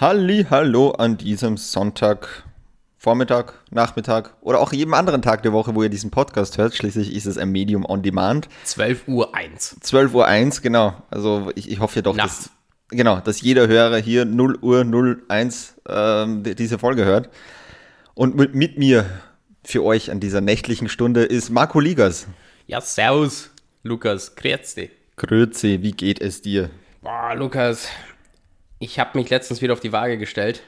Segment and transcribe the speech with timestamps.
[0.00, 2.44] Halli, hallo an diesem Sonntag,
[2.98, 6.74] Vormittag, Nachmittag oder auch jedem anderen Tag der Woche, wo ihr diesen Podcast hört.
[6.74, 8.48] Schließlich ist es ein Medium on Demand.
[8.64, 9.76] 12 Uhr 1.
[9.80, 10.94] 12 Uhr 1, genau.
[11.10, 12.50] Also ich, ich hoffe ja doch, dass,
[12.88, 14.84] genau, dass jeder Hörer hier 0 Uhr
[15.28, 17.30] 01 ähm, die- diese Folge hört.
[18.14, 19.06] Und mit, mit mir
[19.64, 22.26] für euch an dieser nächtlichen Stunde ist Marco Ligas.
[22.66, 23.50] Ja, servus,
[23.82, 24.90] Lukas, grüezi.
[25.16, 26.70] Grüezi, wie geht es dir?
[27.02, 27.86] Boah, Lukas,
[28.78, 30.62] ich habe mich letztens wieder auf die Waage gestellt.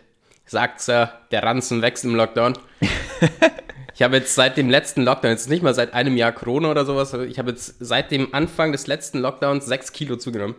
[0.46, 2.55] Sagt's ja, der Ranzen wächst im Lockdown.
[3.95, 6.87] ich habe jetzt seit dem letzten Lockdown, jetzt nicht mal seit einem Jahr Corona oder
[6.87, 10.55] sowas, ich habe jetzt seit dem Anfang des letzten Lockdowns sechs Kilo zugenommen.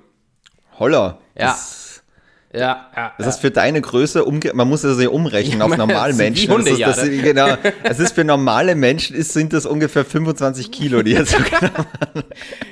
[0.78, 1.18] Holla.
[1.36, 1.48] Ja.
[1.48, 2.04] Das,
[2.54, 3.14] Ja, ja.
[3.18, 6.50] das ist für deine Größe, umge man muss das ja umrechnen Ja, auf Normalmenschen.
[6.56, 7.58] das sind die das, ist, das, Hundejahre.
[7.58, 11.36] genau, das ist für normale Menschen ist, sind das ungefähr 25 Kilo, die jetzt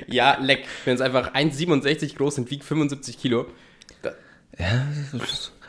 [0.06, 0.60] ja, leck.
[0.78, 3.46] Ich bin jetzt einfach 1,67 groß und wiege 75 Kilo.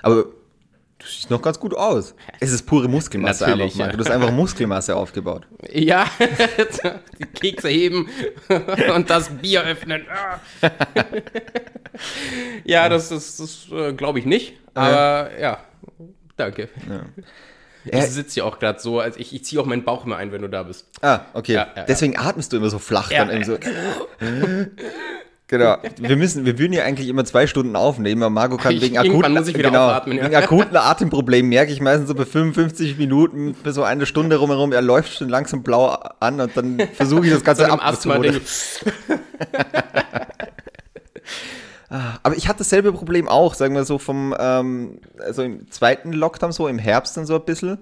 [0.02, 2.16] Aber du siehst noch ganz gut aus.
[2.40, 3.92] Es ist pure Muskelmasse Natürlich, einfach, ja.
[3.98, 5.48] Du hast einfach Muskelmasse aufgebaut.
[5.72, 6.06] Ja,
[7.20, 8.10] die Kekse heben
[8.96, 10.06] und das Bier öffnen.
[12.64, 14.54] Ja, das ist, das, äh, glaube ich nicht.
[14.74, 15.60] Aber ja,
[16.38, 16.70] danke.
[17.84, 20.16] Ich Äh, sitze ja auch gerade so, also ich, ich ziehe auch meinen Bauch immer
[20.18, 20.86] ein, wenn du da bist.
[21.02, 21.54] Ah, okay.
[21.54, 21.84] Ja, ja, ja.
[21.86, 23.26] Deswegen atmest du immer so flach Ja.
[23.26, 23.58] dann so.
[25.50, 25.78] Genau.
[26.00, 29.00] Wir müssen, wir würden ja eigentlich immer zwei Stunden aufnehmen, aber Marco kann Ich- wegen
[29.00, 30.26] akuten, genau, aufatmen, ja.
[30.26, 34.72] wegen akuten Atemproblemen merke ich meistens so bei 55 Minuten, bei so eine Stunde rumherum,
[34.72, 35.88] er läuft schon langsam blau
[36.20, 38.42] an und dann versuche ich das Ganze So Asthma abzumoderieren.
[42.22, 46.52] Aber ich hatte dasselbe Problem auch, sagen wir so vom, ähm, also im zweiten Lockdown
[46.52, 47.80] so, im Herbst dann so ein bisschen.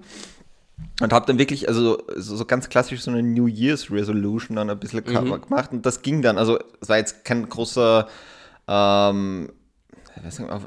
[1.00, 4.78] Und habe dann wirklich, also so, ganz klassisch so eine New Year's Resolution dann ein
[4.80, 5.40] bisschen Mhm.
[5.42, 6.38] gemacht und das ging dann.
[6.38, 8.08] Also es war jetzt kein großer,
[8.66, 9.52] ähm,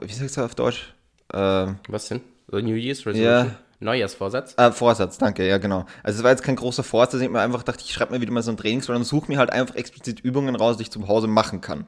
[0.02, 0.94] wie sagst du auf Deutsch?
[1.34, 2.22] Ähm, Was denn?
[2.48, 3.24] So New Year's Resolution?
[3.48, 3.56] Ja.
[3.82, 4.54] Neujahrsvorsatz?
[4.58, 5.86] äh, Vorsatz, danke, ja genau.
[6.04, 8.22] Also es war jetzt kein großer Vorsatz, dass ich mir einfach dachte, ich schreibe mir
[8.22, 10.92] wieder mal so ein Training, sondern suche mir halt einfach explizit Übungen raus, die ich
[10.92, 11.86] zu Hause machen kann.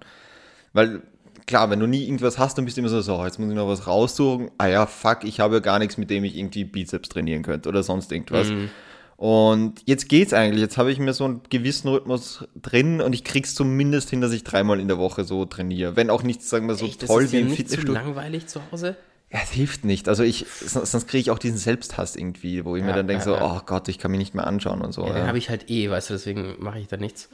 [0.74, 1.04] Weil,
[1.48, 3.56] klar, wenn du nie irgendwas hast, dann bist du immer so, so, jetzt muss ich
[3.56, 4.52] noch was raussuchen.
[4.58, 7.70] Ah ja, fuck, ich habe ja gar nichts, mit dem ich irgendwie Bizeps trainieren könnte
[7.70, 8.48] oder sonst irgendwas.
[9.16, 10.62] Und jetzt geht's eigentlich.
[10.62, 14.34] Jetzt habe ich mir so einen gewissen Rhythmus drin und ich krieg's zumindest hin, dass
[14.34, 15.96] ich dreimal in der Woche so trainiere.
[15.96, 17.94] Wenn auch nicht, sagen wir so Echt, das toll ist wie im zu Fitnessstudio.
[17.94, 18.98] langweilig zu Hause?
[19.32, 20.10] Ja, es hilft nicht.
[20.10, 23.22] Also ich, sonst, kriege ich auch diesen Selbsthass irgendwie, wo ich mir Ja, dann denke
[23.22, 23.56] ja, so, ja.
[23.56, 25.08] oh Gott, ich kann mich nicht mehr anschauen und so.
[25.08, 27.30] Ja, den habe ich halt eh, weißt du, deswegen mache ich da nichts.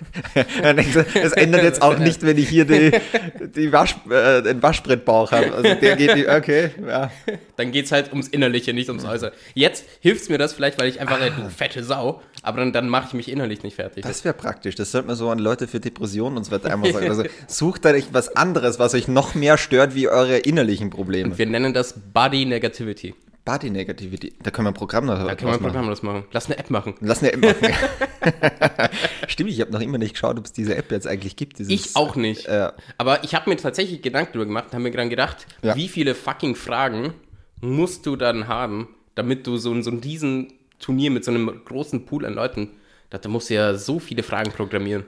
[0.62, 2.92] das ändert jetzt auch nicht, wenn ich hier die,
[3.54, 5.52] die Wasch, äh, den Waschbrettbauch habe.
[5.52, 7.10] Also der geht nicht, okay, ja.
[7.56, 9.32] Dann geht's halt ums Innerliche, nicht ums Äußere.
[9.54, 13.08] Jetzt hilft's mir das vielleicht, weil ich einfach, du fette Sau, aber dann, dann mache
[13.08, 14.04] ich mich innerlich nicht fertig.
[14.04, 14.74] Das wäre praktisch.
[14.74, 17.08] Das sollte man so an Leute für Depressionen und so weiter einmal sagen.
[17.08, 21.36] Also sucht da nicht was anderes, was euch noch mehr stört wie eure innerlichen Probleme.
[21.38, 23.14] Wir nennen das Body Negativity.
[23.44, 24.32] Body Negativity.
[24.42, 25.60] Da können wir ein Programm noch Da können wir ein.
[25.60, 26.24] Programm das machen.
[26.30, 26.94] Lass eine App machen.
[27.00, 27.74] Lass eine App machen.
[29.28, 31.58] Stimmt, ich habe noch immer nicht geschaut, ob es diese App jetzt eigentlich gibt.
[31.58, 32.46] Dieses, Ich auch nicht.
[32.46, 35.74] Äh, Aber ich habe mir tatsächlich Gedanken darüber gemacht und habe mir dann gedacht, Ja.
[35.74, 37.14] wie viele fucking Fragen
[37.60, 41.62] musst du dann haben, damit du so, ein- so ein riesen Turnier mit so einem
[41.64, 42.70] großen Pool an Leuten,
[43.10, 45.04] da, da musst du ja so viele Fragen programmieren.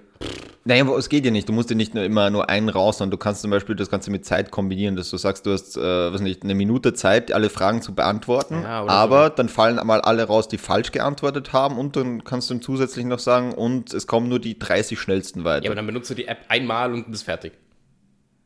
[0.67, 1.49] Naja, aber es geht ja nicht.
[1.49, 3.91] Du musst ja nicht nur immer nur einen raus, sondern du kannst zum Beispiel das
[3.91, 5.81] Ganze mit Zeit kombinieren, dass du sagst, du hast, äh,
[6.13, 8.63] was nicht, eine Minute Zeit, alle Fragen zu beantworten.
[8.63, 8.97] Ja, oder so.
[8.97, 13.05] aber dann fallen einmal alle raus, die falsch geantwortet haben und dann kannst du zusätzlich
[13.05, 15.65] noch sagen, und es kommen nur die 30 schnellsten weiter.
[15.65, 17.53] Ja, aber dann benutzt du die App einmal und bist fertig.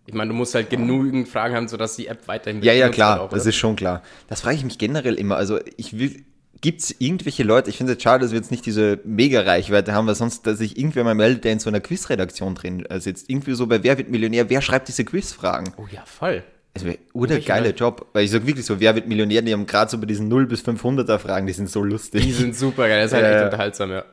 [0.08, 3.20] Ich meine, du musst halt genügend Fragen haben, sodass die App weiterhin Ja, ja, klar,
[3.20, 4.02] auch, das ist schon klar.
[4.26, 5.36] Das frage ich mich generell immer.
[5.36, 6.24] Also, ich will,
[6.60, 10.06] gibt es irgendwelche Leute, ich finde es schade, dass wir jetzt nicht diese Mega-Reichweite haben,
[10.06, 13.28] weil sonst, dass sich irgendwer mal meldet, der in so einer Quizredaktion drin äh, sitzt.
[13.30, 15.72] Irgendwie so bei Wer wird Millionär, wer schreibt diese Quizfragen?
[15.76, 16.42] Oh ja, voll.
[16.74, 17.78] Wäre oder Welche geile Leute?
[17.78, 18.06] Job.
[18.12, 20.47] Weil ich sage wirklich so, wer wird Millionär, die haben gerade so bei diesen 0
[20.47, 22.22] bis 500er Fragen, die sind so lustig.
[22.22, 24.04] Die sind super geil, das ist halt Ja, echt unterhaltsam, ja.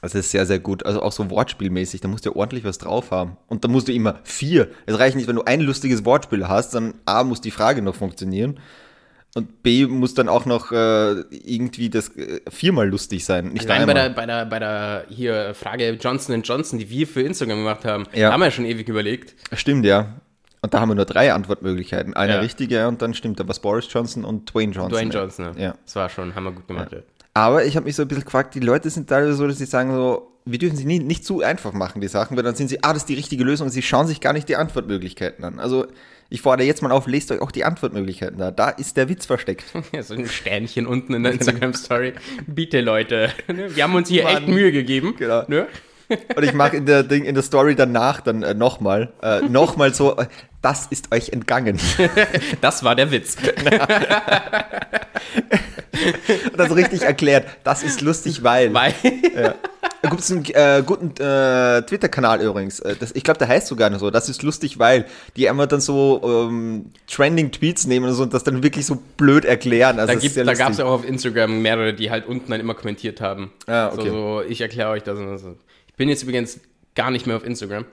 [0.00, 0.86] Das ist sehr, sehr gut.
[0.86, 3.36] Also auch so wortspielmäßig, da musst du ja ordentlich was drauf haben.
[3.48, 4.68] Und da musst du immer vier.
[4.86, 7.96] Es reicht nicht, wenn du ein lustiges Wortspiel hast, dann A muss die Frage noch
[7.96, 8.60] funktionieren.
[9.38, 13.50] Und B muss dann auch noch äh, irgendwie das äh, viermal lustig sein.
[13.50, 17.22] Nicht Allein bei der, bei der, bei der hier Frage Johnson Johnson, die wir für
[17.22, 18.32] Instagram gemacht haben, Ja.
[18.32, 19.36] haben wir ja schon ewig überlegt.
[19.52, 20.14] Stimmt, ja.
[20.60, 22.14] Und da haben wir nur drei Antwortmöglichkeiten.
[22.14, 22.40] Eine Ja.
[22.40, 24.90] richtige und dann stimmt da was Boris Johnson und Dwayne Johnson.
[24.92, 25.62] Dwayne Johnson, ja.
[25.66, 25.74] Ja.
[25.84, 26.90] Das war schon, haben wir gut gemacht.
[26.90, 26.98] Ja.
[27.34, 29.66] Aber ich habe mich so ein bisschen gefragt, die Leute sind teilweise so, dass sie
[29.66, 32.68] sagen so, wir dürfen sie nie, nicht zu einfach machen, die Sachen, weil dann sind
[32.68, 35.44] sie, ah, das ist die richtige Lösung und sie schauen sich gar nicht die Antwortmöglichkeiten
[35.44, 35.60] an.
[35.60, 35.86] Also
[36.30, 38.50] ich fordere jetzt mal auf, lest euch auch die Antwortmöglichkeiten da.
[38.50, 39.64] Da ist der Witz versteckt.
[39.92, 42.12] Ja, so ein Sternchen unten in der Instagram-Story.
[42.46, 43.32] Bitte, Leute.
[43.46, 44.36] Wir haben uns hier Mann.
[44.36, 45.14] echt Mühe gegeben.
[45.16, 45.44] Genau.
[45.48, 45.66] Ne?
[46.08, 49.92] Und ich mache in der, Ding, in der Story danach dann äh, nochmal, äh, nochmal
[49.94, 50.26] so, äh,
[50.62, 51.78] das ist euch entgangen.
[52.60, 53.36] Das war der Witz.
[56.50, 58.72] Und das richtig erklärt, das ist lustig, weil.
[58.72, 58.94] Weil,
[59.36, 59.54] Ja.
[60.00, 62.78] Da gibt es einen äh, guten äh, Twitter-Kanal übrigens.
[62.80, 64.10] Äh, Das, ich glaube, der heißt sogar noch so.
[64.10, 65.06] Das ist lustig, weil
[65.36, 69.44] die einmal dann so ähm, Trending-Tweets nehmen und so und das dann wirklich so blöd
[69.44, 69.98] erklären.
[69.98, 72.60] Also da, gibt, da gab es ja auch auf Instagram mehrere, die halt unten dann
[72.60, 73.50] immer kommentiert haben.
[73.66, 74.08] Ah, okay.
[74.08, 75.42] So, so ich erkläre euch das und das.
[75.98, 76.60] Bin jetzt übrigens
[76.94, 77.84] gar nicht mehr auf Instagram.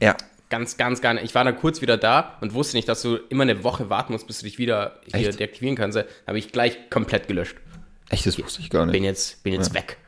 [0.00, 0.16] Ja.
[0.50, 1.24] Ganz, ganz, gar nicht.
[1.24, 4.12] Ich war dann kurz wieder da und wusste nicht, dass du immer eine Woche warten
[4.12, 5.40] musst, bis du dich wieder hier Echt?
[5.40, 5.98] deaktivieren kannst.
[6.26, 7.56] Habe ich gleich komplett gelöscht.
[8.08, 8.92] Echt, das wusste ich gar nicht.
[8.94, 9.98] Bin jetzt, bin jetzt weg.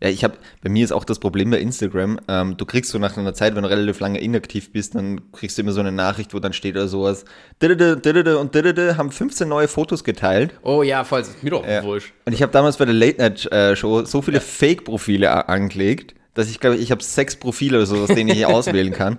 [0.00, 2.98] Ja, ich habe, bei mir ist auch das Problem bei Instagram, ähm, du kriegst so
[3.00, 5.90] nach einer Zeit, wenn du relativ lange inaktiv bist, dann kriegst du immer so eine
[5.90, 7.24] Nachricht, wo dann steht oder sowas,
[7.60, 10.54] didede, didede und didede haben 15 neue Fotos geteilt.
[10.62, 11.82] Oh ja, voll, ist mir doch Ja.
[11.82, 12.12] wurscht.
[12.26, 16.14] Und ich habe damals bei der Late Night äh, Show so viele Fake-Profile a- angelegt,
[16.38, 19.18] dass ich glaube, ich habe sechs Profile oder so, aus denen ich auswählen kann.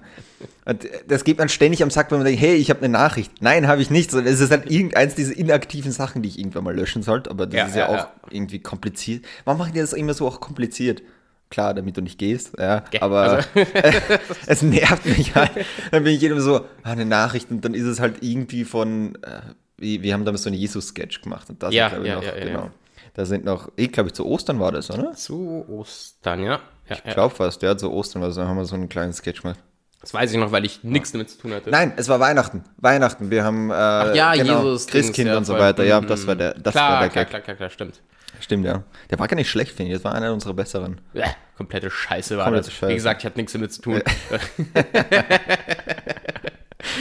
[0.66, 3.32] Und das geht man ständig am Sack, wenn man denkt, hey, ich habe eine Nachricht.
[3.42, 4.12] Nein, habe ich nicht.
[4.12, 7.30] Sondern es ist halt irgendeins dieser inaktiven Sachen, die ich irgendwann mal löschen sollte.
[7.30, 8.12] Aber das Ja, ist ja, ja, auch ja.
[8.32, 9.26] irgendwie kompliziert.
[9.46, 11.02] Warum machen die das immer so auch kompliziert?
[11.50, 12.82] Klar, damit du nicht gehst, ja.
[12.92, 13.48] Gell, Aber also-
[14.46, 15.52] es nervt mich halt.
[15.92, 19.16] Dann bin ich jedem so, ah, eine Nachricht und dann ist es halt irgendwie von,
[19.24, 19.42] äh,
[19.78, 22.40] wir, wir haben damals so einen Jesus-Sketch gemacht und da Ja, sind, glaube ich, noch,
[22.40, 22.70] genau.
[23.16, 25.14] Da sind noch, ich glaube, zu Ostern war das, oder?
[25.14, 26.60] Zu Ostern, ja.
[26.90, 27.14] Ja, Ich ja.
[27.14, 29.60] glaube fast, ja, zu Ostern war das, da haben wir so einen kleinen Sketch gemacht.
[30.02, 31.70] Das weiß ich noch, weil ich nichts damit zu tun hatte.
[31.70, 32.64] Nein, es war Weihnachten.
[32.78, 33.30] Weihnachten.
[33.32, 34.88] Wir haben äh, Ach ja, genau, Jesus.
[34.88, 35.84] Christkind und so weiter.
[35.84, 37.30] Ja, Mhm, das war der, das klar, war der klar, Gag.
[37.32, 38.00] klar, klar, klar, stimmt.
[38.40, 38.84] Stimmt, ja.
[39.10, 39.98] Der war gar nicht schlecht, finde ich.
[39.98, 41.02] Das war einer unserer besseren.
[41.12, 41.24] Bäh,
[41.58, 42.74] komplette Scheiße war Komplette das.
[42.76, 42.88] Scheiße.
[42.92, 44.02] Wie gesagt, ich hatte nichts damit zu tun.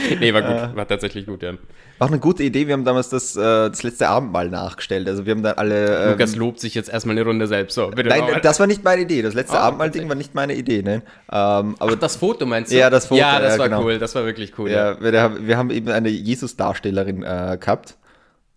[0.19, 0.75] nee, war gut.
[0.75, 1.53] War tatsächlich gut, ja.
[1.97, 2.65] War eine gute Idee.
[2.67, 5.07] Wir haben damals das, äh, das letzte Abendmahl nachgestellt.
[5.09, 6.03] Also wir haben da alle.
[6.03, 7.75] Ähm, Lukas lobt sich jetzt erstmal eine Runde selbst.
[7.75, 8.41] So, bitte nein, nochmal.
[8.41, 9.21] das war nicht meine Idee.
[9.21, 11.01] Das letzte Oh, Abendmahl-Ding war nicht meine Idee, ne?
[11.31, 12.77] Ähm, aber das Foto meinst du?
[12.77, 13.83] Ja, das Foto, Ja, das ja, war genau.
[13.83, 13.99] cool.
[13.99, 14.69] Das war wirklich cool.
[14.71, 17.97] Ja, ja, wir, haben- wir haben eben eine Jesus-Darstellerin äh, gehabt.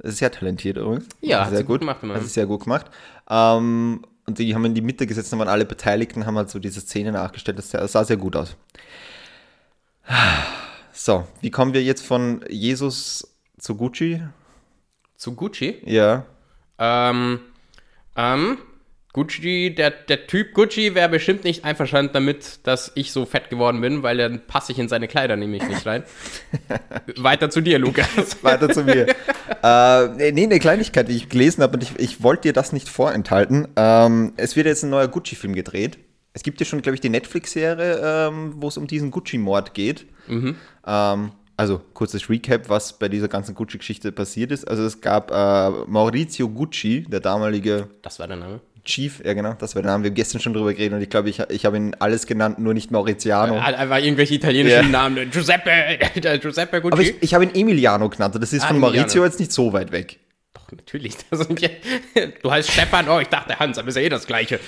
[0.04, 1.06] Sehr talentiert übrigens.
[1.20, 1.98] Ja, hat sehr sie gut gemacht.
[2.02, 2.86] Hat sehr gut gemacht.
[3.30, 6.58] Ähm, und die haben in die Mitte gesetzt und waren alle Beteiligten, haben halt so
[6.60, 7.58] diese Szene nachgestellt.
[7.58, 8.56] Das sah sehr gut aus.
[10.92, 14.22] So, wie kommen wir jetzt von Jesus zu Gucci?
[15.16, 15.80] Zu Gucci.
[15.84, 16.26] Ja.
[16.78, 17.40] Ähm,
[18.16, 18.58] ähm,
[19.12, 23.80] Gucci, der, der Typ Gucci wäre bestimmt nicht einverstanden damit, dass ich so fett geworden
[23.80, 26.02] bin, weil dann passe ich in seine Kleider nämlich nicht rein.
[27.16, 28.08] Weiter zu dir, Lukas.
[28.42, 29.06] Weiter zu mir.
[29.62, 32.88] äh, nee, eine Kleinigkeit, die ich gelesen habe und ich, ich wollte dir das nicht
[32.88, 33.68] vorenthalten.
[33.76, 35.98] Ähm, es wird jetzt ein neuer Gucci-Film gedreht.
[36.34, 40.06] Es gibt ja schon, glaube ich, die Netflix-Serie, ähm, wo es um diesen Gucci-Mord geht.
[40.86, 44.66] Ähm, also, kurzes Recap, was bei dieser ganzen Gucci-Geschichte passiert ist.
[44.66, 48.60] Also, es gab äh, Maurizio Gucci, der damalige Das war der Name.
[48.84, 50.02] Chief, ja genau, das war der Name.
[50.02, 52.58] Wir haben gestern schon drüber geredet und ich glaube, ich, ich habe ihn alles genannt,
[52.58, 53.56] nur nicht Mauriziano.
[53.56, 54.88] Einfach irgendwelche italienischen Ja.
[54.88, 55.30] Namen.
[55.30, 55.70] Giuseppe,
[56.40, 56.92] Giuseppe Gucci.
[56.92, 58.96] Aber ich, ich habe ihn Emiliano genannt und das ist Ah, von Emiliano.
[58.96, 60.18] Maurizio jetzt nicht so weit weg.
[60.54, 61.16] Doch, natürlich.
[61.58, 64.60] Ja, du heißt Stefan, oh, ich dachte Hans, aber ist ja eh das Gleiche.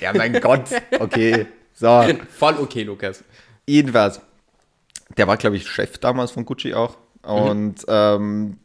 [0.00, 0.64] Ja, mein Gott.
[0.98, 2.04] Okay, so.
[2.30, 3.22] Voll okay, Lukas.
[3.66, 4.20] Jedenfalls,
[5.16, 6.96] der war, glaube ich, Chef damals von Gucci auch.
[7.22, 8.58] Und ähm,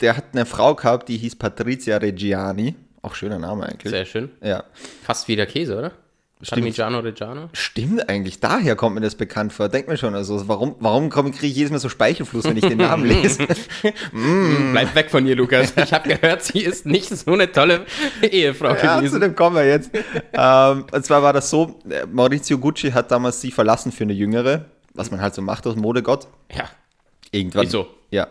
[0.00, 2.74] der hat eine Frau gehabt, die hieß Patrizia Reggiani.
[3.00, 3.90] Auch schöner Name eigentlich.
[3.90, 4.30] Sehr schön.
[4.42, 4.64] Ja.
[5.02, 5.92] Fast wie der Käse, oder?
[6.48, 7.48] Parmigiano Reggiano.
[7.52, 9.68] Stimmt eigentlich, daher kommt mir das bekannt vor.
[9.68, 12.78] Denk mir schon, also warum, warum kriege ich jedes Mal so Speichelfluss, wenn ich den
[12.78, 13.46] Namen lese?
[14.72, 15.72] Bleib weg von ihr, Lukas.
[15.82, 17.86] Ich habe gehört, sie ist nicht so eine tolle
[18.22, 19.20] Ehefrau ja, zu gewesen.
[19.20, 19.90] dem kommen wir jetzt.
[20.32, 24.12] ähm, und zwar war das so, äh, Maurizio Gucci hat damals sie verlassen für eine
[24.12, 26.28] jüngere, was man halt so macht aus Modegott.
[26.54, 26.68] Ja,
[27.32, 27.64] Irgendwann.
[27.64, 27.88] Ist so.
[28.10, 28.28] Ja.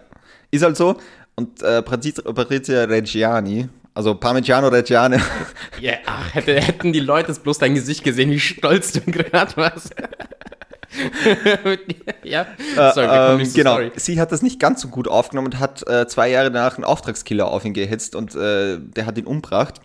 [0.51, 0.95] Ist halt so.
[1.35, 3.67] Und äh, Patrizia Reggiani,
[4.01, 5.17] also Parmigiano Reggiani,
[5.79, 9.93] ja ach, hätte, hätten die Leute bloß dein Gesicht gesehen, wie stolz du gerade warst.
[12.23, 13.91] ja, sorry, wir kommen ähm, genau, Story.
[13.95, 16.83] sie hat das nicht ganz so gut aufgenommen und hat äh, zwei Jahre danach einen
[16.83, 19.79] Auftragskiller auf ihn gehetzt und äh, der hat ihn umgebracht.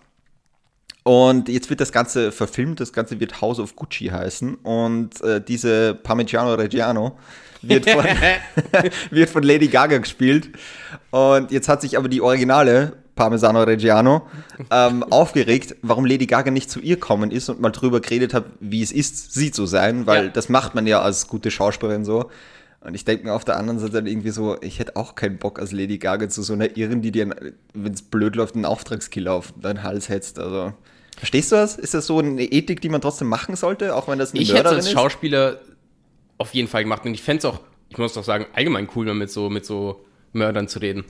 [1.03, 5.39] Und jetzt wird das Ganze verfilmt, das Ganze wird House of Gucci heißen und äh,
[5.39, 7.19] diese Parmigiano Reggiano
[7.61, 8.03] wird von,
[9.11, 10.49] wird von Lady Gaga gespielt.
[11.11, 14.25] Und jetzt hat sich aber die originale Parmesano Reggiano
[14.71, 18.45] ähm, aufgeregt, warum Lady Gaga nicht zu ihr kommen ist und mal drüber geredet hat,
[18.61, 20.31] wie es ist, sie zu sein, weil Ja.
[20.31, 22.29] das macht man ja als gute Schauspielerin so.
[22.79, 25.39] Und ich denke mir auf der anderen Seite dann irgendwie so, ich hätte auch keinen
[25.39, 27.35] Bock als Lady Gaga zu so einer Irren, die dir,
[27.73, 30.39] wenn es blöd läuft, einen Auftragskiller auf deinen Hals hetzt.
[30.39, 30.71] Also,
[31.17, 31.75] verstehst du das?
[31.75, 34.49] Ist das so eine Ethik, die man trotzdem machen sollte, auch wenn das eine Ich
[34.49, 34.91] hätte es Mörderin als ist?
[34.93, 35.57] Schauspieler
[36.37, 37.59] auf jeden Fall gemacht und ich fände es auch,
[37.89, 41.03] ich muss doch sagen, allgemein cool, mit so, mit so Mördern zu reden.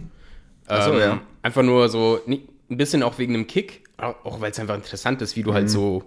[0.68, 1.22] Ach so, ja.
[1.42, 5.36] Einfach nur so, ein bisschen auch wegen dem Kick, auch weil es einfach interessant ist,
[5.36, 5.56] wie du Mhm.
[5.56, 6.04] halt so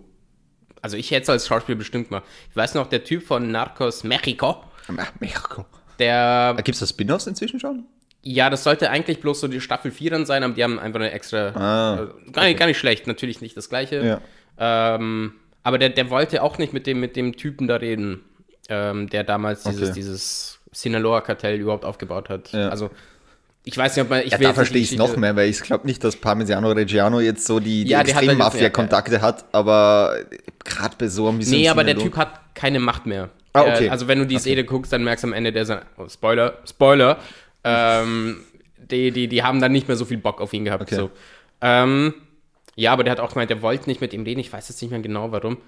[0.83, 2.23] also ich hätte es als Schauspieler bestimmt mal.
[2.49, 4.65] Ich weiß noch, der Typ von Narcos Mexico,
[4.97, 5.67] Ach, Mexiko.
[5.99, 7.85] der, Gibt es da Spin-offs inzwischen schon?
[8.23, 11.01] ja, das sollte eigentlich bloß so die Staffel 4 dann sein, aber die haben einfach
[11.01, 14.21] eine extra, Ah, äh, gar, nicht, gar nicht schlecht, natürlich nicht das gleiche.
[14.59, 14.95] Ja.
[14.97, 18.23] Ähm, aber der, der wollte auch nicht mit dem, mit dem Typen da reden,
[18.71, 19.93] ähm, der damals dieses, Okay.
[19.95, 22.53] dieses Sinaloa-Kartell überhaupt aufgebaut hat.
[22.53, 22.69] Ja.
[22.71, 22.91] Also,
[23.65, 24.21] ich weiß nicht, ob man.
[24.25, 26.71] Ich Ja, da verstehe die ich es noch mehr, weil ich glaube nicht, dass Parmigiano
[26.73, 30.17] Reggiano jetzt so die, die Ja, extremen halt jetzt- Mafia-Kontakte hat, aber
[30.65, 31.59] gerade bei so ein bisschen.
[31.59, 33.31] Nee, aber der Typ hat keine Macht mehr.
[33.53, 33.89] Ah, okay.
[33.91, 36.09] Also wenn du die Szene guckst, dann merkst du am Ende, der ist ein, oh,
[36.09, 37.19] Spoiler, Spoiler,
[37.65, 38.41] ähm,
[38.79, 40.83] die, die, die haben dann nicht mehr so viel Bock auf ihn gehabt.
[40.83, 40.95] Okay.
[40.97, 41.11] So.
[41.61, 42.15] Ähm,
[42.77, 44.41] ja, aber der hat auch gemeint, der wollte nicht mit ihm reden.
[44.41, 45.59] Ich weiß jetzt nicht mehr genau, warum.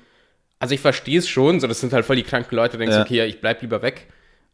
[0.59, 3.03] Also ich verstehe es schon, so das sind halt voll die kranken Leute, denkst Ja.
[3.03, 4.07] okay, ja, ich bleib lieber weg.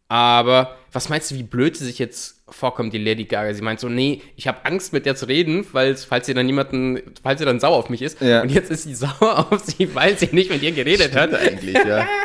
[0.08, 3.52] Aber was meinst du, wie blöd sie sich jetzt vorkommt, die Lady Gaga?
[3.52, 6.46] Sie meint so, nee, ich habe Angst mit der zu reden, weil falls sie dann
[6.46, 8.20] niemanden, falls sie dann sauer auf mich ist.
[8.20, 8.40] Ja.
[8.42, 11.34] Und jetzt ist sie sauer auf sie, weil sie nicht mit ihr geredet hat.
[11.34, 12.06] eigentlich, ja.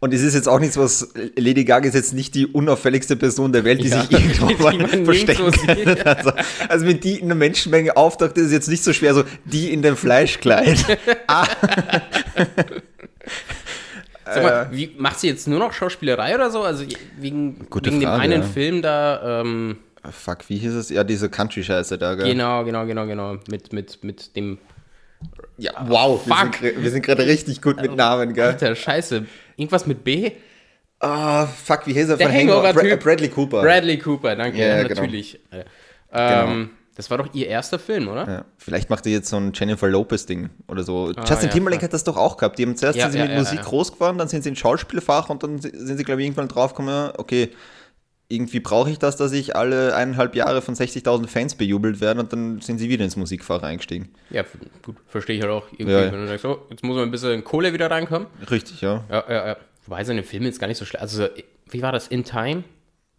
[0.00, 3.52] Und es ist jetzt auch nichts, was Lady Gaga ist jetzt nicht die unauffälligste Person
[3.52, 6.16] der Welt, die Ja, sich irgendwo mal verstecken kann.
[6.16, 6.32] Also,
[6.68, 9.72] also wenn die in einer Menschenmenge auftaucht, ist es jetzt nicht so schwer, so die
[9.72, 10.98] in dem Fleischkleid.
[11.28, 11.46] ah,
[14.34, 16.62] Sag mal, wie, macht sie jetzt nur noch Schauspielerei oder so?
[16.62, 16.84] Also
[17.18, 18.48] wegen, wegen Frage, dem einen ja.
[18.48, 19.76] Film da, ähm,
[20.10, 20.90] fuck, wie hieß es?
[20.90, 22.26] Ja, diese Country-Scheiße da, gell?
[22.32, 24.58] genau, genau, genau, genau, mit, mit, mit dem,
[25.58, 26.60] Ja, wow, wir Fuck.
[26.62, 28.46] wir sind gerade richtig gut mit Namen, gell?
[28.48, 30.32] Alter, scheiße, irgendwas mit B?
[30.98, 32.68] Ah, fuck, wie hieß er Der Hangover?
[32.68, 33.00] Hangover-Typ.
[33.00, 33.62] Bra- Bradley Cooper.
[33.62, 35.00] Bradley Cooper, danke, Ja, ja, ja, genau.
[35.00, 35.38] natürlich.
[35.50, 35.64] Äh,
[36.14, 38.28] Ähm, Das war doch ihr erster Film, oder?
[38.28, 41.06] Ja, vielleicht macht er jetzt so ein Jennifer Lopez-Ding oder so.
[41.06, 41.88] Justin Ah, ja, Timberlake klar.
[41.88, 42.58] hat das doch auch gehabt.
[42.58, 45.30] Die haben zuerst Ja, sind sie mit Musik groß geworden, dann sind sie in Schauspielfach
[45.30, 47.50] und dann sind sie, glaube ich, irgendwann draufgekommen, okay,
[48.28, 52.32] irgendwie brauche ich das, dass ich alle eineinhalb Jahre von 60.000 Fans bejubelt werde und
[52.32, 54.08] dann sind sie wieder ins Musikfach eingestiegen.
[54.30, 54.44] Ja,
[54.82, 56.12] gut, verstehe ich halt auch irgendwie, Ja, ja.
[56.12, 58.28] wenn du sagst, oh, jetzt muss mal ein bisschen Kohle wieder reinkommen.
[58.50, 59.04] Richtig, ja.
[59.10, 59.56] Ja, ja, ja.
[59.86, 61.02] Wobei seine Filme jetzt gar nicht so schlecht.
[61.02, 61.26] Also,
[61.70, 62.08] wie war das?
[62.08, 62.64] In Time?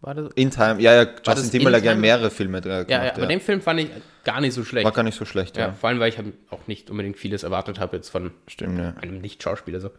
[0.04, 0.32] War das?
[0.34, 2.90] In Time, ja, ja, Justin Timberlake hat mehrere Filme da gemacht.
[2.90, 3.88] Ja, ja, aber den Film fand ich
[4.22, 4.84] gar nicht so schlecht.
[4.84, 5.68] War gar nicht so schlecht, ja.
[5.68, 8.78] ja, vor allem, weil ich halt auch nicht unbedingt vieles erwartet habe jetzt von Stimmt,
[8.78, 8.92] ja.
[9.00, 9.80] einem Nicht-Schauspieler.
[9.80, 9.90] So.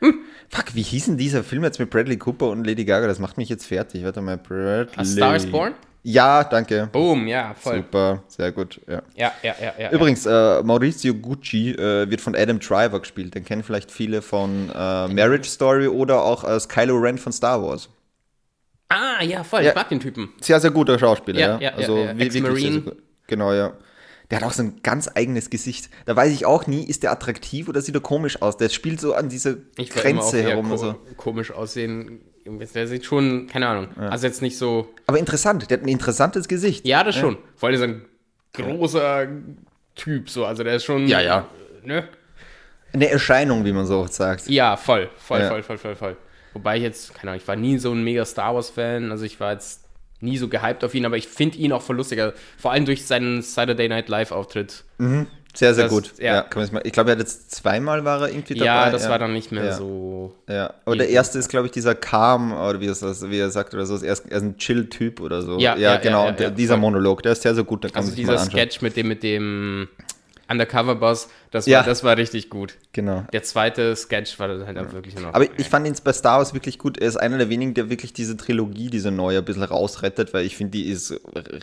[0.00, 3.06] Fuck, wie hieß denn dieser Film jetzt mit Bradley Cooper und Lady Gaga?
[3.06, 4.02] Das macht mich jetzt fertig.
[4.02, 4.96] Warte mal, Bradley.
[4.96, 5.74] A Star is Born?
[6.02, 6.88] Ja, danke.
[6.90, 7.76] Boom, ja, voll.
[7.76, 9.02] Super, sehr gut, ja.
[9.14, 9.90] Ja, ja, ja, ja.
[9.90, 13.36] Übrigens, äh, Maurizio Gucci äh, wird von Adam Driver gespielt.
[13.36, 17.62] Den kennen vielleicht viele von äh, Marriage Story oder auch als Kylo Ren von Star
[17.62, 17.88] Wars.
[18.88, 19.62] Ah, ja, voll.
[19.62, 19.70] Ja.
[19.70, 20.30] Ich mag den Typen.
[20.40, 21.58] Sehr, sehr guter Schauspieler, ja.
[21.60, 22.14] Ja, also ja, ja.
[22.16, 22.92] wi- wirklich sehr, sehr.
[23.26, 23.72] Genau, ja.
[24.30, 25.88] Der hat auch so ein ganz eigenes Gesicht.
[26.06, 28.56] Da weiß ich auch nie, ist der attraktiv oder sieht er komisch aus?
[28.58, 30.66] Der spielt so an dieser Ich Grenze herum.
[30.66, 30.94] ko Also.
[31.16, 32.20] komisch aussehen.
[32.46, 33.88] Der sieht schon, keine Ahnung.
[33.98, 34.88] Also jetzt nicht so.
[35.06, 36.86] Aber interessant, der hat ein interessantes Gesicht.
[36.86, 37.36] Ja, das schon.
[37.56, 38.02] Vor allem ist er ein
[38.54, 39.26] großer
[39.94, 40.44] Typ, so.
[40.46, 41.06] Also der ist schon.
[41.08, 41.46] Ja, ja.
[41.84, 42.08] Ne?
[42.92, 44.48] Eine Erscheinung, wie man so oft sagt.
[44.48, 46.16] Ja, voll, voll, voll, voll, voll, voll.
[46.54, 49.38] Wobei ich jetzt, keine Ahnung, ich war nie so ein mega Star Wars-Fan, also ich
[49.40, 49.82] war jetzt
[50.20, 52.32] nie so gehypt auf ihn, aber ich finde ihn auch voll lustiger.
[52.56, 54.84] Vor allem durch seinen Saturday Night Live-Auftritt.
[55.54, 56.12] Sehr, sehr Das- gut.
[56.18, 56.46] ja.
[56.54, 56.66] Ja.
[56.72, 58.66] mal, ich glaube, er hat jetzt zweimal war er irgendwie dabei.
[58.66, 59.72] Ja, das war dann nicht mehr Ja.
[59.74, 60.34] so.
[60.48, 63.74] Ja, aber der erste ist, glaube ich, dieser Calm, oder wie, es, wie er sagt
[63.74, 65.58] oder so, er ist, er ist ein Chill-Typ oder so.
[65.58, 66.18] Ja, ja, genau.
[66.18, 66.76] ja, ja, und der, ja, dieser.
[66.76, 68.60] Monolog, der ist sehr, sehr gut, da kann Also man sich mal dieser anschauen.
[68.60, 69.88] Sketch mit dem, mit dem
[70.50, 71.82] Undercover-Boss, das, war- Ja.
[71.82, 72.74] das war richtig gut.
[72.92, 73.24] Genau.
[73.32, 75.34] Der zweite Sketch war halt auch wirklich noch.
[75.34, 76.98] Aber ich fand ihn bei Star Wars wirklich gut.
[76.98, 80.44] Er ist einer der wenigen, der wirklich diese Trilogie, diese neue, ein bisschen rausrettet, weil
[80.46, 81.14] ich finde, die ist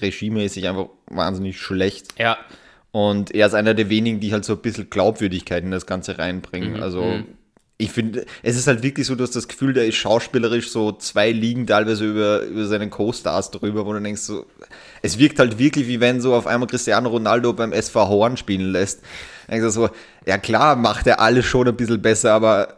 [0.01, 2.13] regiemäßig einfach wahnsinnig schlecht.
[2.19, 2.37] ja,
[2.91, 6.13] Und er ist einer der wenigen, die halt so ein bisschen Glaubwürdigkeit in das Ganze
[6.13, 6.81] Mhm, reinbringen.
[6.81, 7.19] also
[7.77, 10.93] ich finde, es ist halt wirklich so, du hast das Gefühl, der ist schauspielerisch so
[10.93, 14.45] zwei Ligen teilweise über, über seinen Co-Stars drüber, wo du denkst so,
[15.05, 18.71] es wirkt halt wirklich, wie wenn so auf einmal Cristiano Ronaldo beim SV Horn spielen
[18.71, 19.01] lässt.
[19.47, 19.89] Du so,
[20.25, 22.77] ja klar, macht er alles schon ein bisschen besser, aber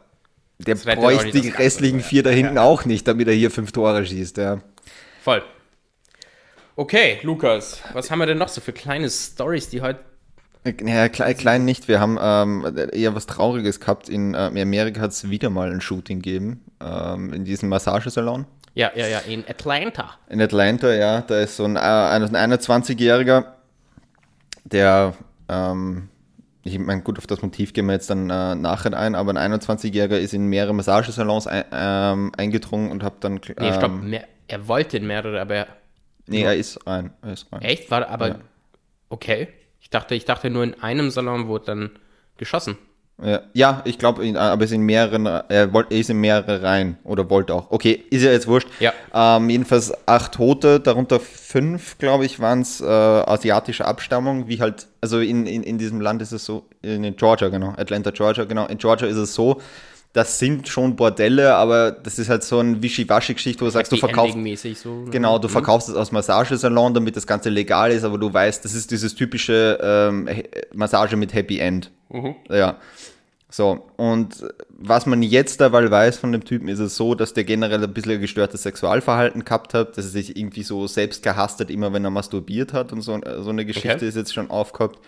[0.59, 2.05] der bräuchte die Ganze, restlichen ja.
[2.05, 4.59] vier da hinten auch nicht, damit er hier fünf Tore schießt, ja.
[5.23, 5.41] voll.
[6.75, 10.01] Okay, Lukas, was haben wir denn noch so für kleine Stories, die heute.
[10.83, 11.87] Ja, klein, klein nicht.
[11.87, 14.09] Wir haben ähm, eher was Trauriges gehabt.
[14.09, 18.45] In ähm, Amerika hat es wieder mal ein Shooting gegeben, ähm, in diesem Massagesalon.
[18.77, 20.11] Ja, ja, ja, in Atlanta.
[20.29, 23.45] In Atlanta, ja, da ist so ein, äh, ein 21-Jähriger,
[24.65, 25.15] der,
[25.49, 26.09] ähm,
[26.61, 29.53] ich meine, gut, auf das Motiv gehen wir jetzt dann äh, nachher ein, aber ein
[29.53, 33.41] 21-Jähriger ist in mehrere Massagesalons ein, ähm, eingedrungen und hat dann.
[33.59, 35.67] Nee, stopp, ähm, er wollte in mehrere, aber er,
[36.27, 37.11] Nee, er ist rein.
[37.23, 37.63] Er ist rein.
[37.63, 38.35] echt war, aber Ja.
[39.09, 39.47] okay.
[39.81, 41.89] Ich dachte, ich dachte nur in einem Salon wurde dann
[42.37, 42.77] geschossen.
[43.23, 47.53] Ja, ja ich glaube, aber es in mehreren, er, ist in mehrere Reihen oder wollte
[47.53, 47.71] auch.
[47.71, 48.67] Okay, ist ja jetzt wurscht.
[48.79, 48.93] Ja.
[49.13, 54.87] Ähm, jedenfalls acht Tote, darunter fünf, glaube ich, waren es äh, asiatische Abstammung, wie halt,
[55.01, 58.67] also in, in, in diesem Land ist es so, in Georgia, genau, Atlanta, Georgia, genau,
[58.67, 59.59] in Georgia ist es so,
[60.13, 63.97] das sind schon Bordelle, aber das ist halt so ein Wischiwaschi-Geschichte, wo du sagst, du
[63.97, 64.35] verkaufst.
[64.75, 65.11] So, ne?
[65.11, 65.51] Genau, du mhm.
[65.51, 69.13] verkaufst es aus Massagesalon, damit das Ganze legal ist, aber du weißt, das ist dieses
[69.13, 70.27] typische ähm,
[70.73, 71.91] Massage mit Happy End.
[72.09, 72.35] Mhm.
[72.49, 72.77] Ja.
[73.49, 77.45] So, und was man jetzt dabei weiß von dem Typen, ist es so, dass der
[77.45, 81.59] generell ein bisschen ein gestörtes Sexualverhalten gehabt hat, dass er sich irgendwie so selbst gehasst
[81.61, 84.07] hat, immer wenn er masturbiert hat und so, so eine Geschichte okay.
[84.07, 84.99] ist jetzt schon aufgehabt.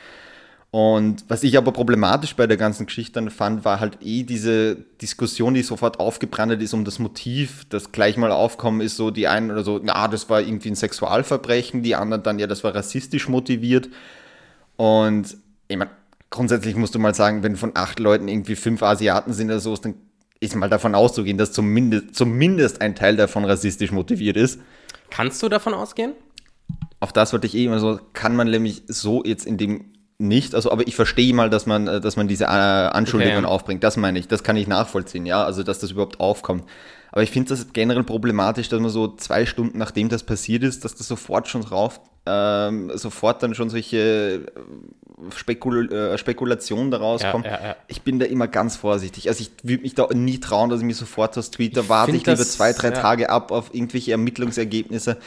[0.71, 4.75] Und was ich aber problematisch bei der ganzen Geschichte dann fand, war halt eh diese
[5.01, 9.27] Diskussion, die sofort aufgebrannt ist um das Motiv, das gleich mal aufkommen ist, so die
[9.27, 12.75] einen oder so, na, das war irgendwie ein Sexualverbrechen, die anderen dann, ja, das war
[12.75, 13.89] rassistisch motiviert.
[14.75, 15.37] Und
[15.67, 15.89] ich meine,
[16.29, 19.75] grundsätzlich musst du mal sagen, wenn von acht Leuten irgendwie fünf Asiaten sind oder so,
[19.75, 19.95] dann
[20.39, 24.59] ist mal davon auszugehen, dass zumindest, zumindest ein Teil davon rassistisch motiviert ist.
[25.09, 26.13] Kannst du davon ausgehen?
[26.99, 30.53] Auf das wollte ich eh immer so, kann man nämlich so jetzt in dem nicht,
[30.53, 33.53] also aber ich verstehe mal, dass man, dass man diese äh, Anschuldigungen okay.
[33.53, 33.83] aufbringt.
[33.85, 36.65] Das meine ich, das kann ich nachvollziehen, ja, also dass das überhaupt aufkommt.
[37.11, 40.85] Aber ich finde das generell problematisch, dass man so zwei Stunden nachdem das passiert ist,
[40.85, 47.21] dass das sofort schon drauf, ähm, sofort dann schon solche äh, Spekul äh, Spekulationen daraus
[47.21, 47.45] ja, kommen.
[47.45, 47.75] Ja, ja.
[47.87, 49.27] Ich bin da immer ganz vorsichtig.
[49.27, 52.11] Also ich würde mich da nie trauen, dass ich mir sofort aus Twitter warte.
[52.11, 55.17] Ich lieber das, zwei, drei Tage ab auf irgendwelche Ermittlungsergebnisse.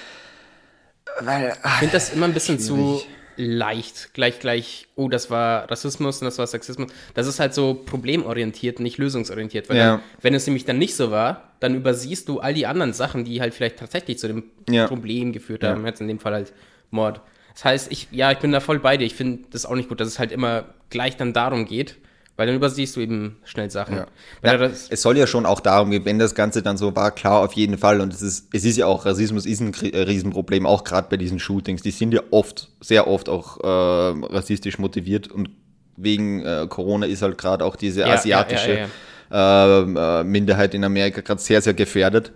[1.20, 3.00] Weil, ich finde das immer ein bisschen schwierig.
[3.00, 6.90] zu leicht gleich gleich, oh, das war Rassismus und das war Sexismus.
[7.14, 9.68] Das ist halt so problemorientiert, nicht lösungsorientiert.
[9.68, 9.96] Weil ja.
[9.96, 13.24] dann, wenn es nämlich dann nicht so war, dann übersiehst du all die anderen Sachen,
[13.24, 14.86] die halt vielleicht tatsächlich zu dem ja.
[14.86, 15.82] Problem geführt haben.
[15.82, 15.88] Ja.
[15.88, 16.52] Jetzt in dem Fall halt
[16.90, 17.20] Mord.
[17.54, 19.04] Das heißt, ich, ja, ich bin da voll bei dir.
[19.04, 21.96] Ich finde das auch nicht gut, dass es halt immer gleich dann darum geht,
[22.42, 23.98] weil dann übersiehst du eben schnell Sachen.
[23.98, 24.06] Ja.
[24.42, 27.38] Ja, es soll ja schon auch darum gehen, wenn das Ganze dann so war, klar,
[27.38, 28.00] auf jeden Fall.
[28.00, 31.16] Und es ist, es ist ja auch, Rassismus ist ein äh, Riesenproblem, auch gerade bei
[31.16, 31.82] diesen Shootings.
[31.82, 35.50] Die sind ja oft, sehr oft auch äh, rassistisch motiviert und
[35.96, 38.88] wegen äh, Corona ist halt gerade auch diese asiatische
[39.30, 42.32] ähm, äh, Minderheit in Amerika gerade sehr, sehr gefährdet.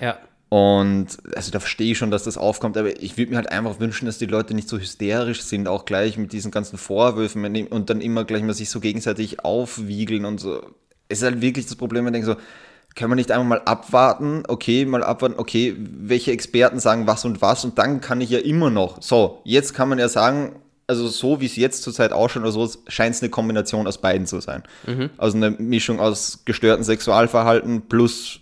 [0.00, 0.18] Ja.
[0.50, 3.80] Und also da verstehe ich schon, dass das aufkommt, aber ich würde mir halt einfach
[3.80, 7.90] wünschen, dass die Leute nicht so hysterisch sind, auch gleich mit diesen ganzen Vorwürfen und
[7.90, 10.62] dann immer gleich mal sich so gegenseitig aufwiegeln und so.
[11.08, 12.46] Es ist halt wirklich das Problem, wenn ich denke so,
[12.94, 17.42] können wir nicht einfach mal abwarten, okay, mal abwarten, okay, welche Experten sagen was und
[17.42, 21.06] was und dann kann ich ja immer noch, so, jetzt kann man ja sagen, also
[21.08, 24.40] so wie es jetzt zurzeit ausschaut oder so, scheint es eine Kombination aus beiden zu
[24.40, 24.62] sein.
[24.86, 25.10] Mhm.
[25.18, 28.40] Also eine Mischung aus gestörten Sexualverhalten plus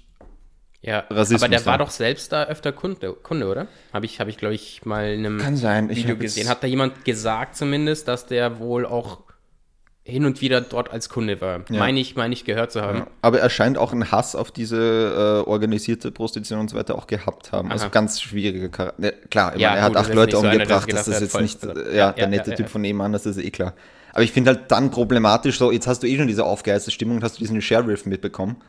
[0.82, 3.66] ja, Rassismus aber der war doch selbst da öfter Kunde, Kunde oder?
[3.92, 5.88] Habe ich, hab ich glaube ich, mal in einem Kann sein.
[5.88, 6.48] Video gesehen.
[6.48, 9.20] Hat da jemand gesagt zumindest, dass der wohl auch
[10.04, 11.64] hin und wieder dort als Kunde war.
[11.68, 11.78] Ja.
[11.80, 12.98] Meine ich, meine ich gehört zu haben.
[12.98, 13.06] Ja.
[13.22, 17.08] Aber er scheint auch einen Hass auf diese äh, organisierte Prostitution und so weiter auch
[17.08, 17.72] gehabt haben.
[17.72, 17.86] Also Aha.
[17.86, 19.02] Also ganz schwierige Charakter.
[19.02, 21.42] Ne, klar, ja, meine, er hat acht Leute umgebracht, das ist jetzt voll.
[21.42, 21.58] nicht
[21.92, 23.74] ja, der nette Typ von nebenan, das ist eh klar.
[24.12, 27.20] Aber ich finde halt dann problematisch, so jetzt hast du eh schon diese aufgeheizte Stimmung,
[27.22, 28.62] hast du diesen Sheriff mitbekommen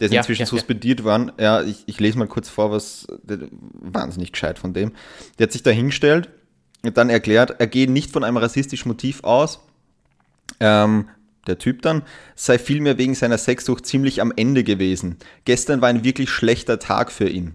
[0.00, 1.04] der ist ja, inzwischen ja, suspendiert ja.
[1.06, 1.32] worden.
[1.38, 4.92] Ja, ich, ich lese mal kurz vor, was wahnsinnig gescheit von dem.
[5.38, 6.28] Der hat sich da hingestellt
[6.82, 9.60] und dann erklärt, er gehe nicht von einem rassistischen Motiv aus.
[10.60, 11.08] Ähm,
[11.46, 12.02] der Typ dann,
[12.34, 15.16] sei vielmehr wegen seiner Sexsucht ziemlich am Ende gewesen.
[15.44, 17.54] Gestern war ein wirklich schlechter Tag für ihn.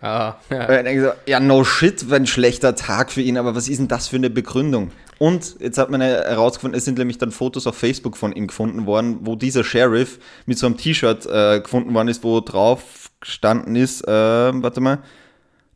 [0.00, 1.00] Ah, ja.
[1.00, 4.08] So, ja, no shit, war ein schlechter Tag für ihn, aber was ist denn das
[4.08, 4.92] für eine Begründung?
[5.18, 8.86] Und jetzt hat man herausgefunden, es sind nämlich dann Fotos auf Facebook von ihm gefunden
[8.86, 13.74] worden, wo dieser Sheriff mit so einem T-Shirt äh, gefunden worden ist, wo drauf gestanden
[13.74, 14.98] ist, äh, warte mal,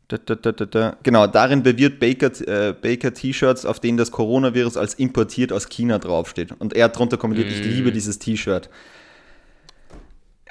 [0.07, 4.93] da, da, da, genau, darin bewirbt Baker, äh, Baker T-Shirts, auf denen das Coronavirus als
[4.93, 6.53] importiert aus China draufsteht.
[6.59, 7.51] Und er hat drunter kommentiert, mm.
[7.51, 8.69] ich liebe dieses T-Shirt.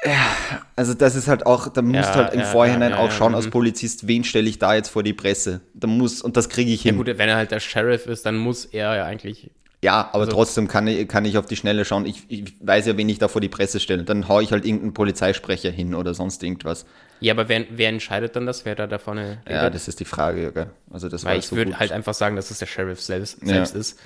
[0.04, 0.36] Ja,
[0.74, 3.34] also das ist halt auch, da musst ja, halt im ja, Vorhinein ja, auch schauen
[3.34, 3.50] als mhm.
[3.50, 5.60] Polizist, wen stelle ich da jetzt vor die Presse.
[5.74, 6.96] Da muss, und das kriege ich hin.
[6.96, 9.50] Ja gut, wenn er halt der Sheriff ist, dann muss er ja eigentlich.
[9.84, 12.06] Ja, aber also, trotzdem kann ich, kann ich auf die Schnelle schauen.
[12.06, 14.04] Ich, ich weiß ja, wen ich da vor die Presse stelle.
[14.04, 16.84] Dann haue ich halt irgendeinen Polizeisprecher hin oder sonst irgendwas.
[17.18, 20.04] Ja, aber wer, wer entscheidet dann das, wer da, da vorne Ja, das ist die
[20.04, 20.70] Frage, gell?
[20.90, 23.74] Also das Weil ich so würde halt einfach sagen, dass es der Sheriff selbst, selbst
[23.74, 23.98] ist.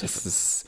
[0.00, 0.66] Das ist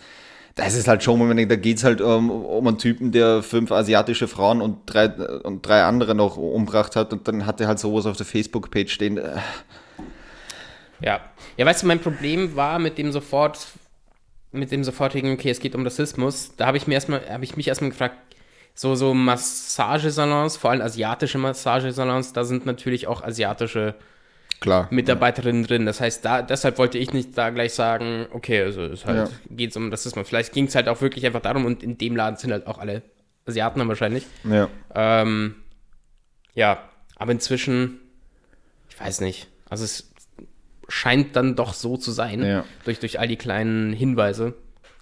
[0.60, 4.28] das ist halt schon, da geht es halt um, um einen Typen, der fünf asiatische
[4.28, 8.04] Frauen und drei, und drei andere noch umgebracht hat und dann hat er halt sowas
[8.04, 9.18] auf der Facebook-Page stehen.
[11.02, 11.20] Ja.
[11.56, 13.68] Ja, weißt du, mein Problem war mit dem sofort,
[14.52, 17.56] mit dem sofortigen, okay, es geht um Rassismus, da habe ich mir erstmal, habe ich
[17.56, 18.16] mich erstmal gefragt,
[18.74, 23.94] so, so Massagesalons, vor allem asiatische Massagesalons, da sind natürlich auch asiatische
[24.60, 24.88] Klar.
[24.90, 25.86] Mitarbeiterinnen drin.
[25.86, 29.34] Das heißt, da, deshalb wollte ich nicht da gleich sagen, okay, also es halt, Ja.
[29.50, 30.28] geht es um Rassismus.
[30.28, 32.78] Vielleicht ging es halt auch wirklich einfach darum und in dem Laden sind halt auch
[32.78, 33.02] alle
[33.46, 34.26] Asiaten dann wahrscheinlich.
[34.44, 34.68] Ja.
[34.94, 35.54] Ähm,
[36.54, 36.78] ja,
[37.16, 38.00] aber inzwischen,
[38.90, 39.48] ich weiß nicht.
[39.70, 40.12] Also es
[40.88, 42.64] scheint dann doch so zu sein, Ja.
[42.84, 44.54] durch, durch all die kleinen Hinweise.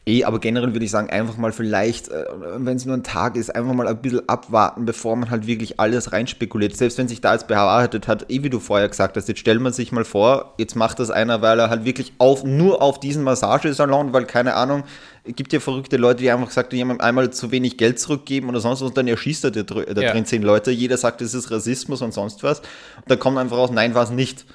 [0.08, 2.24] Eh, aber generell würde ich sagen, einfach mal vielleicht, äh,
[2.56, 5.78] wenn es nur ein Tag ist, einfach mal ein bisschen abwarten, bevor man halt wirklich
[5.78, 6.74] alles reinspekuliert.
[6.74, 9.60] Selbst wenn sich da jetzt bewahrheitet hat, eh wie du vorher gesagt hast, jetzt stellt
[9.60, 13.00] man sich mal vor, jetzt macht das einer, weil er halt wirklich auf, nur auf
[13.00, 14.84] diesen Massagesalon, weil keine Ahnung,
[15.24, 18.48] es gibt ja verrückte Leute, die einfach gesagt, die haben einmal zu wenig Geld zurückgeben
[18.48, 20.12] oder sonst was und dann erschießt er da, dr- da Ja.
[20.12, 20.70] drin zehn Leute.
[20.70, 22.60] Jeder sagt, das ist Rassismus und sonst was.
[22.60, 24.46] Und dann kommt einfach raus, nein, war es nicht.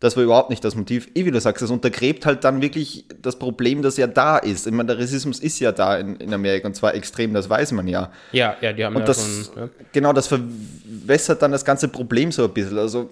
[0.00, 1.08] Das war überhaupt nicht das Motiv.
[1.14, 4.66] Eh, wie du sagst, das untergräbt halt dann wirklich das Problem, das ja da ist.
[4.66, 7.72] Ich meine, der Rassismus ist ja da in, in Amerika und zwar extrem, das weiß
[7.72, 8.10] man ja.
[8.32, 9.62] Ja, ja, die haben Und ja das, schon.
[9.64, 9.68] Ja.
[9.92, 12.78] genau, das verwässert dann das ganze Problem so ein bisschen.
[12.78, 13.10] Also,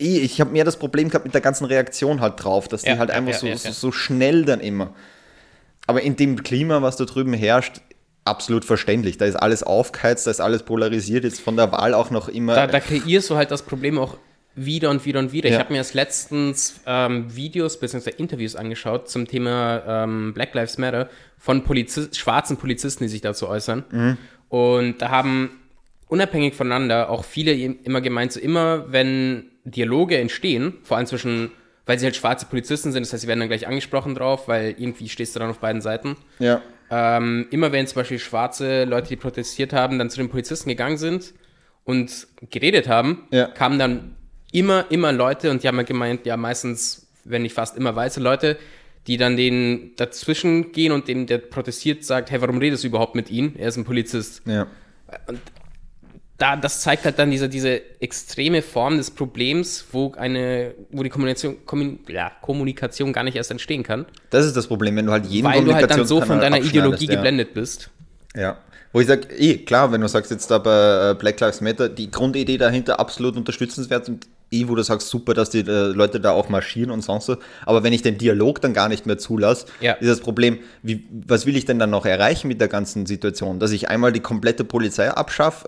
[0.00, 2.88] eh, ich habe mehr das Problem gehabt mit der ganzen Reaktion halt drauf, dass die
[2.88, 4.92] Ja, halt ja, einfach so, so, so schnell dann immer.
[5.86, 7.80] Aber in dem Klima, was da drüben herrscht,
[8.24, 9.18] absolut verständlich.
[9.18, 12.56] Da ist alles aufgeheizt, da ist alles polarisiert, jetzt von der Wahl auch noch immer.
[12.56, 14.16] Da, da kreierst du halt das Problem auch
[14.54, 15.48] wieder und wieder und wieder.
[15.48, 15.60] Ich Ja.
[15.60, 18.10] habe mir erst letztens ähm, Videos bzw.
[18.16, 23.48] Interviews angeschaut zum Thema ähm, Black Lives Matter von Polizist, schwarzen Polizisten, die sich dazu
[23.48, 23.84] äußern.
[23.90, 24.18] Mhm.
[24.48, 25.58] Und da haben
[26.08, 31.50] unabhängig voneinander auch viele im- immer gemeint, so immer wenn Dialoge entstehen, vor allem zwischen,
[31.86, 34.74] weil sie halt schwarze Polizisten sind, das heißt, sie werden dann gleich angesprochen drauf, weil
[34.76, 36.16] irgendwie stehst du dann auf beiden Seiten.
[36.38, 36.60] ja.
[36.94, 40.98] Ähm, immer wenn zum Beispiel schwarze Leute, die protestiert haben, dann zu den Polizisten gegangen
[40.98, 41.32] sind
[41.84, 43.46] und geredet haben, Ja.
[43.46, 44.14] kamen dann
[44.52, 48.20] immer, immer Leute und die haben ja gemeint, ja meistens, wenn nicht fast immer weiße
[48.20, 48.56] Leute,
[49.06, 53.14] die dann denen dazwischen gehen und dem, der protestiert, sagt, hey, warum redest du überhaupt
[53.14, 53.54] mit ihm?
[53.56, 54.42] Er ist ein Polizist.
[54.46, 54.66] ja.
[56.38, 61.08] Da, das zeigt halt dann diese, diese extreme Form des Problems, wo eine, wo die
[61.08, 65.12] Kommunikation, Kommun, ja, Kommunikation gar nicht erst entstehen kann, Das ist das Problem, wenn du
[65.12, 67.14] halt jeden weil du halt dann so von deiner Ideologie ja.
[67.14, 67.90] geblendet bist.
[68.34, 68.58] Ja.
[68.92, 71.88] Wo ich sage, eh, klar, wenn du sagst jetzt da bei äh, Black Lives Matter,
[71.88, 76.20] die Grundidee dahinter absolut unterstützenswert und eh, wo du sagst, super, dass die äh, Leute
[76.20, 77.36] da auch marschieren und sonst so.
[77.66, 79.92] Aber wenn ich den Dialog dann gar nicht mehr zulasse, Ja.
[79.94, 83.58] ist das Problem, wie, was will ich denn dann noch erreichen mit der ganzen Situation?
[83.58, 85.66] Dass ich einmal die komplette Polizei abschaffe,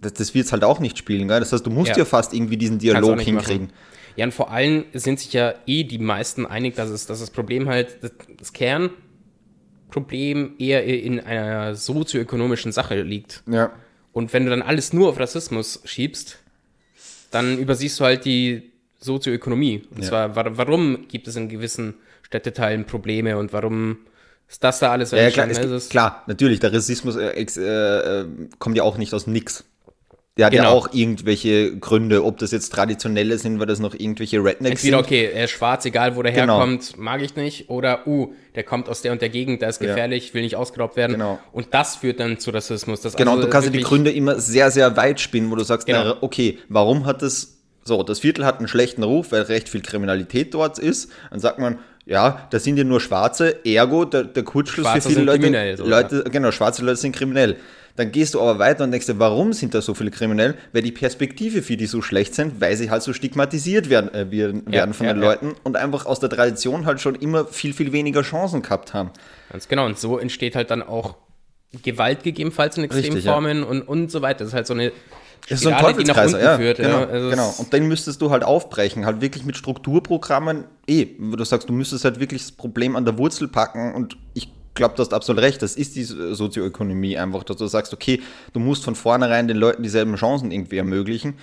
[0.00, 1.28] das, das wird es halt auch nicht spielen.
[1.28, 1.40] Gell?
[1.40, 1.98] Das heißt, du musst Ja.
[1.98, 3.66] ja, fast irgendwie diesen Dialog hinkriegen.
[3.66, 3.72] machen.
[4.16, 7.30] Ja, und vor allem sind sich ja eh die meisten einig, dass, es, dass das
[7.30, 8.52] Problem halt, das, das
[9.88, 13.42] Kernproblem eher in einer sozioökonomischen Sache liegt.
[13.50, 13.72] Ja.
[14.12, 16.38] Und wenn du dann alles nur auf Rassismus schiebst,
[17.36, 19.82] dann übersiehst du halt die Sozioökonomie.
[19.90, 20.08] Und Ja.
[20.08, 23.98] zwar, wa- warum gibt es in gewissen Städteteilen Probleme und warum
[24.48, 25.74] ist das da alles Ja, ja, klar, entstanden?
[25.74, 28.26] es, klar, natürlich, der Rassismus äh, äh, äh,
[28.58, 29.64] kommt ja auch nicht aus nix.
[30.38, 30.74] Der hat ja Genau.
[30.74, 35.06] auch irgendwelche Gründe, ob das jetzt traditionelle sind, weil das noch irgendwelche Rednecks Entweder, sind.
[35.06, 36.58] okay, er ist schwarz, egal wo der Genau.
[36.58, 37.70] herkommt, mag ich nicht.
[37.70, 39.88] Oder, uh, der kommt aus der und der Gegend, der ist Ja.
[39.88, 41.12] gefährlich, will nicht ausgeraubt werden.
[41.12, 41.38] Genau.
[41.52, 43.00] Und das führt dann zu Rassismus.
[43.00, 45.54] Das Genau, also und du kannst ja die Gründe immer sehr, sehr weit spinnen, wo
[45.56, 46.04] du sagst, Genau.
[46.04, 49.80] na, okay, warum hat das, so, das Viertel hat einen schlechten Ruf, weil recht viel
[49.80, 51.10] Kriminalität dort ist.
[51.30, 55.14] Dann sagt man, ja, das sind ja nur Schwarze, ergo, der, der Kurzschluss Schwarze für
[55.14, 57.56] viele Leute, kriminell, so, Leute, genau, schwarze Leute sind kriminell.
[57.96, 60.54] Dann gehst du aber weiter und denkst dir, warum sind da so viele kriminell?
[60.72, 64.30] Weil die Perspektive für die so schlecht sind, weil sie halt so stigmatisiert werden, äh,
[64.30, 65.20] werden, Ja, von ja, den.
[65.20, 69.10] Leuten und einfach aus der Tradition halt schon immer viel, viel weniger Chancen gehabt haben.
[69.50, 69.86] Ganz genau.
[69.86, 71.16] Und so entsteht halt dann auch
[71.82, 74.40] Gewalt gegebenenfalls in Richtig, Extremformen und, und so weiter.
[74.40, 74.92] Das ist halt so eine
[75.48, 76.76] Das ist so ein Teufelskreis, unten ja, führt.
[76.78, 77.06] genau, ja.
[77.06, 77.54] Also genau.
[77.58, 80.64] Und den müsstest du halt aufbrechen, halt wirklich mit Strukturprogrammen.
[80.86, 84.16] Eh, wo du sagst, du müsstest halt wirklich das Problem an der Wurzel packen und
[84.34, 88.22] ich glaube, du hast absolut recht, das ist die Sozioökonomie einfach, dass du sagst, okay,
[88.52, 91.34] du musst von vornherein den Leuten dieselben Chancen irgendwie ermöglichen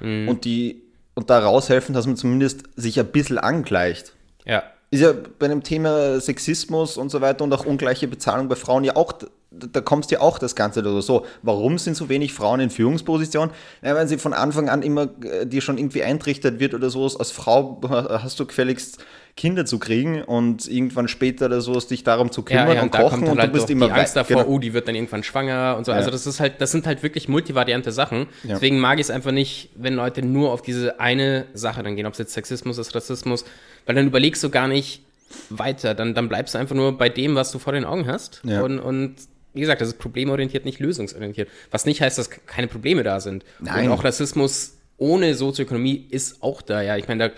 [0.00, 0.28] Mhm.
[0.28, 0.82] und die
[1.14, 4.14] und da raushelfen, dass man zumindest sich ein bisschen angleicht.
[4.44, 4.62] ja.
[4.90, 8.84] Ist ja bei dem Thema Sexismus und so weiter und auch ungleiche Bezahlung bei Frauen
[8.84, 9.14] ja auch,
[9.58, 11.26] da, kommst ja auch das Ganze oder so.
[11.42, 13.54] Warum sind so wenig Frauen in Führungspositionen?
[13.82, 17.04] Ja, weil sie von Anfang an immer äh, dir schon irgendwie eintrichtert wird oder so,
[17.04, 22.30] als Frau hast du gefälligst Kinder zu kriegen und irgendwann später oder so, dich darum
[22.30, 23.92] zu Ja, kümmern ja, und und da kochen und du halt bist doch immer die
[23.92, 24.54] Angst davor, genau.
[24.54, 25.92] oh, die wird dann irgendwann schwanger und so.
[25.92, 26.12] Also Ja.
[26.12, 28.26] das ist halt, das sind halt wirklich multivariante Sachen.
[28.42, 28.54] Ja.
[28.54, 32.04] Deswegen mag ich es einfach nicht, wenn Leute nur auf diese eine Sache dann gehen,
[32.04, 33.46] ob es jetzt Sexismus ist, Rassismus,
[33.86, 35.02] weil dann überlegst du gar nicht
[35.48, 35.94] weiter.
[35.94, 38.42] Dann, dann bleibst du einfach nur bei dem, was du vor den Augen hast.
[38.44, 38.60] Ja.
[38.62, 39.14] Und, und
[39.54, 41.48] wie gesagt, das ist problemorientiert, nicht lösungsorientiert.
[41.70, 43.44] Was nicht heißt, dass keine Probleme da sind.
[43.60, 43.86] Nein.
[43.86, 46.96] Und auch Rassismus ohne Sozioökonomie ist auch da, ja.
[46.96, 47.34] Ich meine, da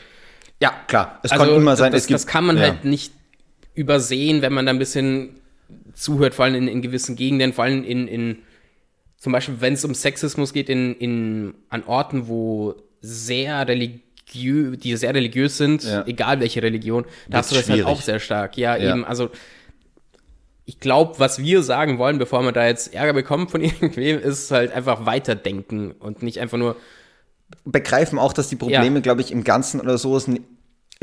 [0.61, 1.21] Ja, klar.
[1.23, 2.63] Es also kann immer sein, das, es gibt, das kann man ja.
[2.65, 3.13] halt nicht
[3.75, 5.41] übersehen, wenn man da ein bisschen
[5.95, 8.39] zuhört, vor allem in, in gewissen Gegenden, vor allem in, in
[9.19, 14.01] zum Beispiel, wenn es um Sexismus geht, in, in, an Orten, wo sehr die,
[14.33, 16.05] die sehr religiös sind, Ja.
[16.07, 18.57] egal welche Religion, da hast du das halt auch sehr stark.
[18.59, 18.93] Ja, Ja.
[18.93, 19.31] eben, also
[20.67, 24.51] ich glaube, was wir sagen wollen, bevor man da jetzt Ärger bekommt von irgendwem, ist
[24.51, 26.77] halt einfach weiterdenken und nicht einfach nur,
[27.65, 29.01] begreifen auch, dass die Probleme, Ja.
[29.01, 30.41] glaube ich, im Ganzen oder sowas n-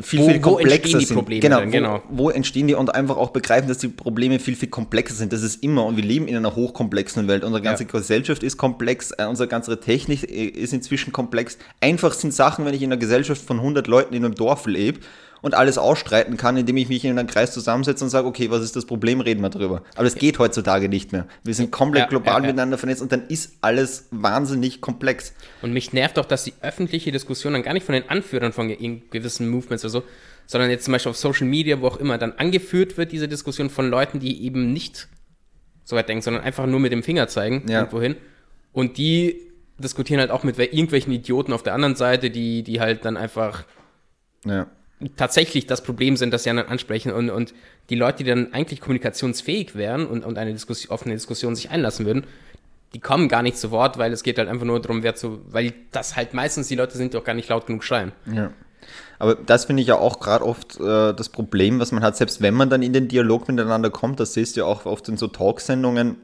[0.02, 1.16] viel, Wo- viel wo komplexer entstehen die sind.
[1.18, 1.68] Probleme genau, denn?
[1.70, 2.02] wo, Genau.
[2.10, 5.32] wo entstehen die und einfach auch begreifen, dass die Probleme viel, viel komplexer sind.
[5.34, 7.44] Das ist immer und wir leben in einer hochkomplexen Welt.
[7.44, 7.90] Unsere ganze Ja.
[7.92, 11.58] Gesellschaft ist komplex, äh, unsere ganze Technik äh, ist inzwischen komplex.
[11.82, 15.02] Einfach sind Sachen, wenn ich in einer Gesellschaft von 100 Leuten in einem Dorf lebe
[15.42, 18.62] und alles ausstreiten kann, indem ich mich in einem Kreis zusammensetze und sage, okay, was
[18.62, 19.84] ist das Problem, reden wir drüber.
[19.96, 21.28] Aber das geht heutzutage nicht mehr.
[21.44, 22.46] Wir sind komplett Ja, global ja, ja.
[22.48, 25.34] miteinander vernetzt und dann ist alles wahnsinnig komplex.
[25.62, 28.68] Und mich nervt auch, dass die öffentliche Diskussion dann gar nicht von den Anführern von
[28.68, 30.04] ge- gewissen Movements oder so,
[30.46, 33.70] sondern jetzt zum Beispiel auf Social Media, wo auch immer, dann angeführt wird, diese Diskussion
[33.70, 35.08] von Leuten, die eben nicht
[35.84, 37.80] so weit denken, sondern einfach nur mit dem Finger zeigen, Ja.
[37.80, 38.16] irgendwo hin.
[38.74, 39.42] Und die
[39.80, 43.64] diskutieren halt auch mit irgendwelchen Idioten auf der anderen Seite, die, die halt dann einfach
[44.46, 44.68] Ja.
[45.16, 47.54] Tatsächlich das Problem sind, das sie dann ansprechen und, und
[47.90, 51.70] die Leute, die dann eigentlich kommunikationsfähig wären und, und eine Diskussion, auf eine Diskussion sich
[51.72, 52.26] einlassen würden,
[52.94, 55.42] die kommen gar nicht zu Wort, weil es geht halt einfach nur darum, wer zu,
[55.50, 58.12] weil das halt meistens die Leute sind, die auch gar nicht laut genug schreien.
[58.32, 58.52] Ja.
[59.20, 62.42] Aber das finde ich ja auch gerade oft äh, das Problem, was man hat, selbst
[62.42, 65.18] wenn man dann in den Dialog miteinander kommt, das siehst du ja auch oft in
[65.18, 66.18] so Talksendungen.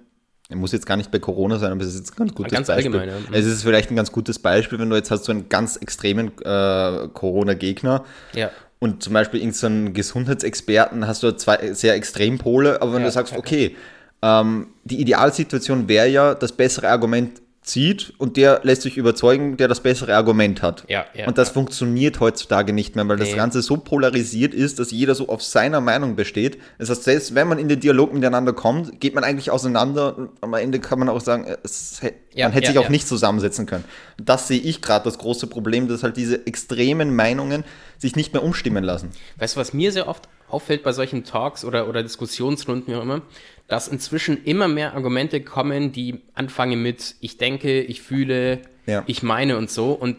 [0.49, 2.67] Muss jetzt gar nicht bei Corona sein, aber es ist jetzt ein ganz gutes Ganz
[2.67, 2.95] Beispiel.
[2.95, 3.15] ja.
[3.33, 6.31] Es ist vielleicht ein ganz gutes Beispiel, wenn du jetzt hast so einen ganz extremen
[6.39, 8.49] äh, Corona-Gegner Ja.
[8.79, 13.33] Und zum Beispiel irgendeinen Gesundheitsexperten hast du zwei sehr Extrempole, aber wenn Ja, du sagst,
[13.35, 13.75] okay,
[14.21, 19.67] ähm, die Idealsituation wäre ja, das bessere Argument zieht und der lässt sich überzeugen, der
[19.67, 20.85] das bessere Argument hat.
[20.87, 21.53] Ja, ja, und das ja.
[21.53, 23.35] funktioniert heutzutage nicht mehr, weil das Nee.
[23.35, 26.57] Ganze so polarisiert ist, dass jeder so auf seiner Meinung besteht.
[26.79, 30.29] Das heißt, selbst wenn man in den Dialog miteinander kommt, geht man eigentlich auseinander und
[30.41, 32.01] am Ende kann man auch sagen, es,
[32.35, 33.83] man hätte sich auch nicht zusammensetzen können.
[34.17, 37.63] Und das sehe ich gerade das große Problem, dass halt diese extremen Meinungen
[37.97, 39.09] sich nicht mehr umstimmen lassen.
[39.37, 43.03] Weißt du, was mir sehr oft auffällt bei solchen Talks oder, oder Diskussionsrunden, wie auch
[43.03, 43.21] immer,
[43.67, 49.03] dass inzwischen immer mehr Argumente kommen, die anfangen mit ich denke, ich fühle, Ja.
[49.07, 50.17] ich meine und so und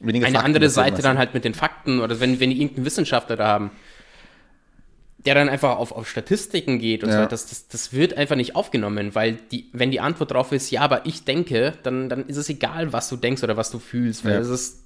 [0.00, 2.84] Weniger eine Fakten andere Seite dann halt mit den Fakten oder wenn, wenn die irgendeinen
[2.86, 3.70] Wissenschaftler da haben,
[5.18, 7.22] der dann einfach auf, auf Statistiken geht und so Ja.
[7.22, 10.70] weiter, das, das, das wird einfach nicht aufgenommen, weil die, wenn die Antwort drauf ist,
[10.70, 13.78] ja, aber ich denke, dann, dann ist es egal, was du denkst oder was du
[13.78, 14.40] fühlst, weil Ja.
[14.40, 14.82] es ist,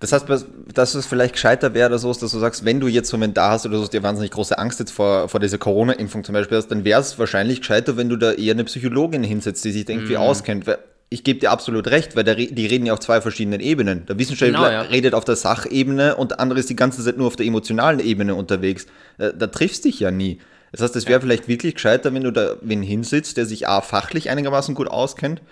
[0.00, 0.26] Das heißt,
[0.74, 3.34] dass es vielleicht gescheiter wäre oder so, dass du sagst, wenn du jetzt so einen
[3.34, 6.56] da hast oder so, dir wahnsinnig große Angst jetzt vor, vor dieser Corona-Impfung zum Beispiel
[6.56, 9.84] hast, dann wäre es wahrscheinlich gescheiter, wenn du da eher eine Psychologin hinsetzt, die sich
[9.84, 9.98] da Mhm.
[10.00, 10.64] irgendwie auskennt.
[11.10, 14.06] Ich gebe dir absolut recht, weil der, die reden ja auf zwei verschiedenen Ebenen.
[14.06, 14.82] Der Wissenschaftler Genau, ja.
[14.82, 18.00] redet auf der Sachebene und der andere ist die ganze Zeit nur auf der emotionalen
[18.00, 18.86] Ebene unterwegs.
[19.18, 20.38] Da, da triffst dich ja nie.
[20.72, 23.80] Das heißt, es wäre vielleicht wirklich gescheiter, wenn du da wen hinsitzt, der sich A,
[23.82, 25.42] fachlich einigermaßen gut auskennt,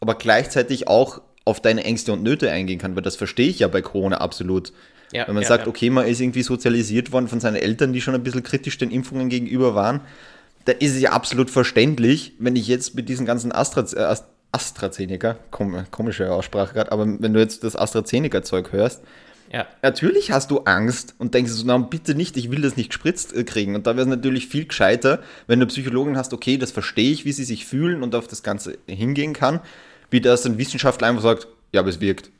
[0.00, 3.68] aber gleichzeitig auch auf deine Ängste und Nöte eingehen kann, weil das verstehe ich ja
[3.68, 4.72] bei Corona absolut.
[5.12, 5.68] Ja, Wenn man ja, sagt, ja.
[5.68, 8.90] okay, man ist irgendwie sozialisiert worden von seinen Eltern, die schon ein bisschen kritisch den
[8.90, 10.00] Impfungen gegenüber waren,
[10.64, 14.26] dann ist es ja absolut verständlich, wenn ich jetzt mit diesen ganzen Astra, äh, Ast-
[14.52, 19.02] AstraZeneca, kom komische Aussprache gerade, aber wenn du jetzt das AstraZeneca-Zeug hörst,
[19.52, 22.88] ja, Natürlich hast du Angst und denkst so, na bitte nicht, ich will das nicht
[22.88, 23.74] gespritzt äh, kriegen.
[23.74, 27.26] Und da wäre es natürlich viel gescheiter, wenn du Psychologin hast, okay, das verstehe ich,
[27.26, 29.60] wie sie sich fühlen und auf das Ganze hingehen kann,
[30.12, 32.30] wie das ein Wissenschaftler einfach sagt, ja, aber es wirkt.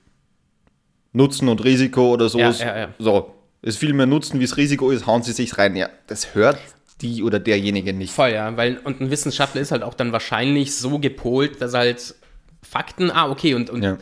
[1.12, 2.38] Nutzen und Risiko oder so.
[2.38, 2.88] Ja, ist, ja, ja.
[2.98, 5.76] So, es ist viel mehr Nutzen, wie es Risiko ist, hauen sie sich rein.
[5.76, 6.58] Ja, das hört
[7.00, 8.12] die oder derjenige nicht.
[8.12, 12.14] Voll, ja, weil, und ein Wissenschaftler ist halt auch dann wahrscheinlich so gepolt, dass halt
[12.62, 13.98] Fakten, ah, okay, und, und, Ja.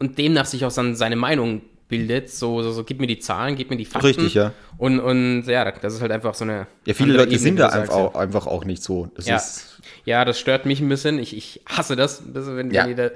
[0.00, 3.56] und demnach sich auch dann seine Meinung bildet, so, so, so, gib mir die Zahlen,
[3.56, 4.06] gib mir die Fakten.
[4.08, 4.52] Richtig, ja.
[4.78, 6.66] Und, und ja, das ist halt einfach so eine.
[6.86, 9.08] Ja, viele Leute Ebene, sind da einfach auch, einfach auch nicht so.
[9.14, 9.36] Das Ja.
[9.36, 9.69] ist
[10.04, 11.18] Ja, das stört mich ein bisschen.
[11.18, 12.86] Ich, ich hasse das, ein bisschen, wenn, Ja.
[12.92, 13.10] da,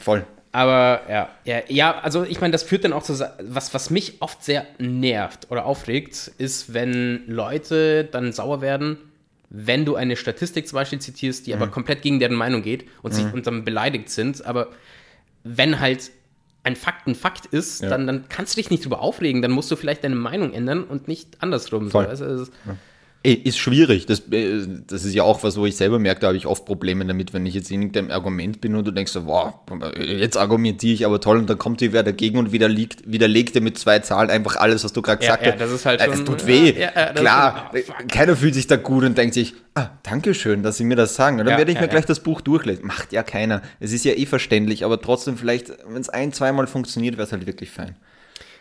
[0.00, 0.24] voll.
[0.52, 4.20] Aber ja, ja, ja, also ich meine, das führt dann auch zu, was, was mich
[4.20, 8.98] oft sehr nervt oder aufregt, ist, wenn Leute dann sauer werden,
[9.48, 13.14] wenn du eine Statistik zum Beispiel zitierst, die aber komplett gegen deren Meinung geht und
[13.14, 14.68] sich und dann beleidigt sind, aber
[15.44, 16.10] wenn halt
[16.62, 17.88] ein Fakt ein Fakt ist, Ja.
[17.88, 20.84] dann, dann kannst du dich nicht drüber aufregen, dann musst du vielleicht deine Meinung ändern
[20.84, 21.90] und nicht andersrum.
[21.90, 22.04] Voll.
[22.04, 22.24] So, weißt du?
[22.26, 22.50] Es
[23.22, 24.06] ist- Ey, ist schwierig.
[24.06, 26.64] Das, äh, das ist ja auch was, wo ich selber merke, da habe ich oft
[26.64, 29.52] Probleme damit, wenn ich jetzt in irgendeinem Argument bin und du denkst so, wow,
[29.98, 33.60] jetzt argumentiere ich aber toll und dann kommt dir wer dagegen und widerlegt, widerlegt dir
[33.60, 35.60] mit zwei Zahlen einfach alles, was du gerade Ja, gesagt ja, hast.
[35.60, 36.72] das ist halt Äh, schon- Es tut weh.
[36.72, 38.08] ja, ja, Klar, schon- fuck.
[38.08, 41.14] keiner fühlt sich da gut und denkt sich, ah, danke schön, dass Sie mir das
[41.14, 41.40] sagen.
[41.40, 41.92] Und dann Ja, werde ich ja, mir ja.
[41.92, 42.86] gleich das Buch durchlesen.
[42.86, 43.60] Macht ja keiner.
[43.80, 47.32] Es ist ja eh verständlich, aber trotzdem vielleicht, wenn es ein, zweimal funktioniert, wäre es
[47.32, 47.96] halt wirklich fein.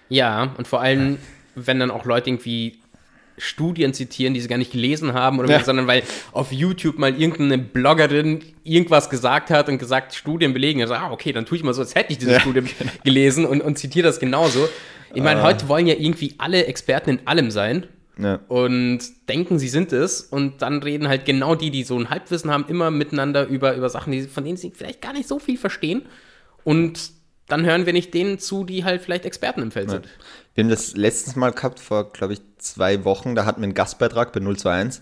[0.09, 1.17] Ja, und vor allem,
[1.55, 2.78] wenn dann auch Leute irgendwie
[3.39, 5.59] Studien zitieren, die sie gar nicht gelesen haben, oder Ja.
[5.59, 10.81] so, sondern weil auf YouTube mal irgendeine Bloggerin irgendwas gesagt hat und gesagt, Studien belegen.
[10.81, 12.61] Also, ah, okay, dann tue ich mal so, als hätte ich diese Ja, Studie
[13.03, 14.67] gelesen und, und zitiere das genauso.
[15.13, 17.87] Ich meine, heute wollen ja irgendwie alle Experten in allem sein
[18.19, 18.39] Ja.
[18.47, 20.21] und denken, sie sind es.
[20.21, 23.89] Und dann reden halt genau die, die so ein Halbwissen haben, immer miteinander über, über
[23.89, 26.03] Sachen, die, von denen sie vielleicht gar nicht so viel verstehen.
[26.63, 27.11] Und
[27.47, 30.07] dann hören wir nicht denen zu, die halt vielleicht Experten im Feld sind.
[30.59, 33.33] Wir haben das letztes Mal gehabt, vor, glaube ich, zwei Wochen.
[33.33, 35.01] Da hatten wir einen Gastbeitrag bei 021.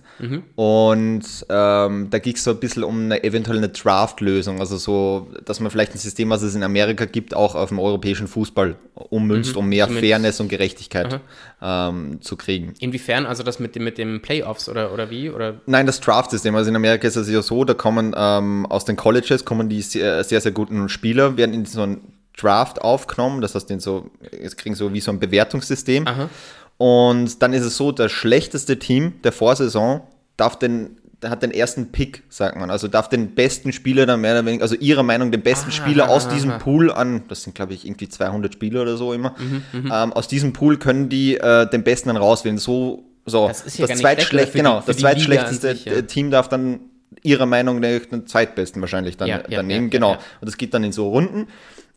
[0.54, 4.60] Und ähm, da ging es so ein bisschen um eine eventuell eine Draft-Lösung.
[4.60, 7.80] Also so, dass man vielleicht ein System, was es in Amerika gibt, auch auf dem
[7.80, 11.22] europäischen Fußball ummünzt, um mehr Zumindest- Fairness und Gerechtigkeit
[11.60, 12.76] ähm, zu kriegen.
[12.80, 15.32] Inwiefern, also das mit dem, mit dem Playoffs oder, oder wie?
[15.32, 16.56] Oder Nein, das Draft-System.
[16.56, 19.82] Also in Amerika ist es ja so, da kommen ähm, aus den Colleges kommen die
[19.82, 23.42] sehr, sehr, sehr guten Spieler, werden in so einen Draft aufgenommen.
[23.42, 26.08] Das heißt, den so, jetzt kriegen so wie so ein Bewertungssystem.
[26.08, 26.30] Aha.
[26.78, 30.02] Und dann ist es so, das schlechteste Team der Vorsaison
[30.38, 32.70] darf den, hat den ersten Pick, sagt man.
[32.70, 35.72] Also darf den besten Spieler dann mehr oder weniger, also ihrer Meinung, den besten Ah,
[35.72, 36.60] Spieler aus aha, diesem.
[36.60, 40.28] Pool an, das sind glaube ich irgendwie 200 Spieler oder so immer, Mhm, ähm, aus
[40.28, 42.60] diesem Pool können die äh, den besten dann rauswählen.
[42.60, 43.48] So, so.
[43.48, 45.94] Das nicht zweitschlecht- genau, das zweitschlechteste sich, ja.
[45.94, 46.82] äh, Team darf dann
[47.24, 49.90] ihrer Meinung nach den zweitbesten wahrscheinlich dann, Ja, ja, dann nehmen.
[49.90, 50.12] genau.
[50.12, 51.48] Und das geht dann in so Runden.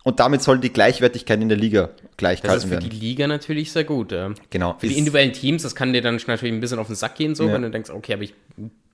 [0.03, 2.89] Und damit soll die Gleichwertigkeit in der Liga gleich das ist für werden.
[2.89, 4.13] die Liga natürlich sehr gut.
[4.13, 4.33] Ja.
[4.49, 4.77] Genau.
[4.79, 7.35] Für die individuellen Teams, das kann dir dann natürlich ein bisschen auf den Sack gehen,
[7.35, 7.53] so, Ja.
[7.53, 8.35] wenn du denkst, okay, aber ich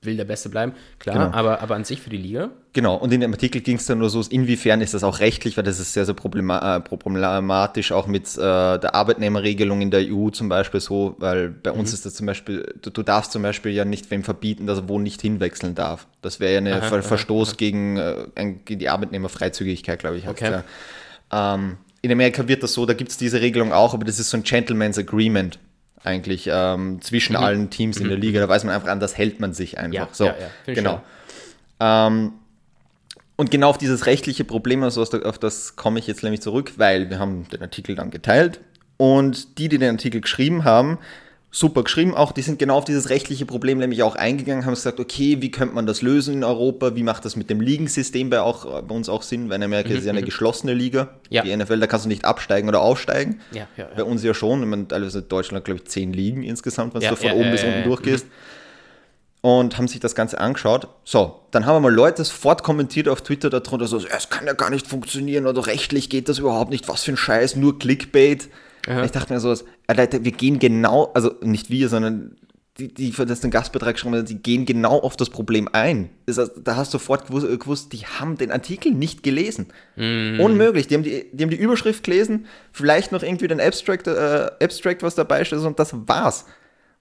[0.06, 0.72] will der Beste bleiben.
[0.98, 1.30] Klar, Genau.
[1.36, 2.50] aber, aber an sich für die Liga.
[2.72, 5.56] Genau, und in dem Artikel ging es dann nur so, inwiefern ist das auch rechtlich,
[5.56, 10.00] weil das ist sehr, sehr problema äh, problematisch, auch mit äh, der Arbeitnehmerregelung in der
[10.12, 11.80] EU zum Beispiel so, weil bei Mhm.
[11.80, 14.78] uns ist das zum Beispiel, du, du darfst zum Beispiel ja nicht wem verbieten, dass
[14.78, 16.06] er wo nicht hinwechseln darf.
[16.22, 18.14] Das wäre ja ein Ver Verstoß Gegen, äh,
[18.64, 20.26] gegen die Arbeitnehmerfreizügigkeit, glaube ich.
[20.26, 20.60] heißt Okay.
[21.32, 21.54] ja.
[21.54, 24.30] ähm, in Amerika wird das so, da gibt es diese Regelung auch, aber das ist
[24.30, 25.58] so ein Gentleman's Agreement
[26.06, 28.40] eigentlich ähm, zwischen allen Teams in der Liga.
[28.40, 29.88] Da weiß man einfach an, das hält man sich einfach.
[29.88, 29.94] Mhm.
[29.94, 31.02] Ja, so, ja, ja, genau.
[31.80, 32.32] Ähm,
[33.36, 36.40] und genau auf dieses rechtliche Problem, also auf das- auf das komme ich jetzt nämlich
[36.40, 38.60] zurück, weil wir haben den Artikel dann geteilt
[38.96, 40.98] und die, die den Artikel geschrieben haben,
[41.58, 42.14] super geschrieben.
[42.14, 45.50] Auch, die sind genau auf dieses rechtliche Problem nämlich auch eingegangen, haben gesagt, okay, wie
[45.50, 48.94] könnte man das lösen in Europa, wie macht das mit dem Ligensystem bei, auch, bei
[48.94, 51.42] uns auch Sinn, weil in Amerika ist ja eine geschlossene Liga, Mhm, Ja.
[51.44, 53.40] die NFL, da kannst du nicht absteigen oder aufsteigen.
[53.52, 56.92] Ja, ja, Bei uns ja schon, ich meine, teilweise Deutschland, glaube ich, zehn Ligen insgesamt,
[56.92, 58.26] wenn du von oben bis unten durchgehst.
[59.40, 60.88] Und haben sich das Ganze angeschaut.
[61.04, 64.54] So, dann haben wir mal Leute sofort kommentiert auf Twitter darunter, so, es kann ja
[64.54, 68.48] gar nicht funktionieren oder rechtlich geht das überhaupt nicht, was für ein Scheiß, nur Clickbait.
[69.04, 69.54] Ich dachte mir so,
[69.86, 72.36] äh, Leute, wir gehen genau, also nicht wir, sondern
[72.78, 76.10] die, die für das den Gastbeitrag geschrieben haben, die gehen genau auf das Problem ein.
[76.26, 79.68] Das heißt, da hast du sofort gewusst, äh, die haben den Artikel nicht gelesen.
[79.96, 80.86] Unmöglich.
[80.86, 85.02] Die haben die, die haben die Überschrift gelesen, vielleicht noch irgendwie den Abstract, äh, Abstract
[85.02, 86.44] was dabei steht und das war's.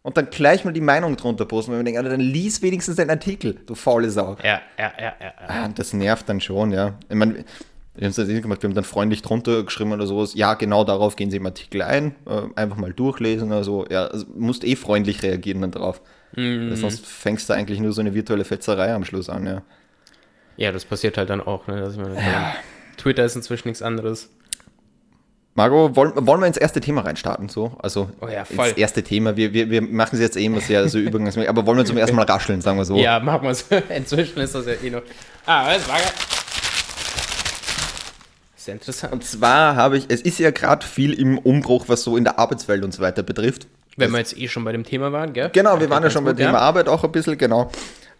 [0.01, 2.97] Und dann gleich mal die Meinung drunter posten, wenn man denkt, Alter, dann lies wenigstens
[2.97, 4.37] den Artikel, du faule Sau.
[4.43, 5.13] Ja, ja, ja, ja.
[5.19, 5.33] ja.
[5.47, 6.99] Ah, Das nervt dann schon, ja.
[7.09, 7.43] Ich meine,
[7.95, 10.33] wir haben es ja gemacht, wir haben dann freundlich drunter geschrieben oder sowas.
[10.33, 12.15] Ja, genau darauf gehen sie im Artikel ein.
[12.27, 13.85] Äh, einfach mal durchlesen oder so.
[13.89, 16.01] Ja, also musst eh freundlich reagieren dann drauf.
[16.33, 19.61] Weil Sonst fängst du eigentlich nur so eine virtuelle Fetzerei am Schluss an, ja.
[20.57, 21.67] Ja, das passiert halt dann auch.
[21.67, 21.89] Ne?
[21.95, 22.17] Meine,
[22.97, 24.29] Twitter ist inzwischen nichts anderes.
[25.53, 27.47] Margot, wollen, wollen wir ins erste Thema reinstarten?
[27.47, 27.77] So?
[27.81, 28.67] Also Oh ja, voll.
[28.67, 29.37] ins erste Thema.
[29.37, 31.95] Wir, wir, wir machen es jetzt eh immer sehr so übergangsmäßig, aber wollen wir zum
[31.97, 32.97] ersten Mal rascheln, sagen wir so.
[32.97, 33.61] Ja, machen wir es.
[33.95, 35.03] Inzwischen ist das ja eh noch.
[35.45, 35.97] Ah, das war.
[38.65, 39.13] Sehr interessant.
[39.13, 42.39] Und zwar habe ich, es ist ja gerade viel im Umbruch, was so in der
[42.39, 43.67] Arbeitswelt und so weiter betrifft.
[43.95, 45.51] Wenn wir jetzt eh schon bei dem Thema waren, gell?
[45.53, 47.69] Genau, wir waren ja schon bei gut, Thema Arbeit auch ein bisschen, genau.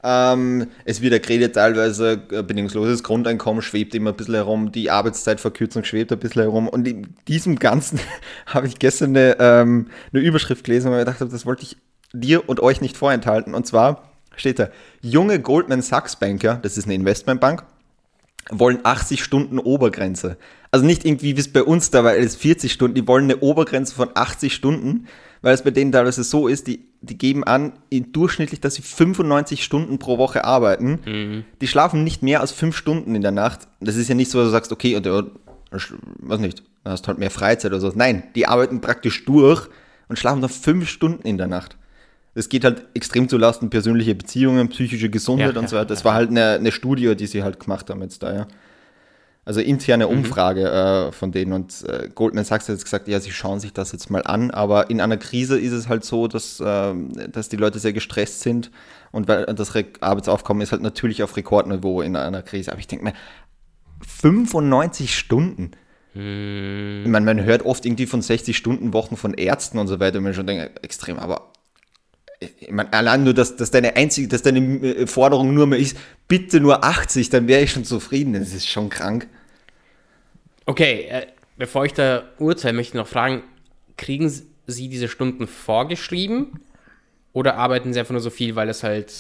[0.04, 4.92] Ähm, es wird ja geredet, teilweise äh, bedingungsloses Grundeinkommen schwebt immer ein bisschen herum, die
[4.92, 6.70] Arbeitszeitverkürzung schwebt ein bisschen herum.
[6.70, 8.00] Und in diesem Ganzen
[8.46, 11.76] habe ich gestern eine, ähm, eine Überschrift gelesen, weil ich gedacht habe, das wollte ich
[12.14, 13.56] dir und euch nicht vorenthalten.
[13.56, 14.70] Und zwar steht da,
[15.02, 17.64] junge Goldman Sachs Banker, das ist eine Investmentbank,
[18.52, 20.38] wollen 80 Stunden Obergrenze.
[20.72, 23.38] Also nicht irgendwie, wie es bei uns da war, es 40 Stunden, die wollen eine
[23.38, 25.08] Obergrenze von 80 Stunden,
[25.42, 28.82] weil es bei denen teilweise so ist, die, die geben an, in durchschnittlich, dass sie
[28.82, 31.46] 95 Stunden pro Woche arbeiten.
[31.62, 33.68] Die schlafen nicht mehr als 5 Stunden in der Nacht.
[33.80, 35.24] Das ist ja nicht so, dass du sagst, okay, und, ja,
[36.20, 37.92] was nicht, dann hast halt mehr Freizeit oder so.
[37.96, 39.68] Nein, die arbeiten praktisch durch
[40.08, 41.78] und schlafen dann 5 Stunden in der Nacht.
[42.36, 45.86] Es geht halt extrem zu Lasten persönliche Beziehungen, psychische Gesundheit Ja, und so weiter.
[45.86, 48.48] Das war halt eine, eine Studie, die sie halt gemacht haben jetzt da, ja.
[49.46, 53.30] Also interne Umfrage äh, von denen und äh, Goldman Sachs hat jetzt gesagt, ja, sie
[53.30, 56.62] schauen sich das jetzt mal an, aber in einer Krise ist es halt so, dass,
[56.66, 58.72] ähm, dass die Leute sehr gestresst sind
[59.12, 62.72] und weil das Re Arbeitsaufkommen ist halt natürlich auf Rekordniveau in einer Krise.
[62.72, 63.14] Aber ich denke mir,
[64.02, 65.72] 95 Stunden.
[66.16, 66.20] Ich
[67.10, 70.24] meine, man hört oft irgendwie von 60 Stunden Wochen von Ärzten und so weiter, und
[70.24, 71.52] man schon denkt, extrem, aber
[72.40, 75.98] ich meine, allein nur, dass, dass deine einzige, dass deine äh, Forderung nur mehr ist,
[76.28, 78.34] bitte nur 80, dann wäre ich schon zufrieden.
[78.34, 79.28] Das ist schon krank.
[80.66, 81.28] Okay, äh,
[81.58, 83.44] bevor ich da urteile, möchte ich noch fragen,
[83.98, 86.60] kriegen sie diese Stunden vorgeschrieben
[87.34, 89.14] oder arbeiten sie einfach nur so viel, weil es halt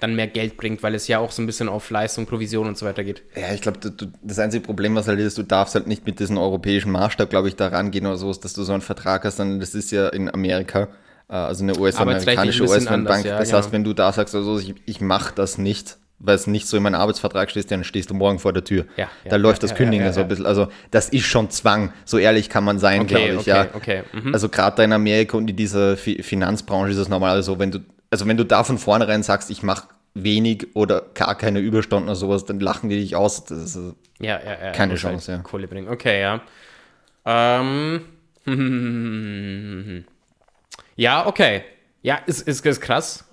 [0.00, 2.76] dann mehr Geld bringt, weil es ja auch so ein bisschen auf Leistung, Provision und
[2.76, 3.22] so weiter geht.
[3.36, 3.78] Ja, ich glaube,
[4.22, 7.48] das einzige Problem, was halt ist, du darfst halt nicht mit diesem europäischen Maßstab, glaube
[7.48, 10.08] ich, da rangehen oder so, dass du so einen Vertrag hast, sondern das ist ja
[10.08, 10.88] in Amerika,
[11.32, 13.24] also eine US-amerikanische US-Bank.
[13.24, 13.58] Ja, das genau.
[13.58, 16.76] heißt, wenn du da sagst, also ich, ich mache das nicht, weil es nicht so
[16.76, 18.84] in meinem Arbeitsvertrag steht, dann stehst du morgen vor der Tür.
[18.96, 20.44] Ja, ja, da läuft das Kündigen so ein bisschen.
[20.44, 23.38] Also das ist schon Zwang, so ehrlich kann man sein, okay, glaube ich.
[23.40, 23.66] Okay, ja.
[23.72, 24.34] Okay, mhm.
[24.34, 27.78] Also gerade da in Amerika und in dieser Finanzbranche ist es normal so, wenn du,
[28.10, 32.16] also wenn du da von vornherein sagst, ich mache wenig oder gar keine Überstunden oder
[32.16, 33.46] sowas, dann lachen die dich aus.
[33.46, 33.78] Das ist
[34.20, 34.38] ja,
[34.72, 35.42] keine Chance, halt ja.
[35.42, 35.88] Kohle bringen.
[35.88, 36.42] Okay, ja.
[37.24, 38.02] Ähm.
[41.02, 41.62] ja, okay.
[42.02, 43.24] Ja, ist, ist, ist krass.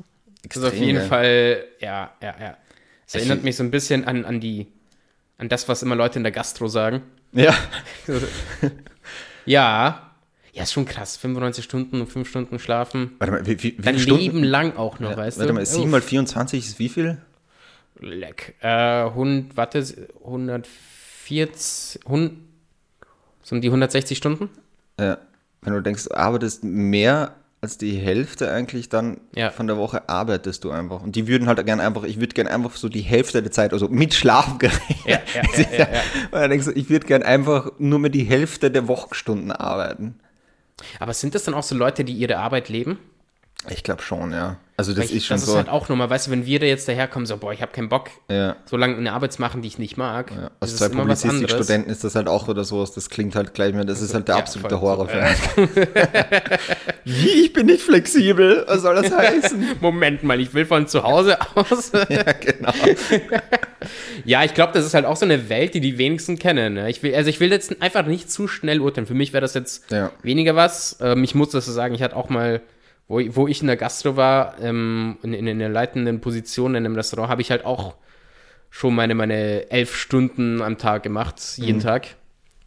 [0.43, 1.07] Extrem, ist auf jeden geil.
[1.07, 2.57] Fall, ja, ja, ja.
[3.05, 4.67] Es erinnert mich so ein bisschen an, an die,
[5.37, 7.03] an das, was immer Leute in der Gastro sagen.
[7.31, 7.55] Ja.
[9.45, 10.11] ja.
[10.51, 11.17] Ja, ist schon krass.
[11.17, 13.15] 95 Stunden und 5 Stunden schlafen.
[13.19, 15.57] Warte mal, wie, wie, wie Dein Leben lang auch noch, ja, weißt warte du?
[15.57, 17.21] Warte mal, 7 mal 24 ist wie viel?
[17.99, 18.55] Leck.
[18.61, 19.85] Äh, 100, warte,
[20.23, 22.33] 140, 100,
[23.43, 24.49] so um die 160 Stunden?
[24.99, 25.19] Ja.
[25.61, 29.51] Wenn du denkst, du arbeitest mehr als die Hälfte eigentlich dann ja.
[29.51, 31.01] von der Woche arbeitest du einfach.
[31.03, 33.73] Und die würden halt gerne einfach, ich würde gerne einfach so die Hälfte der Zeit,
[33.73, 34.97] also mit Schlafen gerechnet.
[35.05, 35.87] Ja, ja, ja,
[36.31, 40.19] ja, du, ich würde gerne einfach nur mehr die Hälfte der Wochenstunden arbeiten.
[40.99, 42.97] Aber sind das dann auch so Leute, die ihre Arbeit leben?
[43.67, 44.57] Ich glaube schon, ja.
[44.79, 45.51] Also das ich, ist schon das so.
[45.51, 47.61] Das ist halt auch nochmal, weißt du, wenn wir da jetzt daherkommen, so, boah, ich
[47.61, 48.55] habe keinen Bock, ja.
[48.63, 50.31] so lange eine Arbeit zu machen, die ich nicht mag.
[50.31, 50.51] Ja.
[50.61, 54.01] Also zwei Publizistikstudenten ist das halt auch oder sowas, das klingt halt gleich mehr, das
[54.01, 55.67] ist halt der ja, absolute Horror für so,
[57.03, 59.65] Wie, ich bin nicht flexibel, was soll das heißen?
[59.81, 61.91] Moment mal, ich will von zu Hause aus.
[62.07, 62.71] ja, genau.
[64.23, 66.75] ja, ich glaube, das ist halt auch so eine Welt, die die wenigsten kennen.
[66.75, 66.89] Ne?
[66.89, 69.07] Ich will, also ich will jetzt einfach nicht zu schnell urteilen.
[69.07, 69.83] Für mich wäre das jetzt
[70.23, 70.99] weniger was.
[71.01, 72.61] Ähm, ich muss das so sagen, ich hatte auch mal
[73.09, 76.85] wo, wo ich in der Gastro war, ähm, in, in, in der leitenden Position in
[76.85, 77.95] einem Restaurant, habe ich halt auch
[78.69, 81.83] schon meine, meine elf Stunden am Tag gemacht, jeden mhm.
[81.83, 82.07] Tag.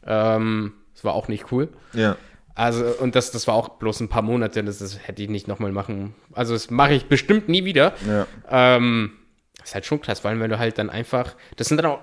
[0.05, 1.69] Ähm, das war auch nicht cool.
[1.93, 2.17] Ja.
[2.55, 5.47] Also, und das, das war auch bloß ein paar Monate, das, das hätte ich nicht
[5.47, 6.15] nochmal machen.
[6.33, 7.95] Also, das mache ich bestimmt nie wieder.
[8.07, 8.27] Ja.
[8.51, 9.13] Ähm,
[9.59, 12.01] das ist halt schon krass, weil wenn du halt dann einfach, das sind dann auch,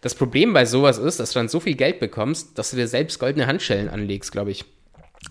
[0.00, 2.88] das Problem bei sowas ist, dass du dann so viel Geld bekommst, dass du dir
[2.88, 4.64] selbst goldene Handschellen anlegst, glaube ich.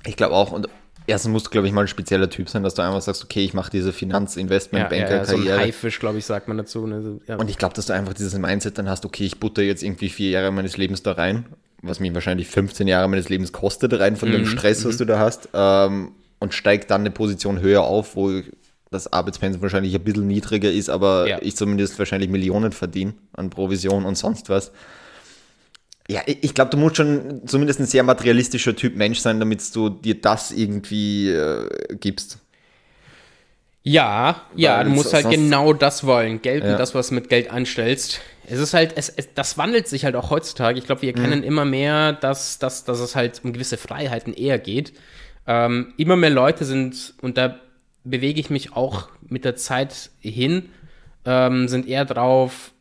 [0.05, 0.69] Ich glaube auch, und
[1.09, 3.43] erstens musst du, glaube ich, mal ein spezieller Typ sein, dass du einfach sagst, okay,
[3.43, 5.43] ich mache diese Finanz-Investment-Banker-Karriere.
[5.43, 6.85] Ja, ja, so ein Haifisch, glaube ich, sagt man dazu.
[6.87, 7.19] Ne?
[7.27, 7.35] Ja.
[7.37, 10.09] Und ich glaube, dass du einfach dieses Mindset dann hast, okay, ich butter jetzt irgendwie
[10.09, 11.45] vier Jahre meines Lebens da rein,
[11.81, 14.97] was mich wahrscheinlich 15 Jahre meines Lebens kostet, rein von mhm, dem Stress, was mhm.
[14.99, 18.41] du da hast, ähm, und steig dann eine Position höher auf, wo
[18.91, 21.37] das Arbeitspensum wahrscheinlich ein bisschen niedriger ist, aber ja.
[21.41, 24.71] ich zumindest wahrscheinlich Millionen verdiene an Provision und sonst was.
[26.09, 29.89] Ja, ich glaube, du musst schon zumindest ein sehr materialistischer Typ Mensch sein, damit du
[29.89, 32.39] dir das irgendwie äh, gibst.
[33.83, 36.41] Ja, ja, du musst halt genau das wollen.
[36.41, 36.71] Geld ja.
[36.71, 38.21] und das, was du mit Geld anstellst.
[38.47, 40.79] Es ist halt, es, es, das wandelt sich halt auch heutzutage.
[40.79, 41.45] Ich glaube, wir erkennen mhm.
[41.45, 44.93] immer mehr, dass, dass, dass es halt um gewisse Freiheiten eher geht.
[45.45, 47.59] Ähm, immer mehr Leute sind, und da
[48.03, 50.69] bewege ich mich auch mit der Zeit hin,
[51.25, 52.71] ähm, sind eher drauf,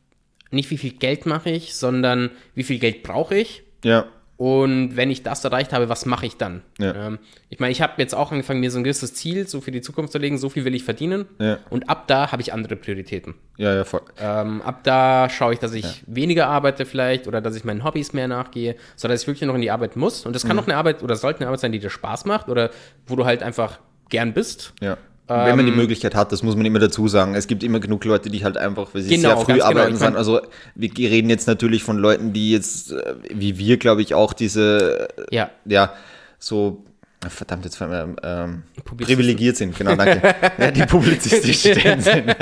[0.50, 3.62] nicht wie viel Geld mache ich, sondern wie viel Geld brauche ich.
[3.84, 4.06] Ja.
[4.38, 6.62] Und wenn ich das erreicht habe, was mache ich dann?
[6.78, 6.94] Ja.
[6.94, 7.18] Ähm,
[7.48, 9.80] ich meine, ich habe jetzt auch angefangen, mir so ein gewisses Ziel so für die
[9.80, 11.26] Zukunft zu legen, so viel will ich verdienen.
[11.40, 11.58] Ja.
[11.70, 13.34] Und ab da habe ich andere Prioritäten.
[13.56, 14.02] Ja, ja, voll.
[14.20, 15.92] Ähm, ab da schaue ich, dass ich ja.
[16.06, 19.60] weniger arbeite vielleicht oder dass ich meinen Hobbys mehr nachgehe, sodass ich wirklich noch in
[19.60, 20.24] die Arbeit muss.
[20.24, 20.58] Und das kann mhm.
[20.58, 22.70] noch eine Arbeit oder sollte eine Arbeit sein, die dir Spaß macht oder
[23.08, 24.72] wo du halt einfach gern bist.
[24.80, 24.98] Ja.
[25.28, 27.34] Wenn man die ähm, Möglichkeit hat, das muss man immer dazu sagen.
[27.34, 29.66] Es gibt immer genug Leute, die halt einfach, weil sie genau, sehr früh genau.
[29.66, 30.06] arbeiten genau.
[30.06, 30.16] sind.
[30.16, 30.40] Also
[30.74, 35.08] wir reden jetzt natürlich von Leuten, die jetzt, äh, wie wir, glaube ich, auch diese,
[35.30, 35.92] äh, ja, ja
[36.38, 36.82] so
[37.28, 40.34] verdammt, jetzt ähm, privilegiert sind, genau, danke.
[40.58, 42.36] ja, die publizistisch sind,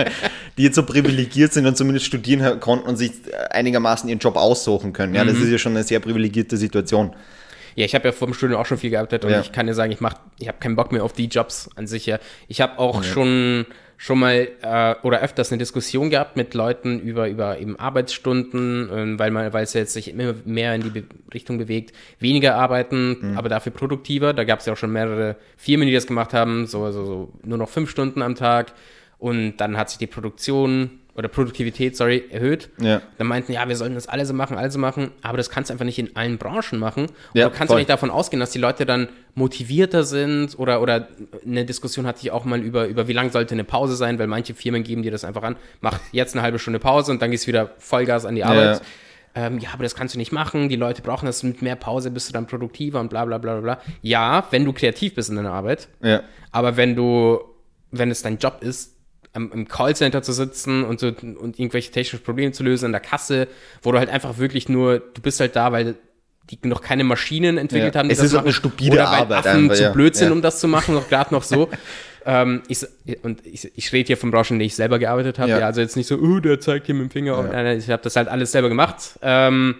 [0.58, 3.12] die jetzt so privilegiert sind und zumindest studieren konnten und sich
[3.50, 5.14] einigermaßen ihren Job aussuchen können.
[5.14, 5.28] Ja, mhm.
[5.28, 7.16] das ist ja schon eine sehr privilegierte Situation.
[7.76, 9.40] Ja, ich habe ja vor dem Studium auch schon viel gearbeitet und ja.
[9.40, 11.86] ich kann dir sagen, ich mach, ich habe keinen Bock mehr auf die Jobs an
[11.86, 12.06] sich.
[12.06, 12.18] Ja.
[12.48, 13.08] Ich habe auch ja.
[13.08, 13.66] schon
[13.98, 19.18] schon mal äh, oder öfters eine Diskussion gehabt mit Leuten über, über eben Arbeitsstunden, ähm,
[19.18, 23.16] weil man, weil es jetzt sich immer mehr in die Be Richtung bewegt, weniger arbeiten,
[23.20, 23.38] mhm.
[23.38, 24.32] aber dafür produktiver.
[24.34, 27.32] Da gab es ja auch schon mehrere Firmen, die das gemacht haben, so, so, so
[27.42, 28.72] nur noch fünf Stunden am Tag.
[29.18, 32.68] Und dann hat sich die Produktion oder Produktivität, sorry, erhöht.
[32.80, 33.00] Ja.
[33.18, 35.70] Dann meinten, ja, wir sollen das alle so machen, alle so machen, aber das kannst
[35.70, 37.06] du einfach nicht in allen Branchen machen.
[37.06, 37.78] Und ja, du kannst voll.
[37.78, 41.08] nicht davon ausgehen, dass die Leute dann motivierter sind oder, oder
[41.44, 44.26] eine Diskussion hatte ich auch mal über, über wie lang sollte eine Pause sein, weil
[44.26, 47.30] manche Firmen geben dir das einfach an, mach jetzt eine halbe Stunde Pause und dann
[47.30, 48.82] gehst du wieder Vollgas an die Arbeit.
[49.34, 52.10] ähm, ja, aber das kannst du nicht machen, die Leute brauchen das mit mehr Pause,
[52.10, 53.80] bist du dann produktiver und bla bla bla bla bla.
[54.02, 56.22] Ja, wenn du kreativ bist in deiner Arbeit, Ja.
[56.52, 57.40] aber wenn du,
[57.90, 58.95] wenn es dein Job ist,
[59.36, 63.00] am- im Callcenter zu sitzen und, so, und irgendwelche technischen Probleme zu lösen an der
[63.00, 63.46] Kasse,
[63.82, 65.94] wo du halt einfach wirklich nur, du bist halt da, weil
[66.50, 67.98] die noch keine Maschinen entwickelt Ja.
[68.00, 69.92] haben, die Es ist halt eine stupide oder weil Arbeit Affen einfach, zu ja.
[69.92, 70.32] blöd sind, Ja.
[70.32, 71.68] um das zu machen, noch gerade noch so.
[72.24, 72.86] ähm, ich,
[73.22, 75.50] und ich, ich rede hier von Branchen, in denen ich selber gearbeitet habe.
[75.50, 75.58] Ja.
[75.58, 77.36] Also jetzt nicht so, oh, der zeigt hier mit dem Finger.
[77.38, 79.18] Und, nein, nein, ich habe das halt alles selber gemacht.
[79.22, 79.74] Ähm,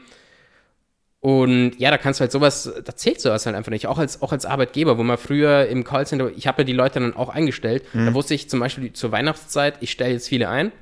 [1.21, 3.87] und ja, da kannst du halt sowas, da zählt sowas halt einfach nicht.
[3.87, 7.01] Auch als, auch als Arbeitgeber, wo man früher im Callcenter, ich habe ja die Leute
[7.01, 7.83] dann auch eingestellt.
[7.95, 8.07] Mhm.
[8.07, 10.73] Da wusste ich zum Beispiel zur Weihnachtszeit, ich stelle jetzt viele ein.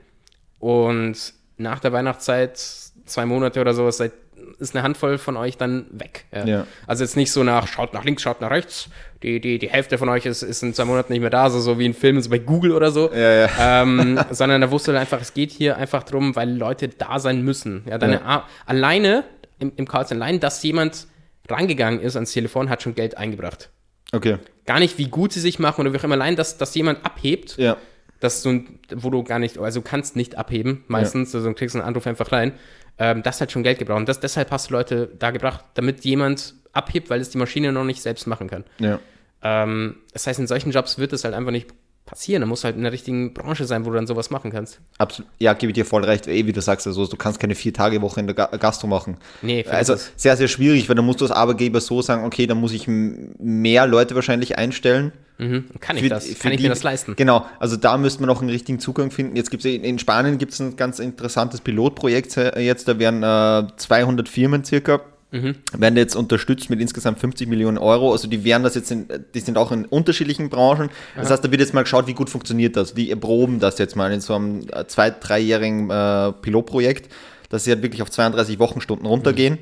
[0.58, 2.58] Und nach der Weihnachtszeit,
[3.06, 4.12] zwei Monate oder so, ist, seit,
[4.58, 6.26] ist eine Handvoll von euch dann weg.
[6.44, 6.66] Ja.
[6.86, 8.88] Also jetzt nicht so nach, schaut nach links, schaut nach rechts.
[9.22, 11.60] Die, die, die Hälfte von euch ist, ist in zwei Monaten nicht mehr da, so,
[11.60, 13.10] so wie in Filmen, so bei Google oder so.
[13.14, 13.82] Ja, ja.
[13.82, 17.42] Ähm, sondern da wusste er einfach, es geht hier einfach drum, weil Leute da sein
[17.42, 17.84] müssen.
[17.88, 18.46] Ja, deine Ja.
[18.66, 19.24] Alleine
[19.64, 21.06] im, im Callcenter, allein, dass jemand
[21.48, 23.70] rangegangen ist ans Telefon, hat schon Geld eingebracht.
[24.12, 24.38] Okay.
[24.66, 27.04] Gar nicht, wie gut sie sich machen oder wie auch immer, allein, dass, dass jemand
[27.04, 27.76] abhebt, Ja.
[28.20, 31.74] dass du, wo du gar nicht, also du kannst nicht abheben, meistens, also du kriegst
[31.76, 32.52] einen Anruf einfach rein,
[32.98, 33.98] ähm, das hat schon Geld gebraucht.
[33.98, 37.72] Und das, deshalb hast du Leute da gebracht, damit jemand abhebt, weil es die Maschine
[37.72, 38.64] noch nicht selbst machen kann.
[38.78, 39.00] Ja.
[39.42, 41.68] Ähm, das heißt, in solchen Jobs wird es halt einfach nicht
[42.14, 42.40] passieren.
[42.42, 44.80] Da muss halt in der richtigen Branche sein, wo du dann sowas machen kannst.
[44.98, 45.30] Absolut.
[45.38, 46.26] Ja, gebe ich dir voll recht.
[46.28, 48.86] Eh, wie du sagst, also du kannst keine vier Tage Woche in der Ga Gastro
[48.86, 49.16] machen.
[49.42, 50.12] Nee, also es.
[50.16, 52.86] sehr, sehr schwierig, weil dann musst du als Arbeitgeber so sagen, okay, dann muss ich
[52.88, 55.12] mehr Leute wahrscheinlich einstellen.
[55.38, 55.64] Mhm.
[55.80, 56.26] Kann ich Für- das?
[56.26, 57.16] für Kann ich die- mir das leisten?
[57.16, 59.34] Genau, also da müsste man noch einen richtigen Zugang finden.
[59.34, 62.98] Jetzt gibt es in, in Spanien gibt es ein ganz interessantes Pilotprojekt äh, jetzt, da
[63.00, 65.00] werden äh, 200 Firmen circa
[65.34, 65.56] Mhm.
[65.76, 68.12] werden jetzt unterstützt mit insgesamt 50 Millionen Euro.
[68.12, 70.90] Also die werden das jetzt, in, die sind auch in unterschiedlichen Branchen.
[71.16, 72.94] Das heißt, da wird jetzt mal geschaut, wie gut funktioniert das.
[72.94, 77.12] Die erproben das jetzt mal in so einem äh, zwei, dreijährigen äh, Pilotprojekt,
[77.48, 79.58] dass sie halt wirklich auf 32 Wochenstunden runtergehen.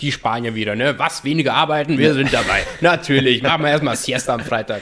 [0.00, 0.98] Die Spanier wieder, ne?
[0.98, 1.22] Was?
[1.22, 1.98] Weniger arbeiten?
[1.98, 2.62] Wir sind dabei.
[2.80, 3.42] Natürlich.
[3.42, 4.80] Machen wir erstmal Siesta am Freitag.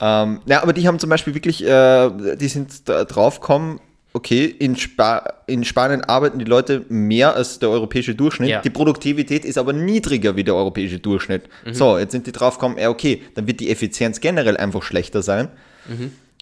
[0.00, 3.80] Ähm, ja, aber die haben zum Beispiel wirklich, äh, die sind da drauf gekommen,
[4.12, 8.48] okay, in, Spa in Spanien arbeiten die Leute mehr als der europäische Durchschnitt.
[8.48, 8.60] Ja.
[8.60, 11.44] Die Produktivität ist aber niedriger wie der europäische Durchschnitt.
[11.70, 15.22] So, jetzt sind die drauf gekommen, ja, okay, dann wird die Effizienz generell einfach schlechter
[15.22, 15.48] sein.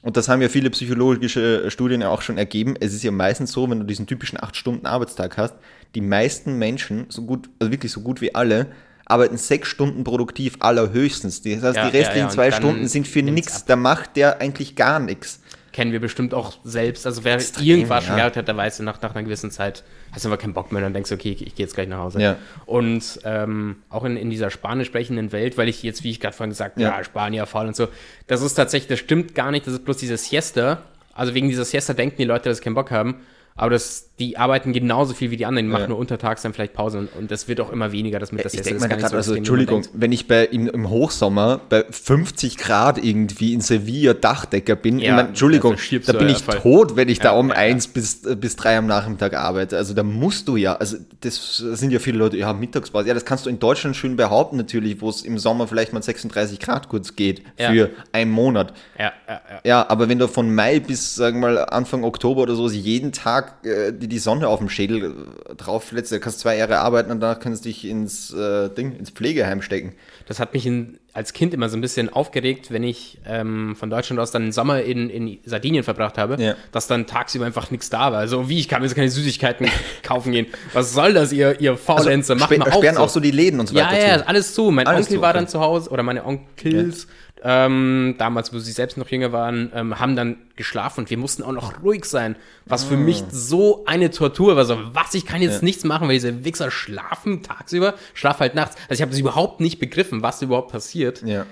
[0.02, 2.76] Und das haben ja viele psychologische Studien ja auch schon ergeben.
[2.78, 5.54] Es ist ja meistens so, wenn du diesen typischen 8-Stunden-Arbeitstag hast,
[5.96, 8.68] die meisten Menschen, so gut, also wirklich so gut wie alle,
[9.04, 11.42] arbeiten sechs Stunden produktiv allerhöchstens.
[11.42, 13.64] Das heißt, Ja, die ja, restlichen ja, und zwei Stunden sind für nichts.
[13.64, 15.40] Da macht der eigentlich gar nichts.
[15.76, 17.04] Kennen wir bestimmt auch selbst.
[17.04, 18.16] Also wer Extrem, irgendwas schon ja.
[18.16, 20.80] gearbeitet hat, der weiß, nach, nach einer gewissen Zeit hast du einfach keinen Bock mehr.
[20.80, 22.18] Dann denkst du, okay, ich, ich gehe jetzt gleich nach Hause.
[22.18, 22.36] Ja.
[22.64, 26.34] Und ähm, auch in, in dieser spanisch sprechenden Welt, weil ich jetzt, wie ich gerade
[26.34, 26.96] vorhin gesagt habe, Ja.
[26.96, 27.04] ja.
[27.04, 27.88] Spanier faul und so,
[28.26, 30.78] das ist tatsächlich, das stimmt gar nicht, das ist bloß diese Siesta.
[31.12, 33.16] Also wegen dieser Siesta denken die Leute, dass sie keinen Bock haben.
[33.58, 35.88] Aber das, die arbeiten genauso viel wie die anderen, die machen Ja.
[35.88, 38.52] nur untertags dann vielleicht Pause und, und das wird auch immer weniger, das mit Ich
[38.52, 41.84] denke Das gar nicht gerade, so also Entschuldigung, wenn ich bei, im, im Hochsommer bei
[41.88, 45.74] 50 Grad irgendwie in Sevilla Dachdecker bin, Ja, ich mein, Entschuldigung,
[46.06, 46.56] da da bin ich voll.
[46.56, 47.60] tot, wenn ich da Ja, um ja, ja.
[47.60, 49.78] eins bis, äh, bis drei am Nachmittag arbeite.
[49.78, 53.08] Also da musst du ja, also das sind ja viele Leute, ja, Mittagspause.
[53.08, 56.02] Ja, das kannst du in Deutschland schön behaupten natürlich, wo es im Sommer vielleicht mal
[56.02, 58.74] 36 Grad kurz geht für einen Monat.
[58.98, 59.60] Ja, ja, ja.
[59.64, 63.12] Ja, aber wenn du von Mai bis, sagen wir mal, Anfang Oktober oder so jeden
[63.12, 65.14] Tag äh, die, die Sonne auf dem Schädel
[65.50, 68.32] äh, drauf lässt, dann kannst du zwei Jahre arbeiten und danach kannst du dich ins
[68.32, 69.94] äh, Ding, ins Pflegeheim stecken.
[70.26, 73.90] Das hat mich in, als Kind immer so ein bisschen aufgeregt, wenn ich ähm, von
[73.90, 76.54] Deutschland aus dann den Sommer in, in Sardinien verbracht habe, Ja.
[76.72, 78.18] dass dann tagsüber einfach nichts da war.
[78.18, 79.68] Also wie, ich kann mir jetzt keine Süßigkeiten
[80.02, 80.46] kaufen gehen.
[80.72, 82.34] Was soll das, ihr, ihr Faulenzer?
[82.34, 83.02] Macht sperr- mal auch sperren so.
[83.02, 84.28] auch so die Läden und so ja, weiter ja, zu.
[84.28, 84.70] alles zu.
[84.70, 85.38] Mein Alles Onkel zu, war okay.
[85.38, 87.06] dann zu Hause, oder meine Onkels,
[87.48, 91.44] ähm, damals, wo sie selbst noch jünger waren, ähm, haben dann geschlafen und wir mussten
[91.44, 92.34] auch noch ruhig sein,
[92.64, 94.64] was für mich so eine Tortur war.
[94.64, 95.58] So, was, ich kann jetzt Ah.
[95.58, 95.64] Ja.
[95.64, 98.74] nichts machen, weil diese Wichser schlafen tagsüber, schlaf halt nachts.
[98.88, 101.22] Also ich habe das überhaupt nicht begriffen, was überhaupt passiert.
[101.22, 101.46] Ja.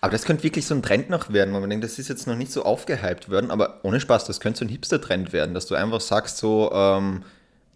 [0.00, 2.26] Aber das könnte wirklich so ein Trend noch werden, weil man denkt, das ist jetzt
[2.28, 5.66] noch nicht so aufgehypt worden, aber ohne Spaß, das könnte so ein Hipster-Trend werden, dass
[5.66, 7.22] du einfach sagst, so, ähm,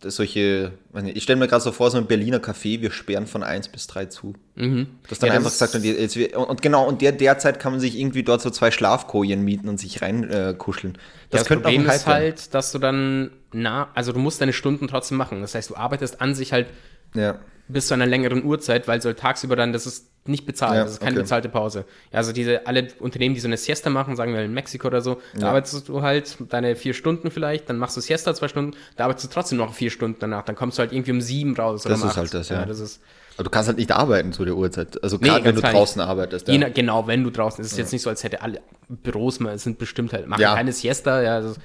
[0.03, 0.73] solche,
[1.15, 3.87] ich stelle mir gerade so vor, so ein Berliner Café, wir sperren von 1 bis
[3.87, 4.35] 3 zu.
[4.55, 4.89] Mhm.
[5.09, 7.73] Dass dann Ja, das einfach gesagt wird, jetzt, und, und genau, und der, derzeit kann
[7.73, 10.99] man sich irgendwie dort so zwei Schlafkojen mieten und sich rein äh, kuscheln.
[11.31, 12.07] Das, Das, ja, könnte das Problem ist werden.
[12.07, 15.41] halt, dass du dann, na, also du musst deine Stunden trotzdem machen.
[15.41, 16.69] Das heißt, du arbeitest an sich halt
[17.15, 17.41] Ja.
[17.69, 20.93] Bis zu einer längeren Uhrzeit, weil so tagsüber dann, das ist nicht bezahlt, Ja, das
[20.95, 21.23] ist keine okay.
[21.23, 21.85] bezahlte Pause.
[22.13, 25.01] Ja, also diese, alle Unternehmen, die so eine Siesta machen, sagen wir in Mexiko oder
[25.01, 25.49] so, da Ja.
[25.49, 29.27] arbeitest du halt deine vier Stunden vielleicht, dann machst du Siesta zwei Stunden, da arbeitest
[29.27, 31.95] du trotzdem noch vier Stunden danach, dann kommst du halt irgendwie um sieben raus oder
[31.95, 32.19] Das um ist acht.
[32.19, 32.65] halt das, ja.
[32.65, 33.01] das ist,
[33.37, 35.03] Aber du kannst halt nicht arbeiten zu der Uhrzeit.
[35.05, 36.49] Also Nee, gerade wenn ganz du draußen arbeitest.
[36.49, 39.39] je nach, genau, wenn du draußen, es ist jetzt nicht so, als hätte alle Büros
[39.41, 40.55] mal, es sind bestimmt halt, machen Ja.
[40.55, 41.57] keine Siesta, ja, das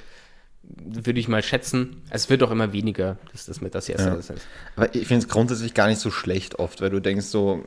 [0.77, 2.01] würde ich mal schätzen.
[2.09, 4.15] Es wird auch immer weniger, dass das mit das Siesta Ja.
[4.15, 4.31] ist.
[4.75, 7.65] Aber ich finde es grundsätzlich gar nicht so schlecht oft, weil du denkst so,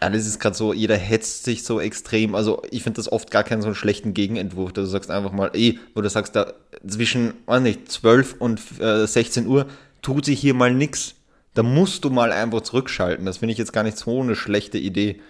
[0.00, 2.34] alles ist gerade so, jeder hetzt sich so extrem.
[2.34, 4.72] Also ich finde das oft gar keinen so einen schlechten Gegenentwurf.
[4.72, 6.54] dass Du sagst einfach mal, ey, wo du sagst, da
[6.86, 9.66] zwischen, weiß nicht, 12 und äh, 16 Uhr
[10.02, 11.14] tut sich hier mal nix.
[11.54, 13.26] Da musst du mal einfach zurückschalten.
[13.26, 15.20] Das finde ich jetzt gar nicht so eine schlechte Idee.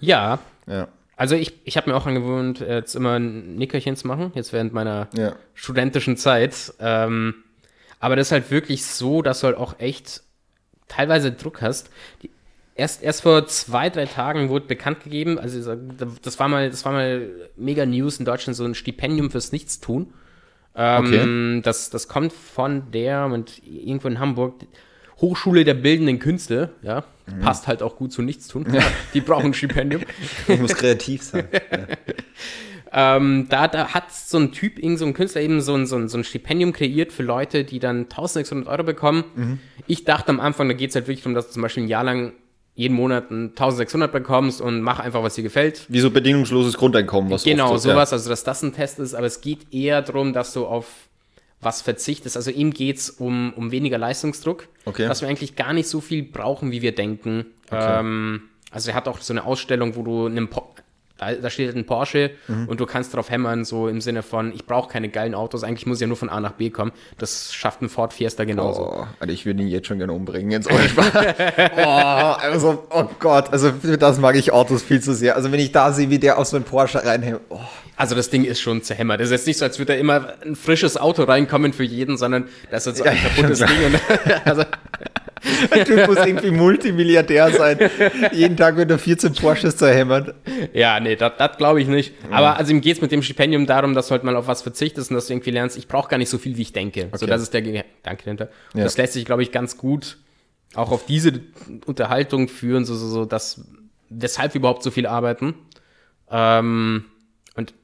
[0.00, 0.88] Ja, Ja.
[1.20, 4.54] Also ich, ich habe mir auch angewöhnt, äh, jetzt immer ein Nickerchen zu machen, jetzt
[4.54, 5.36] während meiner Ja.
[5.52, 6.72] studentischen Zeit.
[6.80, 7.34] Ähm,
[7.98, 10.22] aber das ist halt wirklich so, dass du halt auch echt
[10.88, 11.90] teilweise Druck hast.
[12.22, 12.30] Die,
[12.74, 15.76] erst, erst vor zwei, drei Tagen wurde bekannt gegeben, also so,
[16.22, 20.14] das war mal, das war mal mega News in Deutschland, so ein Stipendium fürs Nichtstun.
[20.74, 24.54] Ähm, das, das kommt von der, und irgendwo in Hamburg,
[25.20, 27.04] Hochschule der Bildenden Künste, ja,
[27.40, 28.66] passt halt auch gut zu Nichtstun.
[29.14, 30.02] Die brauchen ein Stipendium.
[30.48, 31.48] Ich muss kreativ sein.
[32.92, 35.96] Ähm, da, da hat so ein Typ, irgend so ein Künstler eben so ein, so,
[35.96, 39.60] ein, so ein Stipendium kreiert für Leute, die dann 1600 Euro bekommen.
[39.86, 41.88] Ich dachte am Anfang, da geht es halt wirklich darum, dass du zum Beispiel ein
[41.88, 42.32] Jahr lang
[42.74, 45.84] jeden Monat ein 1600 bekommst und mach einfach, was dir gefällt.
[45.88, 49.14] Wie so bedingungsloses Grundeinkommen, was Genau, oft so, sowas, also dass das ein Test ist,
[49.14, 50.86] aber es geht eher darum, dass du auf
[51.60, 52.36] was verzichtest.
[52.36, 55.06] Also ihm geht es um, um weniger Leistungsdruck, Okay.
[55.06, 57.46] dass wir eigentlich gar nicht so viel brauchen, wie wir denken.
[57.70, 60.74] Ähm, also er hat auch so eine Ausstellung, wo du einen po
[61.20, 62.66] da, da steht halt ein Porsche Mhm.
[62.68, 65.86] und du kannst drauf hämmern, so im Sinne von, ich brauche keine geilen Autos, eigentlich
[65.86, 66.92] muss ich ja nur von A nach B kommen.
[67.18, 68.82] Das schafft ein Ford Fiesta genauso.
[68.82, 70.50] Oh, Alter, ich würde ihn jetzt schon gerne umbringen.
[70.50, 71.12] Jetzt ohne Spaß.
[71.76, 75.36] oh, also, oh Gott, also für das mag ich Autos viel zu sehr.
[75.36, 77.40] Also wenn ich da sehe, wie der aus so einem Porsche reinhält.
[77.50, 77.58] Oh.
[77.96, 79.20] Also das Ding ist schon zerhämmert.
[79.20, 82.16] Das ist jetzt nicht so, als würde da immer ein frisches Auto reinkommen für jeden,
[82.16, 83.68] sondern das ist jetzt ein Ja, kaputtes Ding.
[83.86, 84.00] Und,
[84.46, 84.62] also,
[85.74, 87.78] Der Typ muss irgendwie Multimilliardär sein.
[88.32, 90.34] Jeden Tag wird er 14 Porsches zerhämmert.
[90.72, 92.14] Ja, nee, das glaube ich nicht.
[92.30, 94.62] Aber also ihm geht es mit dem Stipendium darum, dass du halt mal auf was
[94.62, 97.08] verzichtest und dass du irgendwie lernst, ich brauche gar nicht so viel, wie ich denke.
[97.12, 98.48] So, das ist der Gedanke dahinter.
[98.74, 98.84] Ja.
[98.84, 100.18] das lässt sich, glaube ich, ganz gut
[100.74, 101.40] auch auf diese
[101.86, 103.64] Unterhaltung führen, so, so, so, dass,
[104.08, 105.54] weshalb wir überhaupt so viel arbeiten.
[106.30, 107.04] Ähm,
[107.56, 107.74] und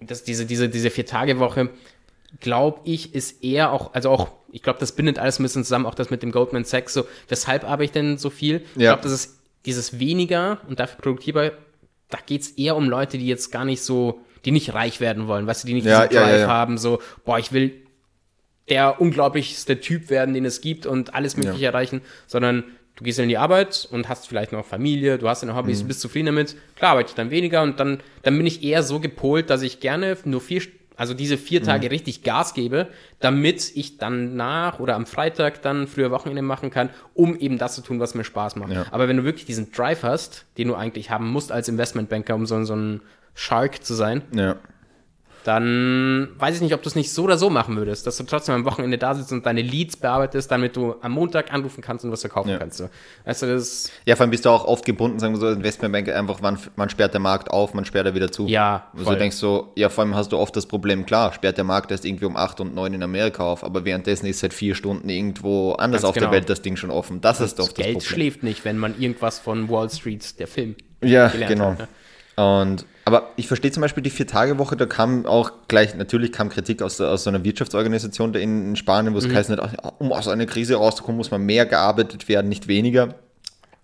[0.00, 1.70] das, diese, diese, diese Vier-Tage-Woche,
[2.40, 5.86] glaube ich, ist eher auch, also auch, ich glaube, das bindet alles ein bisschen zusammen,
[5.86, 8.62] auch das mit dem Goldman Sachs, so, weshalb arbeite ich denn so viel?
[8.74, 8.92] Ich Ja.
[8.92, 11.52] glaube, das ist dieses weniger und dafür produktiver,
[12.08, 15.26] da geht es eher um Leute, die jetzt gar nicht so, die nicht reich werden
[15.26, 16.46] wollen, weißt du, die nicht Ja, diesen ja, Drive ja.
[16.48, 17.72] haben, so, boah, ich will
[18.68, 22.64] der unglaublichste Typ werden, den es gibt und alles Mögliche erreichen, sondern
[22.96, 25.88] du gehst in die Arbeit und hast vielleicht noch Familie, du hast deine Hobbys, Mhm.
[25.88, 28.98] bist zufrieden damit, klar arbeite ich dann weniger und dann, dann bin ich eher so
[29.00, 30.62] gepolt, dass ich gerne nur vier,
[30.96, 31.64] also diese vier Mhm.
[31.64, 32.88] Tage richtig Gas gebe,
[33.20, 37.74] damit ich dann nach oder am Freitag dann früher Wochenende machen kann, um eben das
[37.74, 38.72] zu tun, was mir Spaß macht.
[38.72, 38.86] Ja.
[38.90, 42.46] Aber wenn du wirklich diesen Drive hast, den du eigentlich haben musst als Investmentbanker, um
[42.46, 43.00] so, so ein
[43.34, 44.56] Shark zu sein, Ja.
[45.46, 48.24] Dann weiß ich nicht, ob du es nicht so oder so machen würdest, dass du
[48.24, 52.04] trotzdem am Wochenende da sitzt und deine Leads bearbeitest, damit du am Montag anrufen kannst
[52.04, 52.58] und was verkaufen Ja.
[52.58, 52.78] kannst.
[52.78, 52.88] So.
[53.24, 56.08] Weißt du, das Ja, vor allem bist du auch oft gebunden, sagen wir so, Investmentbank
[56.08, 58.46] einfach, wann, wann sperrt der Markt auf, wann sperrt er wieder zu.
[58.46, 59.14] Ja, Also voll.
[59.14, 61.90] du denkst so, ja, vor allem hast du oft das Problem, klar, sperrt der Markt
[61.90, 65.08] erst irgendwie um 8 und 9 in Amerika auf, aber währenddessen ist seit vier Stunden
[65.08, 66.26] irgendwo anders Ganz auf genau.
[66.26, 67.20] der Welt das Ding schon offen.
[67.20, 68.08] Das ist das doch das Geld Problem.
[68.08, 71.70] schläft nicht, wenn man irgendwas von Wall Street, der Film, Ja, genau.
[71.70, 71.78] hat.
[71.78, 71.88] Ne?
[72.36, 76.82] Und, aber ich verstehe zum Beispiel die Vier-Tage-Woche, da kam auch gleich, natürlich kam Kritik
[76.82, 80.44] aus, aus so einer Wirtschaftsorganisation in, in Spanien, wo es geheißen hat, um aus einer
[80.44, 83.14] Krise rauszukommen, muss man mehr gearbeitet werden, nicht weniger.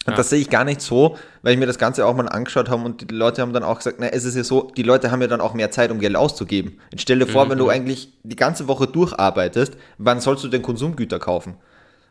[0.05, 2.69] Und das sehe ich gar nicht so, weil ich mir das Ganze auch mal angeschaut
[2.69, 5.13] habe und die Leute haben dann auch gesagt, na, es ist ja so, die Leute
[5.13, 6.79] haben ja dann auch mehr Zeit, um Geld auszugeben.
[6.91, 10.63] Jetzt stell dir vor, wenn du eigentlich die ganze Woche durcharbeitest, wann sollst du denn
[10.63, 11.55] Konsumgüter kaufen?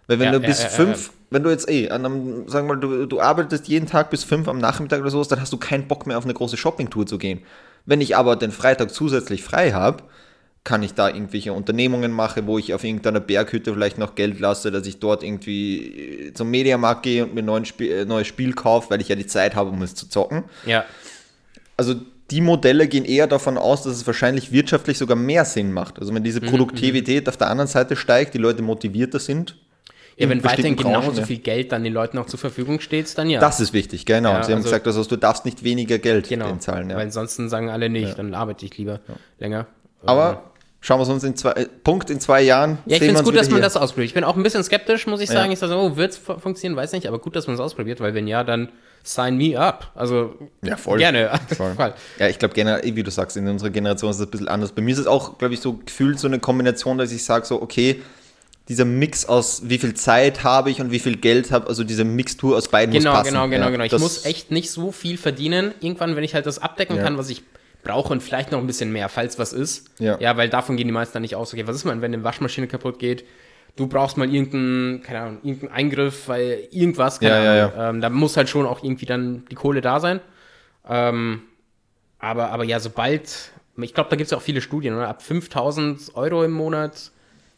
[0.08, 2.68] Weil wenn Ja, du ja, bis ja, fünf, wenn du jetzt eh, an einem, sagen
[2.68, 5.54] wir mal, du, du arbeitest jeden Tag bis fünf am Nachmittag oder so, dann hast
[5.54, 7.42] du keinen Bock mehr auf eine große Shoppingtour zu gehen.
[7.86, 10.04] Wenn ich aber den Freitag zusätzlich frei habe,
[10.64, 14.72] kann ich da irgendwelche Unternehmungen machen, wo ich auf irgendeiner Berghütte vielleicht noch Geld lasse,
[14.72, 18.28] dass ich dort irgendwie äh, zum Mediamarkt gehe und mir ein neues Spiel, äh, neues
[18.28, 20.44] Spiel kaufe, weil ich ja die Zeit habe, um es zu zocken.
[20.64, 20.86] Ja,
[21.78, 21.96] Also
[22.30, 26.00] die Modelle gehen eher davon aus, dass es wahrscheinlich wirtschaftlich sogar mehr Sinn macht.
[26.00, 29.58] Also wenn Mhm, diese Produktivität auf der anderen Seite steigt, die Leute motivierter sind.
[30.22, 31.26] Ja wenn weiterhin Branchen, genauso ja.
[31.26, 33.40] viel Geld dann den Leuten auch zur Verfügung steht, dann ja.
[33.40, 34.32] Das ist wichtig, genau.
[34.32, 36.48] Ja, Sie haben also- gesagt, also, du darfst nicht weniger Geld genau.
[36.48, 36.90] den zahlen.
[36.90, 36.96] Ja.
[36.96, 39.00] Weil ansonsten sagen alle nicht, dann arbeite ich lieber
[39.40, 39.68] länger.
[40.04, 42.80] Aber schauen wir es uns in zwei, äh, Punkt in zwei Jahren.
[42.86, 43.64] Ja, ich finde es gut, dass man hier.
[43.64, 44.08] das ausprobiert.
[44.08, 45.48] Ich bin auch ein bisschen skeptisch, muss ich sagen.
[45.48, 45.54] Ja.
[45.54, 48.00] Ich sage so, oh, wird es funktionieren, weiß nicht, aber gut, dass man es ausprobiert,
[48.00, 48.70] weil wenn ja, dann
[49.04, 49.92] sign me up.
[49.96, 51.00] Also Ja, voll.
[51.00, 51.32] gerne.
[51.50, 51.94] Voll.
[52.20, 54.72] Ja, ich glaube wie du sagst, in unserer Generation ist es ein bisschen anders.
[54.74, 57.46] Bei mir ist es auch, glaube ich, so gefühlt so eine Kombination, dass ich sage
[57.46, 58.02] so, okay,
[58.70, 62.04] dieser Mix aus wie viel Zeit habe ich und wie viel Geld habe, also diese
[62.04, 63.34] Mixtur aus beiden Genau, muss passen.
[63.34, 63.84] genau, genau, ja, genau.
[63.84, 65.74] Ich muss echt nicht so viel verdienen.
[65.82, 67.04] Irgendwann, wenn ich halt das abdecken Ja.
[67.04, 67.44] kann, was ich
[67.84, 69.90] brauchen vielleicht noch ein bisschen mehr, falls was ist.
[70.00, 70.18] Ja.
[70.20, 71.52] ja, weil davon gehen die meisten dann nicht aus.
[71.52, 73.26] Okay, was ist man, wenn eine Waschmaschine kaputt geht?
[73.76, 77.96] Du brauchst mal irgendeinen, keine Ahnung, irgendeinen Eingriff, weil irgendwas, keine Ja, ja, Ahnung.
[77.96, 80.20] Ähm, da muss halt schon auch irgendwie dann die Kohle da sein.
[80.88, 81.42] Ähm,
[82.20, 85.08] aber, aber ja, sobald, ich glaube, da gibt es ja auch viele Studien, oder?
[85.08, 87.12] Ab 5000 Euro im Monat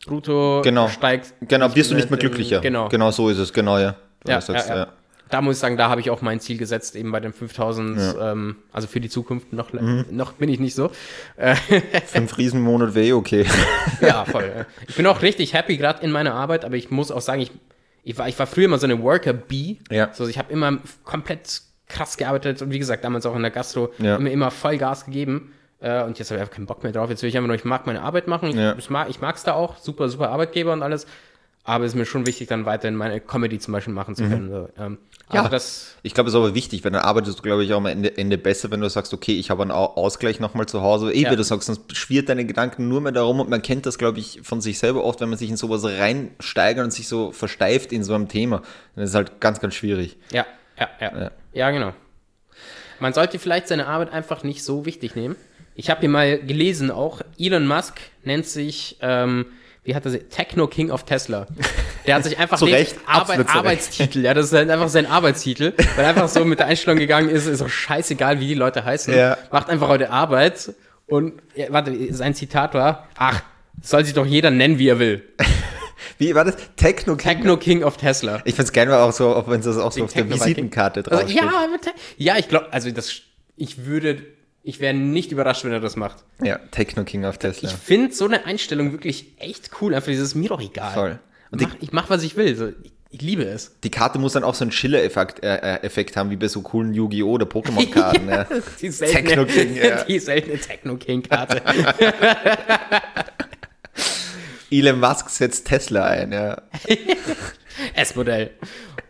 [0.06, 0.88] brutto Genau.
[0.88, 1.34] steigt.
[1.42, 2.60] Genau, bist du nicht mehr glücklicher.
[2.60, 2.90] Genau.
[2.90, 3.96] Genau so ist es, genau, ja.
[4.28, 4.88] Ja, jetzt, ja, ja.
[5.30, 8.16] Da muss ich sagen, da habe ich auch mein Ziel gesetzt, eben bei den 5000,
[8.22, 10.06] ähm, also für die Zukunft noch, Mhm.
[10.12, 10.92] noch bin ich nicht so.
[12.06, 13.46] Fünf Riesen im Monat wäre eh okay.
[14.02, 14.52] ja, voll.
[14.56, 14.66] ja.
[14.88, 17.52] Ich bin auch richtig happy gerade in meiner Arbeit, aber ich muss auch sagen, ich,
[18.04, 19.78] ich, war, ich war früher immer so eine Worker-Bee.
[19.90, 20.10] Ja.
[20.14, 23.92] So, ich habe immer komplett krass gearbeitet und wie gesagt, damals auch in der Gastro
[24.00, 24.18] Ja.
[24.18, 25.54] immer, immer voll Gas gegeben.
[25.84, 27.10] Äh, und jetzt habe ich einfach keinen Bock mehr drauf.
[27.10, 28.50] Jetzt will ich einfach nur, ich mag meine Arbeit machen.
[28.50, 28.76] Ich, Ja.
[28.78, 28.90] ich
[29.22, 29.78] mag es da auch.
[29.78, 31.06] Super, super Arbeitgeber und alles.
[31.66, 34.50] Aber es ist mir schon wichtig, dann weiterhin meine Comedy zum Beispiel machen zu können.
[34.50, 34.98] So, ähm, Mhm.
[35.36, 35.40] Ja.
[35.40, 37.78] Also das, Ich glaube, es ist aber wichtig, weil dann arbeitest du, glaube ich, auch
[37.78, 40.82] am Ende, Ende besser, wenn du sagst, okay, ich habe einen Au- Ausgleich nochmal zu
[40.82, 41.12] Hause.
[41.14, 41.32] Eh, Ja.
[41.32, 44.20] wie du sagst, sonst schwirrt deine Gedanken nur mehr darum und man kennt das, glaube
[44.20, 47.94] ich, von sich selber oft, wenn man sich in sowas reinsteigert und sich so versteift
[47.94, 48.62] in so einem Thema.
[48.96, 50.18] Dann ist es halt ganz, ganz schwierig.
[50.32, 50.46] Ja,
[50.78, 51.18] ja, ja.
[51.22, 51.32] Ja.
[51.54, 51.94] Ja, genau.
[53.00, 55.36] Man sollte vielleicht seine Arbeit einfach nicht so wichtig nehmen.
[55.76, 59.46] Ich habe hier mal gelesen auch, Elon Musk nennt sich, ähm,
[59.84, 61.48] wie hat er sich, Techno King of Tesla.
[62.06, 63.56] Der hat sich einfach Zu Recht, Arbeit, zu.
[63.56, 67.00] Arbeitstitel, ja, das ist halt einfach sein Arbeitstitel, weil er einfach so mit der Einstellung
[67.00, 69.38] gegangen ist, ist auch scheißegal, wie die Leute heißen, Ja.
[69.52, 70.74] macht einfach heute Arbeit
[71.08, 73.42] und, ja, warte, sein Zitat war, ach,
[73.82, 75.24] soll sich doch jeder nennen, wie er will.
[76.18, 76.56] Wie war das?
[76.76, 78.42] Techno Techno King of Tesla.
[78.46, 81.18] Ich geil, war auch so, auch wenn es das auch so auf der Visitenkarte Viking.
[81.18, 81.94] Also, draufsteht.
[82.18, 83.22] ja, ja, ich glaube, also das,
[83.58, 84.22] ich würde,
[84.64, 86.24] ich wäre nicht überrascht, wenn er das macht.
[86.42, 87.70] Ja, Techno King auf Tesla.
[87.70, 89.94] Ich finde so eine Einstellung wirklich echt cool.
[89.94, 90.94] Einfach dieses mir doch egal.
[90.94, 91.20] Voll.
[91.52, 92.56] Und mach, ich mach, was ich will.
[92.56, 93.74] So, ich, ich liebe es.
[93.84, 96.62] Die Karte muss dann auch so einen Schiller-Effekt äh, äh, Effekt haben, wie bei so
[96.62, 97.32] coolen Yu-Gi-Oh!
[97.32, 98.30] oder Pokémon-Karten.
[98.30, 98.48] ja.
[98.82, 100.04] Die seltene, Techno King, ja.
[100.08, 101.62] die seltene Techno King Karte.
[104.72, 106.62] Elon Musk setzt Tesla ein, ja.
[107.96, 108.52] S-Modell.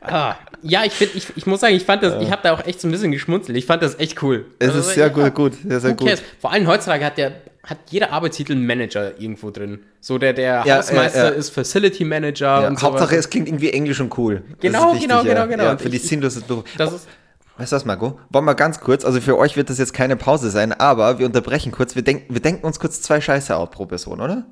[0.01, 2.65] Ah, ja, ich finde, ich, ich muss sagen, ich fand das, ich habe da auch
[2.65, 3.57] echt so ein bisschen geschmunzelt.
[3.57, 4.45] Ich fand das echt cool.
[4.59, 6.21] Es Also, ist sehr ja, gut, gut, sehr, sehr gut.
[6.39, 7.33] Vor allem heutzutage hat der
[7.65, 9.79] hat jeder Arbeitstitel einen Manager irgendwo drin.
[10.01, 11.29] So der der Ja, Hausmeister ja, ja.
[11.29, 13.19] ist Facility Manager Ja, und Hauptsache, sowas.
[13.25, 14.41] es klingt irgendwie englisch und cool.
[14.59, 15.33] Genau, wichtig, genau, ja.
[15.33, 15.63] genau, genau.
[15.63, 16.65] Ja, für die sinnlose Beruf.
[16.77, 17.07] Das ist
[17.57, 18.19] Weißt du was, Marco?
[18.31, 21.25] Wollen wir ganz kurz, also für euch wird das jetzt keine Pause sein, aber wir
[21.27, 21.95] unterbrechen kurz.
[21.95, 24.45] Wir, denken, wir denken uns kurz zwei Scheiße auf pro Person, oder?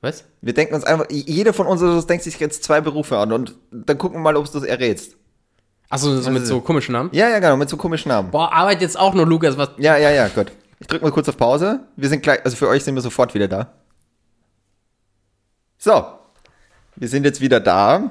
[0.00, 0.24] Was?
[0.40, 3.98] Wir denken uns einfach, jeder von uns denkt sich jetzt zwei Berufe an und dann
[3.98, 5.16] gucken wir mal, ob es das errätst.
[5.90, 7.10] Achso, so mit so komischen Namen.
[7.12, 8.30] Ja, ja, genau, mit so komischen Namen.
[8.30, 9.70] Boah, arbeitet jetzt auch nur Lukas, was.
[9.78, 10.52] Ja, ja, ja, gut.
[10.80, 11.80] Ich drück mal kurz auf Pause.
[11.96, 13.72] Wir sind gleich, also für euch sind wir sofort wieder da.
[15.78, 16.04] So,
[16.96, 18.10] wir sind jetzt wieder da.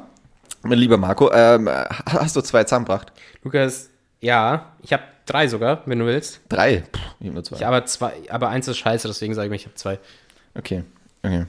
[0.63, 1.69] Mein lieber Marco, ähm,
[2.05, 3.13] hast du zwei zusammengebracht?
[3.43, 6.41] Lukas, ja, ich habe drei sogar, wenn du willst.
[6.49, 6.83] Drei?
[6.91, 7.55] Puh, ich hab nur zwei.
[7.57, 9.99] Ich aber zwei, aber eins ist scheiße, deswegen sage ich mir, ich habe zwei.
[10.55, 10.83] Okay,
[11.23, 11.45] okay.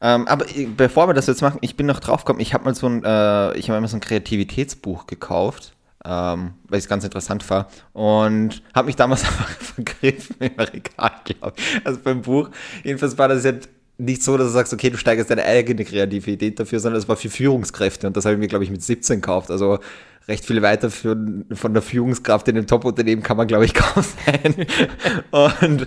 [0.00, 2.64] Ähm, aber äh, bevor wir das jetzt machen, ich bin noch drauf gekommen, ich habe
[2.64, 5.74] mal so ein, äh, ich habe mal so ein Kreativitätsbuch gekauft,
[6.04, 11.12] ähm, weil ich es ganz interessant war und habe mich damals einfach vergriffen im Regal,
[11.24, 11.86] glaube ich.
[11.86, 12.50] Also beim Buch.
[12.82, 16.58] Jedenfalls war das jetzt nicht so, dass du sagst, okay, du steigerst deine eigene Kreativität
[16.58, 19.20] dafür, sondern es war für Führungskräfte und das habe ich mir, glaube ich, mit 17
[19.20, 19.50] gekauft.
[19.50, 19.78] Also
[20.26, 21.16] recht viel weiter für,
[21.52, 24.66] von der Führungskraft in einem Top-Unternehmen kann man, glaube ich, kaum sein.
[25.60, 25.86] und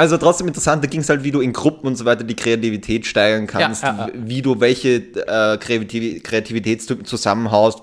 [0.00, 2.34] also trotzdem interessant, da ging es halt, wie du in Gruppen und so weiter die
[2.34, 4.12] Kreativität steigern kannst, Ja, ja, ja.
[4.14, 7.82] wie du welche äh, Kreativ Kreativitätstypen zusammenhaust.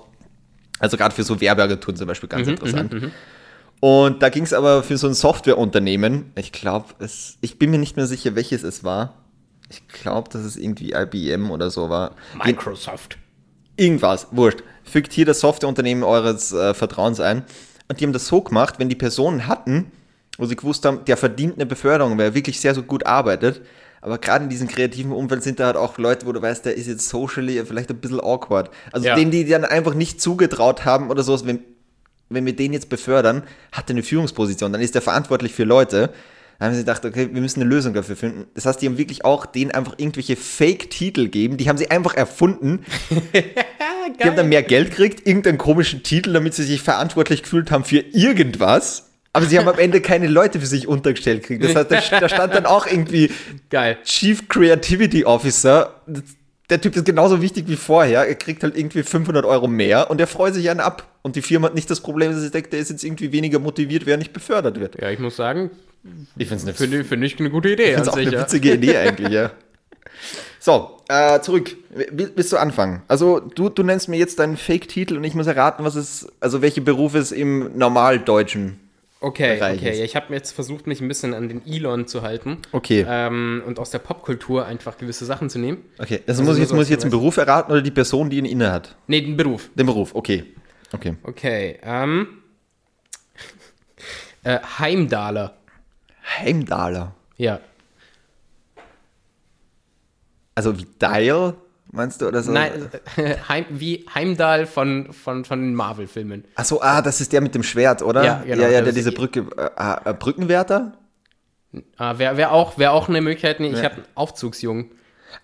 [0.80, 3.12] Also gerade für so Werbeagenturen zum Beispiel Mhm, ganz interessant.
[3.80, 6.86] Und da ging es aber für so ein Softwareunternehmen, ich glaube,
[7.40, 9.14] ich bin mir nicht mehr sicher, welches es war.
[9.70, 12.16] Ich glaube, dass es irgendwie IBM oder so war.
[12.44, 13.18] Microsoft.
[13.76, 14.64] Irgendwas, wurscht.
[14.82, 17.44] Fügt hier das Softwareunternehmen eures äh, Vertrauens ein.
[17.88, 19.92] Und die haben das so gemacht, wenn die Personen hatten,
[20.38, 23.60] wo sie gewusst haben, der verdient eine Beförderung, weil er wirklich sehr, so gut arbeitet.
[24.00, 26.76] Aber gerade in diesem kreativen Umfeld sind da halt auch Leute, wo du weißt, der
[26.76, 28.70] ist jetzt socially vielleicht ein bisschen awkward.
[28.92, 29.16] Also Ja.
[29.16, 31.58] denen, die dann einfach nicht zugetraut haben oder sowas, wenn,
[32.30, 36.10] wenn wir den jetzt befördern, hat er eine Führungsposition, dann ist er verantwortlich für Leute.
[36.60, 38.46] Dann haben sie gedacht, okay, wir müssen eine Lösung dafür finden.
[38.54, 42.14] Das heißt, die haben wirklich auch denen einfach irgendwelche Fake-Titel gegeben, die haben sie einfach
[42.14, 42.84] erfunden.
[44.18, 47.84] Die haben dann mehr Geld gekriegt, irgendeinen komischen Titel, damit sie sich verantwortlich gefühlt haben
[47.84, 49.07] für irgendwas.
[49.32, 51.62] Aber sie haben am Ende keine Leute für sich untergestellt gekriegt.
[51.64, 53.30] Das heißt, da, da stand dann auch irgendwie
[53.70, 53.98] Geil.
[54.04, 55.94] Chief Creativity Officer.
[56.70, 58.26] Der Typ ist genauso wichtig wie vorher.
[58.26, 61.06] Er kriegt halt irgendwie 500 Euro mehr und er freut sich einen ab.
[61.22, 63.58] Und die Firma hat nicht das Problem, dass sie denkt, der ist jetzt irgendwie weniger
[63.58, 65.00] motiviert, wer nicht befördert wird.
[65.00, 65.70] Ja, ich muss sagen,
[66.36, 67.92] Ich finde es finde find ich eine gute Idee.
[67.92, 69.50] das ist an auch sich, eine witzige Idee eigentlich, ja.
[70.60, 71.76] So, äh, zurück.
[71.90, 73.02] Will- Willst du anfangen?
[73.08, 76.60] Also, du, du nennst mir jetzt deinen Fake-Titel und ich muss erraten, was es, also
[76.62, 78.78] welche Berufe es im Normaldeutschen
[79.20, 80.04] Okay, okay.
[80.04, 82.58] Ich habe jetzt versucht, mich ein bisschen an den Elon zu halten.
[82.70, 83.04] Okay.
[83.08, 85.84] Ähm, und aus der Popkultur einfach gewisse Sachen zu nehmen.
[85.98, 88.30] Okay, also, Also muss ich jetzt, muss ich jetzt einen Beruf erraten oder die Person,
[88.30, 88.94] die ihn inne hat?
[89.08, 89.70] Nee, den Beruf.
[89.74, 90.44] Den Beruf, okay.
[90.92, 91.16] Okay.
[91.24, 91.78] Okay.
[91.82, 92.28] Ähm,
[94.44, 95.56] äh, Heimdaler.
[96.38, 97.14] Heimdaler.
[97.36, 97.60] Ja.
[100.54, 101.54] Also wie Dial,
[101.90, 102.52] meinst du, oder so?
[102.52, 106.44] Nein, äh, Heim, wie Heimdall von, von, von den Marvel-Filmen.
[106.54, 108.24] Achso, ah, das ist der mit dem Schwert, oder?
[108.24, 110.92] Ja, genau, Ja, ja, der ist- diese Brücke, äh, äh, Brückenwärter?
[111.96, 113.60] Ah, Wäre wär auch, wär auch eine Möglichkeit.
[113.60, 113.84] Nee, ich Ja.
[113.84, 114.90] habe einen Aufzugsjungen.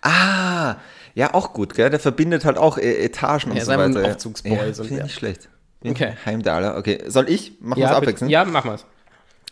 [0.01, 0.75] Ah,
[1.13, 1.89] ja, auch gut, gell?
[1.89, 4.07] Der verbindet halt auch äh, Etagen und Ja, so ist einfach weiter.
[4.07, 4.11] ein.
[4.13, 5.49] Aufzugsboy, Ja, so finde ich nicht schlecht.
[5.85, 6.13] Okay.
[6.25, 7.03] Heimdaler, okay.
[7.07, 7.61] Soll ich?
[7.61, 8.31] Machen wir es abwechselnd?
[8.31, 8.85] ja, machen wir's.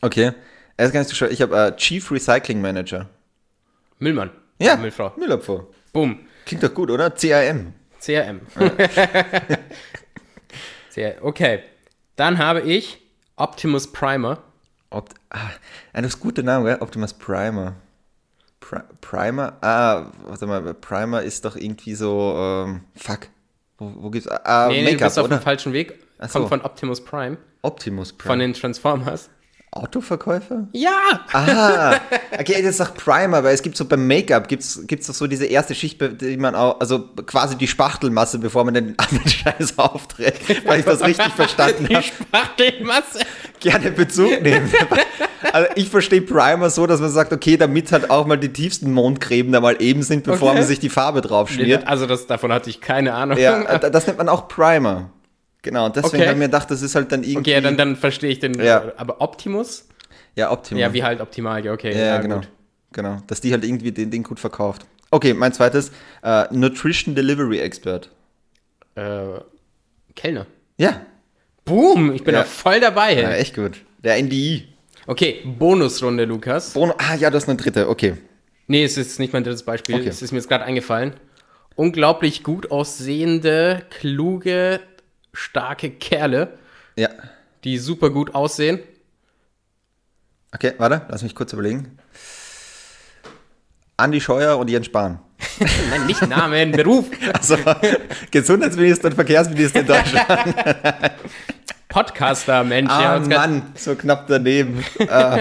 [0.02, 0.32] Okay.
[0.76, 1.30] Er ist gar nicht so schwer.
[1.30, 3.08] Ich habe äh, Chief Recycling Manager.
[4.00, 4.32] Müllmann.
[4.58, 5.14] Ja, Müllfrau.
[5.18, 5.72] Müllabfuhr.
[5.94, 6.20] Boom.
[6.46, 7.12] Klingt doch gut, oder?
[7.12, 7.74] CRM.
[8.00, 8.42] CRM.
[11.22, 11.64] Okay.
[12.16, 13.00] Dann habe ich
[13.36, 14.44] Optimus Primer.
[14.92, 15.50] Opt ah,
[15.94, 16.78] das ist guter Name, gell?
[16.82, 17.76] Optimus Primer.
[18.60, 19.58] Pri Primer?
[19.62, 23.22] Ah, warte mal, Primer ist doch irgendwie so, ähm, fuck.
[23.80, 25.38] Wo, wo gibt's, ah, Nee, nee, du Make-up, bist auf oder?
[25.38, 26.00] dem falschen Weg.
[26.20, 26.40] Ach so.
[26.40, 27.38] Kommt von Optimus Prime.
[27.64, 28.32] Optimus Primer.
[28.32, 29.30] Von den Transformers.
[29.76, 30.68] Autoverkäufer?
[30.72, 30.92] Ja!
[31.34, 31.96] Ah,
[32.40, 35.46] okay, das ist Primer, weil es gibt so beim Make-up, gibt's, gibt's doch so diese
[35.46, 40.66] erste Schicht, die man auch, also quasi die Spachtelmasse, bevor man den anderen Scheiß aufträgt,
[40.68, 42.06] weil ich das richtig verstanden Die habe.
[42.06, 43.20] Spachtelmasse.
[43.60, 44.72] Gerne Bezug nehmen.
[45.52, 48.92] Also ich verstehe Primer so, dass man sagt, okay, damit halt auch mal die tiefsten
[48.92, 50.60] Mondgräben da mal eben sind, bevor Okay.
[50.60, 51.88] man sich die Farbe drauf schmiert.
[51.88, 53.38] Also das, davon hatte ich keine Ahnung.
[53.38, 55.10] Ja, das nennt man auch Primer.
[55.64, 56.24] Genau, und deswegen Okay.
[56.28, 57.52] habe ich mir gedacht, das ist halt dann irgendwie.
[57.54, 58.54] Okay, dann, dann verstehe ich den.
[58.62, 58.92] Ja.
[58.98, 59.88] Aber Optimus?
[60.36, 60.82] ja, Optimal.
[60.82, 61.64] Ja, wie halt optimal.
[61.66, 61.92] Ja, okay.
[61.92, 62.36] Ja, Ja, genau.
[62.38, 62.50] gut.
[62.92, 64.86] Genau, dass die halt irgendwie den Ding gut verkauft.
[65.10, 65.92] Okay, mein zweites,
[66.24, 68.10] äh, Nutrition Delivery Expert.
[68.96, 69.40] Äh,
[70.16, 70.46] Kellner.
[70.78, 71.02] Ja,
[71.66, 72.42] Boom, ich bin Ja.
[72.42, 73.20] da voll dabei.
[73.22, 73.82] ja, echt gut.
[74.04, 74.68] Der NDI.
[75.08, 76.74] Okay, Bonusrunde, Lukas.
[76.74, 78.16] Bono, ah ja, das ist eine dritte, okay.
[78.68, 79.96] Nee, es ist nicht mein drittes Beispiel.
[79.96, 80.08] Okay.
[80.10, 81.14] Es ist mir jetzt gerade eingefallen.
[81.76, 84.80] Unglaublich gut aussehende, kluge,
[85.34, 86.58] starke Kerle,
[86.96, 87.10] Ja.
[87.64, 88.80] die super gut aussehen.
[90.54, 91.98] Okay, warte, lass mich kurz überlegen.
[93.98, 95.20] Andi Scheuer und Jens Spahn.
[95.90, 97.06] Nein, nicht Namen, Beruf.
[97.34, 97.58] Also,
[98.32, 100.28] Gesundheitsminister und Verkehrsminister in Deutschland.
[101.90, 102.90] Podcaster, Mensch.
[102.92, 104.84] Ah, grad- Mann, so knapp daneben.
[105.10, 105.40] ah.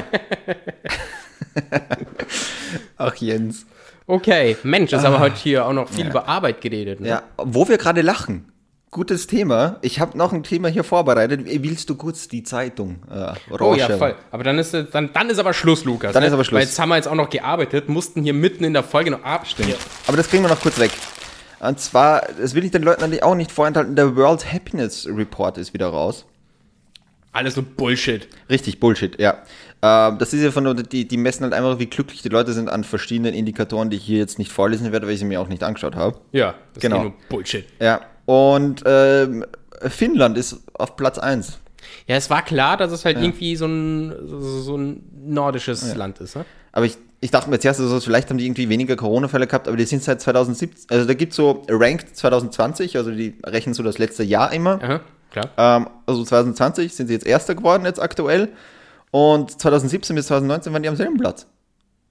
[2.99, 3.66] Ach, Jens.
[4.07, 7.01] Okay, Mensch, ist aber heute hier auch noch viel über Arbeit geredet.
[7.01, 7.09] Ne?
[7.09, 7.22] Ah.
[7.38, 8.52] Ja, wo wir gerade lachen.
[8.93, 9.78] Gutes Thema.
[9.80, 11.47] Ich habe noch ein Thema hier vorbereitet.
[11.47, 14.14] Willst du kurz die Zeitung äh, Oh ja, voll.
[14.30, 16.12] Aber dann ist, äh, dann, dann ist aber Schluss, Lukas.
[16.12, 16.26] Dann ne?
[16.26, 16.59] ist aber Schluss.
[16.59, 19.24] Weil jetzt haben wir jetzt auch noch gearbeitet, mussten hier mitten in der Folge noch
[19.24, 19.72] abstimmen.
[20.07, 20.90] Aber das kriegen wir noch kurz weg.
[21.61, 25.57] Und zwar, das will ich den Leuten natürlich auch nicht vorenthalten, der World Happiness Report
[25.57, 26.26] ist wieder raus.
[27.32, 28.28] Alles nur Bullshit.
[28.51, 29.38] Richtig, Bullshit, ja.
[29.80, 32.68] Ähm, das ist ja von, die, die messen halt einfach, wie glücklich die Leute sind
[32.68, 35.49] an verschiedenen Indikatoren, die ich hier jetzt nicht vorlesen werde, weil ich sie mir auch
[35.49, 36.18] nicht angeschaut habe.
[36.32, 36.97] Ja, das Genau.
[36.97, 37.64] ist nur Bullshit.
[37.80, 39.45] Ja, und ähm,
[39.83, 41.59] Finnland ist auf Platz 1.
[42.07, 44.14] Ja, es war klar, dass es halt irgendwie so ein,
[44.62, 46.37] so, ein nordisches Land ist.
[46.37, 46.45] Ne?
[46.73, 49.77] Aber ich, ich dachte mir zuerst, also vielleicht haben die irgendwie weniger Corona-Fälle gehabt, aber
[49.77, 53.83] die sind seit 2017, also da gibt es so Ranked 2020, also die rechnen so
[53.83, 54.81] das letzte Jahr immer.
[54.83, 55.01] Aha,
[55.31, 55.51] klar.
[55.57, 58.51] Ähm, also 2020 sind sie jetzt Erster geworden, jetzt aktuell.
[59.11, 61.47] Und 2017 bis 2019 waren die am selben Platz.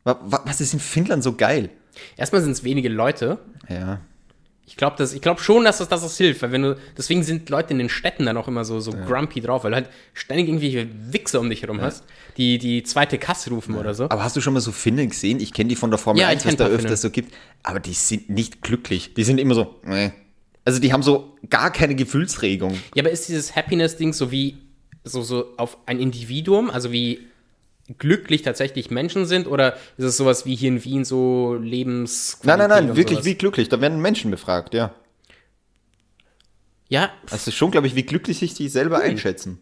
[0.04, 1.70] Wa- wa- Was ist in Finnland so geil?
[2.18, 3.40] Erstmal sind es wenige Leute.
[3.70, 4.00] Ja.
[4.66, 7.74] Ich glaube glaub schon, dass das, dass das hilft, weil wenn du, deswegen sind Leute
[7.74, 10.88] in den Städten dann auch immer so, so grumpy drauf, weil du halt ständig irgendwelche
[11.12, 12.06] Wichser um dich herum hast,
[12.38, 14.06] die die zweite Kasse rufen oder so.
[14.06, 15.40] Aber hast du schon mal so Finnen gesehen?
[15.40, 17.34] Ich kenne die von der Formel Ja, ich 1, was da paar öfters so gibt.
[17.64, 19.14] Aber die sind nicht glücklich.
[19.14, 20.14] Die sind immer so, nee.
[20.64, 22.78] Also die haben so gar keine Gefühlsregung.
[22.96, 24.58] Ja, aber ist dieses Happiness-Ding so wie,
[25.04, 27.28] so, so auf ein Individuum, also wie
[27.98, 32.40] glücklich tatsächlich Menschen sind, oder ist es sowas wie hier in Wien so Lebens...
[32.44, 33.70] Nein, nein, nein, wirklich wie glücklich.
[33.70, 34.94] Da werden Menschen befragt, ja.
[36.90, 39.60] Ja, ist schon, glaube ich, wie glücklich sich die selber einschätzen.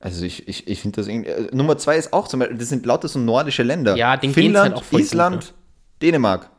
[0.00, 1.30] Also ich, ich, ich finde das irgendwie.
[1.30, 3.96] Äh, Nummer zwei ist auch zum Beispiel, das sind lauter so nordische Länder.
[3.96, 5.54] Ja, geht's Finnland, halt auch voll gut, Island,
[6.00, 6.50] Dänemark.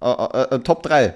[0.00, 1.14] Äh, äh, äh, Top 3.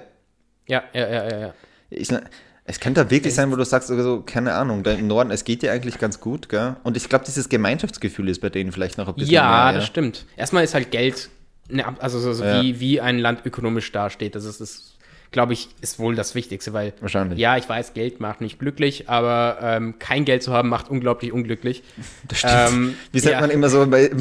[0.67, 1.53] ja, ja, ja, ja, ja.
[1.89, 2.29] Island,
[2.67, 5.43] es könnte da wirklich sein, wo du sagst, also, keine Ahnung, da im Norden, es
[5.43, 6.75] geht dir eigentlich ganz gut, gell?
[6.83, 9.73] Und ich glaube, dieses Gemeinschaftsgefühl ist bei denen vielleicht noch ein bisschen Ja, mehr.
[9.73, 10.25] das stimmt.
[10.35, 11.29] Erstmal ist halt Geld,
[11.69, 12.61] ne, also so, so Ja.
[12.63, 14.33] wie, wie ein Land ökonomisch dasteht.
[14.33, 14.94] Das ist, das,
[15.31, 17.37] glaube ich, ist wohl das Wichtigste, weil Wahrscheinlich.
[17.39, 21.31] ja, ich weiß, Geld macht nicht glücklich, aber ähm, kein Geld zu haben macht unglaublich
[21.33, 21.83] unglücklich.
[22.27, 22.53] Das stimmt.
[22.55, 23.41] Ähm, Wie sagt ja.
[23.41, 24.11] man immer so, bei,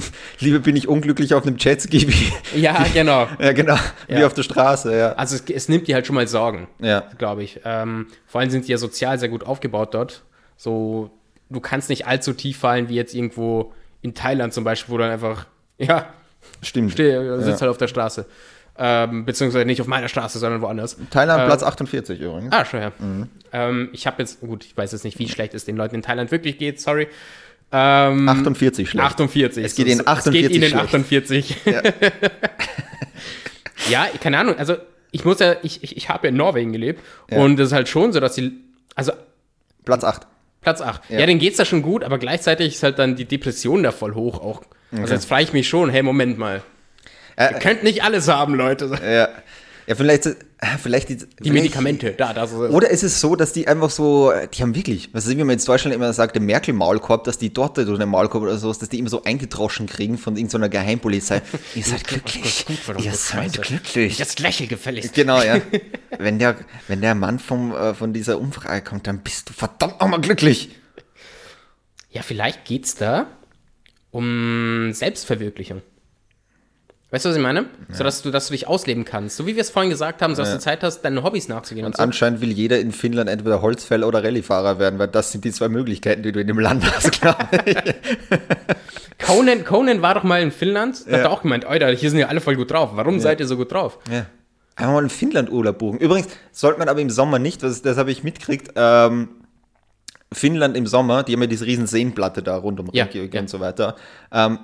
[0.40, 2.08] Liebe bin ich unglücklich auf einem Jetski.
[2.08, 3.28] wie- Ja, genau.
[3.38, 3.76] ja, genau.
[4.08, 4.26] Wie Ja.
[4.26, 5.12] auf der Straße, ja.
[5.12, 7.04] Also es, es nimmt dir halt schon mal Sorgen, Ja.
[7.18, 7.60] glaube ich.
[7.64, 10.22] Ähm, vor allem sind die ja sozial sehr gut aufgebaut dort.
[10.56, 11.10] So
[11.50, 15.10] du kannst nicht allzu tief fallen wie jetzt irgendwo in Thailand zum Beispiel, wo dann
[15.10, 15.46] einfach,
[15.78, 16.06] ja,
[16.62, 16.92] Stimmt.
[16.92, 17.60] steh, sitzt Ja.
[17.60, 18.26] halt auf der Straße.
[18.76, 20.96] Ähm, beziehungsweise nicht auf meiner Straße, sondern woanders.
[21.10, 22.52] Thailand Ähm, Platz 48 übrigens.
[22.52, 22.92] Ah, schon, ja.
[23.52, 26.02] Ähm, ich habe jetzt, gut, ich weiß jetzt nicht, wie schlecht es den Leuten in
[26.02, 27.06] Thailand wirklich geht, sorry.
[27.70, 29.04] Ähm, 48 schlecht.
[29.06, 29.64] 48.
[29.64, 30.84] Es geht ihnen 48 Es geht ihnen schlecht.
[30.86, 31.56] 48.
[31.66, 31.82] Ja.
[33.90, 34.56] Ja, keine Ahnung.
[34.56, 34.76] Also
[35.10, 37.38] ich muss ja, ich, ich, ich habe ja in Norwegen gelebt Ja.
[37.38, 38.52] und es ist halt schon so, dass die,
[38.94, 39.12] also
[39.84, 40.26] Platz 8.
[40.62, 41.02] Platz 8.
[41.10, 41.26] Ja, Ja.
[41.26, 44.40] denen geht's da schon gut, aber gleichzeitig ist halt dann die Depression da voll hoch
[44.40, 44.62] auch.
[44.96, 46.62] Also jetzt frage ich mich schon, hey, Moment mal.
[47.36, 48.98] Äh, Ihr könnt nicht alles haben, Leute.
[49.02, 49.28] Ja.
[49.86, 50.34] Ja, vielleicht, äh,
[50.82, 52.72] vielleicht die, Die Medikamente, da, das ist es.
[52.72, 55.58] Oder ist es so, dass die einfach so, die haben wirklich, was ist, wie man
[55.58, 58.88] in Deutschland immer sagt, der Merkel-Maulkorb, dass die dort oder der Maulkorb oder sowas, dass
[58.88, 61.42] die immer so eingedroschen kriegen von irgendeiner Geheimpolizei.
[61.74, 62.64] Ihr seid glücklich.
[62.98, 64.18] Ihr seid glücklich.
[64.18, 65.12] Jetzt lächel gefälligst.
[65.12, 65.60] Genau, ja.
[66.18, 66.56] wenn, der,
[66.88, 70.70] wenn der Mann vom, äh, von dieser Umfrage kommt, dann bist du verdammt nochmal glücklich.
[72.10, 73.26] Ja, vielleicht geht's da
[74.12, 75.82] um Selbstverwirklichung.
[77.14, 77.66] Weißt du, was ich meine?
[77.92, 79.36] So, dass du, dass du dich ausleben kannst.
[79.36, 81.86] So wie wir es vorhin gesagt haben, so dass du Zeit hast, deinen Hobbys nachzugehen
[81.86, 82.02] und, Und so.
[82.02, 85.68] anscheinend will jeder in Finnland entweder Holzfäller oder Rallyefahrer werden, weil das sind die zwei
[85.68, 87.76] Möglichkeiten, die du in dem Land hast, glaube ich.
[89.24, 91.24] Conan, Conan war doch mal in Finnland, da hat Ja.
[91.26, 92.90] er auch gemeint, Alter, hier sind ja alle voll gut drauf.
[92.94, 94.00] Warum seid ihr so gut drauf?
[94.10, 94.26] Ja.
[94.74, 96.00] Einfach mal in Finnland Urlaub buchen.
[96.00, 99.28] Übrigens sollte man aber im Sommer nicht, das, das habe ich mitgekriegt, ähm,
[100.32, 103.40] Finnland im Sommer, die haben ja diese riesen Seenplatte da rund um Ja, Reykjavik ja.
[103.42, 103.94] und so weiter.
[104.32, 104.58] Ähm,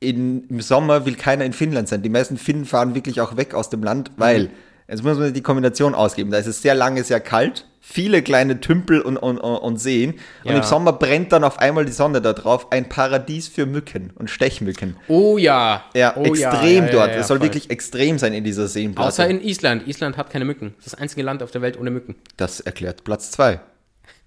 [0.00, 2.02] in, Im Sommer will keiner in Finnland sein.
[2.02, 4.50] Die meisten Finnen fahren wirklich auch weg aus dem Land, weil, Mhm.
[4.88, 8.60] jetzt muss man die Kombination ausgeben, da ist es sehr lange, sehr kalt, viele kleine
[8.60, 10.14] Tümpel und, und, und und Seen
[10.44, 10.56] und Ja.
[10.58, 14.28] im Sommer brennt dann auf einmal die Sonne da drauf, ein Paradies für Mücken und
[14.30, 14.96] Stechmücken.
[15.08, 15.84] Oh ja.
[15.94, 17.10] Ja, oh, extrem ja, ja, dort.
[17.10, 17.46] es soll voll.
[17.46, 19.08] wirklich extrem sein in dieser Seenplatte.
[19.08, 19.86] Außer in Island.
[19.86, 20.74] Island hat keine Mücken.
[20.78, 22.14] Das ist das einzige Land auf der Welt ohne Mücken.
[22.36, 23.60] Das erklärt Platz zwei.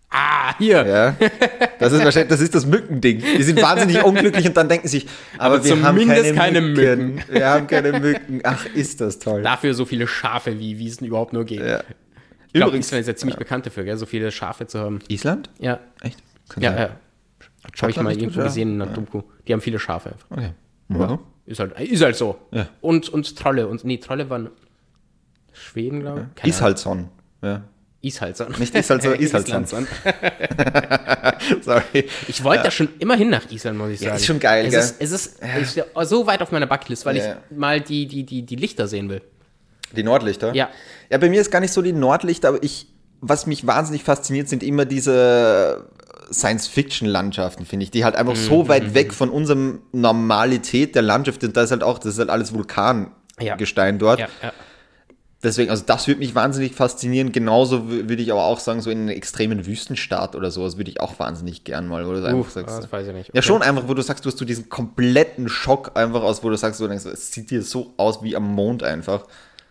[0.10, 0.86] Ah, hier.
[0.86, 1.16] Ja.
[1.80, 3.22] Das ist wahrscheinlich, das ist das Mückending.
[3.38, 5.05] Die sind wahnsinnig unglücklich und dann denken sich,
[5.38, 7.24] aber, Aber wir haben zumindest keine, keine Mücken.
[7.30, 8.39] Wir haben keine Mücken.
[8.43, 9.41] Ach, ist das toll.
[9.43, 11.60] Dafür so viele Schafe, wie wie es denn überhaupt nur geht.
[11.60, 11.84] Ja.
[12.47, 13.97] Ich glaube, Übrigens, Island ist ja ziemlich bekannt dafür, gell?
[13.97, 14.99] so viele Schafe zu haben.
[15.10, 15.49] Island?
[15.60, 15.80] Ja.
[16.01, 16.18] Echt?
[16.49, 16.89] Kann Ja, ja.
[17.82, 18.45] Habe ich mal irgendwo ja.
[18.45, 19.22] gesehen in einer Doku.
[19.47, 20.32] Die haben viele Schafe einfach.
[20.32, 20.53] Okay.
[20.89, 21.20] Ja.
[21.45, 22.38] Ist halt, ist halt so.
[22.51, 22.68] Ja.
[22.82, 23.68] Und, und Trolle.
[23.68, 24.49] Und, nee, Trolle waren
[25.53, 26.49] Schweden, glaube ich.
[26.49, 26.97] Ist halt so.
[27.41, 27.64] Ja.
[28.02, 28.45] Ist halt so.
[28.45, 29.38] Nicht ist so, ist so.
[29.38, 29.70] Island.
[31.62, 32.08] Sorry.
[32.28, 34.16] Ich wollte da schon immer hin nach Island, muss ich sagen.
[34.16, 34.80] ist schon geil, es gell?
[34.80, 35.39] Ist, es ist,
[35.76, 37.38] ist so weit auf meiner Bucketlist, weil Ja.
[37.50, 39.22] ich mal die, die, die, die Lichter sehen will.
[39.95, 40.54] Die Nordlichter?
[40.54, 40.70] Ja.
[41.10, 42.88] Ja, bei mir ist gar nicht so die Nordlichter, aber ich,
[43.22, 45.88] was mich wahnsinnig fasziniert, sind immer diese
[46.32, 51.41] Science-Fiction-Landschaften, finde ich, die halt einfach Mhm, so weit weg von unserem Normalität der Landschaft
[51.41, 51.56] sind.
[51.58, 54.20] Da ist halt auch, das ist halt alles Vulkangestein dort.
[54.20, 54.54] Ja, ja.
[55.44, 57.32] Deswegen, also das würde mich wahnsinnig faszinieren.
[57.32, 61.00] Genauso würde ich aber auch sagen, so in einen extremen Wüstenstaat oder sowas würde ich
[61.00, 62.76] auch wahnsinnig gern mal, wo du einfach Uff, sagst.
[62.76, 63.28] das weiß ich nicht.
[63.28, 63.42] Ja, Okay.
[63.44, 66.58] schon einfach, wo du sagst, du hast so diesen kompletten Schock einfach aus, wo du
[66.58, 69.26] sagst, du denkst, es sieht dir so aus wie am Mond einfach.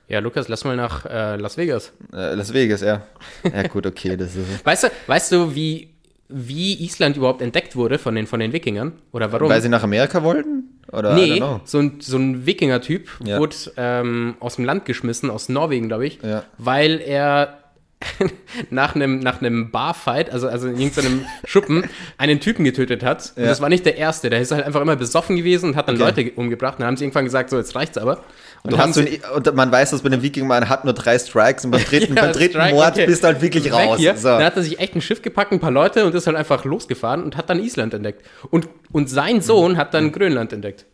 [0.08, 1.92] Ja, Lukas, lass mal nach äh, Las Vegas.
[2.12, 3.02] Äh, Las Vegas, ja.
[3.42, 4.46] Ja, gut, okay, das ist.
[4.64, 5.90] Weißt du, weißt du wie,
[6.28, 8.92] wie Island überhaupt entdeckt wurde von den, von den Wikingern?
[9.10, 9.48] Oder warum?
[9.48, 10.75] Weil sie nach Amerika wollten?
[10.92, 13.38] Oder nee, so ein, so ein Wikinger-Typ Ja.
[13.38, 16.44] wurde ähm, aus dem Land geschmissen, aus Norwegen, glaube ich, Ja.
[16.58, 17.58] weil er
[18.70, 21.84] nach einem nach einem Barfight, also, also in irgendeinem Schuppen,
[22.18, 23.32] einen Typen getötet hat.
[23.36, 23.48] Und Ja.
[23.48, 25.94] das war nicht der erste, der ist halt einfach immer besoffen gewesen und hat dann
[25.96, 26.04] Okay.
[26.04, 26.74] Leute ge- umgebracht.
[26.74, 28.22] Und dann haben sie irgendwann gesagt, so, jetzt reicht's aber.
[28.62, 31.18] Und, hast so ein, und man weiß, dass bei den Wikingern, man hat nur drei
[31.18, 33.06] Strikes und beim dritten, Ja, beim dritten Strike, Mord okay.
[33.06, 33.98] bist du halt wirklich Weg raus.
[33.98, 34.16] Hier.
[34.16, 34.28] So.
[34.28, 36.64] Dann hat er sich echt ein Schiff gepackt, ein paar Leute und ist halt einfach
[36.64, 38.24] losgefahren und hat dann Island entdeckt.
[38.50, 40.84] Und, und sein Sohn hat dann Grönland entdeckt.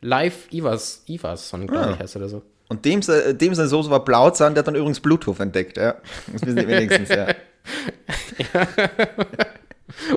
[0.00, 1.90] Live Ivas, Ivarsson, glaube Ah.
[1.92, 2.42] ich, heißt er oder so.
[2.68, 5.94] Und dem, dem sein Soße war Blauzahn, der hat dann übrigens Bluetooth entdeckt, ja.
[6.32, 7.26] Das wissen die wenigstens, ja.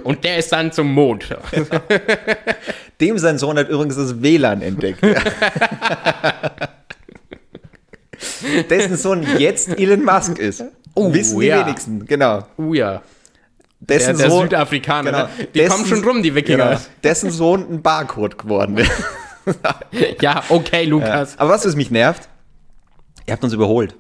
[0.03, 1.29] Und der ist dann zum Mond.
[3.01, 5.03] Dem sein Sohn hat übrigens das WLAN entdeckt.
[5.05, 5.13] Ja.
[8.69, 10.63] Dessen Sohn jetzt Elon Musk ist.
[10.95, 11.65] Oh, Wissen die ja.
[11.65, 12.45] wenigsten, genau.
[12.57, 13.01] Uh ja.
[13.79, 15.11] Der, Dessen der Sohn, Südafrikaner.
[15.11, 15.29] genau, ne?
[15.53, 16.67] Die dessen- kommen schon rum, die Wikinger.
[16.71, 18.91] Genau, dessen Sohn ein Barcode geworden ist.
[20.21, 21.39] Ja, okay, Lukas.
[21.39, 22.27] Aber was, was mich nervt?
[23.29, 23.95] Ihr habt uns überholt.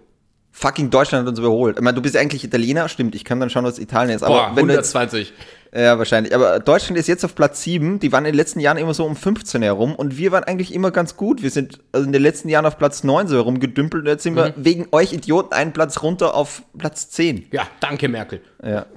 [0.51, 1.77] Fucking Deutschland hat uns überholt.
[1.77, 4.23] Ich meine, du bist eigentlich Italiener, stimmt, ich kann dann schauen, was Italien ist.
[4.23, 5.31] Aber Boah, wenn du jetzt, 120.
[5.73, 6.33] ja, wahrscheinlich.
[6.33, 7.99] Aber Deutschland ist jetzt auf Platz 7.
[7.99, 9.93] Die waren in den letzten Jahren immer so um 15 herum.
[9.93, 11.43] Und wir waren eigentlich immer ganz gut.
[11.43, 14.03] Wir sind also in den letzten Jahren auf Platz 9 so herumgedümpelt.
[14.05, 14.37] Und jetzt sind Mhm.
[14.37, 17.45] wir wegen euch Idioten einen Platz runter auf Platz 10.
[17.51, 18.41] Ja, danke, Merkel.
[18.65, 18.87] Ja.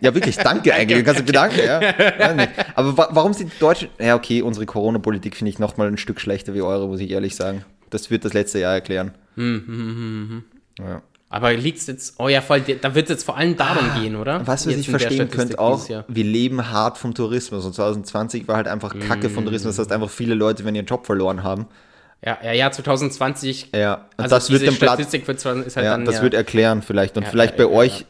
[0.00, 1.04] Ja, wirklich, danke eigentlich.
[1.04, 1.78] Kannst du bedanken, ja.
[2.74, 3.88] Aber wa warum sind die Deutschen.
[4.00, 7.36] Ja, okay, unsere Corona-Politik finde ich nochmal ein Stück schlechter wie eure, muss ich ehrlich
[7.36, 7.64] sagen.
[7.90, 9.12] Das wird das letzte Jahr erklären.
[9.36, 10.44] Hm,
[10.78, 11.02] Ja.
[11.30, 14.14] Aber liegt es jetzt, oh ja, voll, da wird es jetzt vor allem darum gehen,
[14.14, 14.34] oder?
[14.34, 18.54] Ah, Was, in der verstehen könnte auch, wir leben hart vom Tourismus und 2020 war
[18.56, 19.74] halt einfach Kacke vom Tourismus.
[19.74, 21.66] Das heißt einfach viele Leute, wenn ihren Job verloren haben.
[22.24, 23.70] Ja, ja, ja, 2020.
[23.74, 26.22] Ja, und also das wird Platz, Statistik wird zwar, ist halt ja, dann das ja,
[26.22, 27.16] wird erklären vielleicht.
[27.16, 28.06] Und Ja, vielleicht bei euch,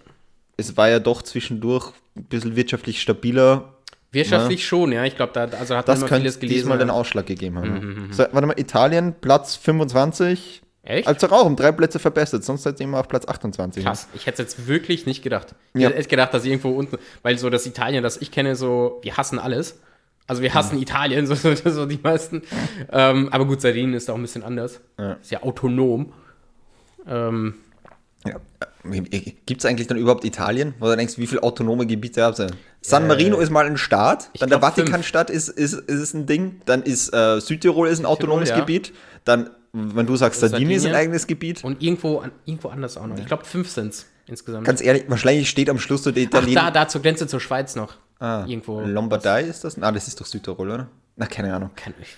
[0.57, 3.74] es war ja doch zwischendurch ein bisschen wirtschaftlich stabiler.
[4.15, 5.05] Wirtschaftlich schon, ja.
[5.05, 6.55] Ich glaube, da also hat Das man vieles gelesen.
[6.61, 6.95] diesmal den ja.
[6.95, 8.07] Ausschlag gegeben haben.
[8.09, 10.63] Mhm, So, warte mal, Italien, Platz 25.
[10.83, 11.09] Echt?
[11.09, 13.83] Also auch um drei Plätze verbessert, sonst seid ihr immer auf Platz 28.
[13.85, 15.55] Krass, ich hätte es jetzt wirklich nicht gedacht.
[15.73, 15.89] Ich Ja.
[15.89, 19.17] hätte echt gedacht, dass irgendwo unten, weil so das Italien, das ich kenne, so, wir
[19.17, 19.81] hassen alles.
[20.27, 20.55] Also wir Mhm.
[20.55, 22.43] hassen Italien, so, so, so die meisten.
[22.93, 24.81] Ähm, aber gut, Sardinien ist auch ein bisschen anders.
[24.99, 25.13] Ja.
[25.15, 26.13] Ist ja autonom.
[27.07, 27.55] Ähm,
[28.27, 28.41] Ja.
[29.47, 30.75] Gibt es eigentlich dann überhaupt Italien?
[30.79, 32.49] Wo du denkst, wie viele autonome Gebiete habt ihr?
[32.83, 34.61] San Marino ist mal ein Staat, dann der.
[34.61, 38.59] Vatikanstadt ist, ist, ist ein Ding, dann ist äh, Südtirol ist ein autonomes ja.
[38.59, 38.93] Gebiet,
[39.25, 41.01] dann, wenn du sagst, Sardinien ist ein Sardinien.
[41.01, 41.65] eigenes Gebiet.
[41.65, 43.19] und irgendwo, an, irgendwo anders auch noch.
[43.19, 44.67] Ich glaube, fünf sind es insgesamt.
[44.67, 46.55] Ganz ehrlich, wahrscheinlich steht am Schluss so der Ach, Italien.
[46.55, 47.95] da, da zur Grenze zur Schweiz noch.
[48.21, 48.81] ah, irgendwo.
[48.81, 49.81] Lombardei ist das?
[49.81, 50.89] Ah, das ist doch Südtirol, oder?
[51.17, 51.71] Na, keine Ahnung.
[51.75, 52.15] Kann, ich, äh,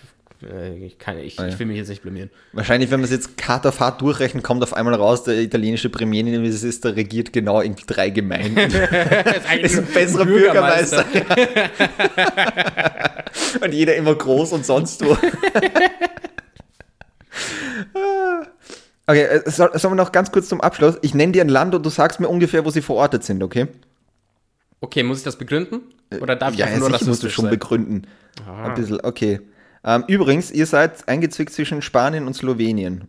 [0.84, 1.49] ich, kann, ich, Ah, ja.
[1.49, 2.30] ich will mich jetzt nicht blamieren.
[2.53, 5.90] Wahrscheinlich, wenn man es jetzt Karte auf hart durchrechnet, kommt auf einmal raus, der italienische
[5.90, 8.59] Premierminister, ist, regiert genau irgendwie drei Gemeinden.
[9.62, 11.05] ist ein besserer Bürgermeister.
[13.61, 15.16] Und jeder immer groß und sonst wo.
[19.09, 20.97] Okay, äh, soll, sollen wir noch ganz kurz zum Abschluss?
[21.03, 23.68] Ich nenne dir ein Land und du sagst mir ungefähr, wo sie verortet sind, okay?
[24.80, 25.80] Okay, muss ich das begründen?
[26.20, 27.53] Oder darf ich ja, einfach nur sicher musst du schon sein?
[27.53, 28.07] begründen.
[28.47, 29.40] Ein bisschen, okay.
[29.87, 33.09] Ähm, übrigens, ihr seid eingezwickt zwischen Spanien und Slowenien.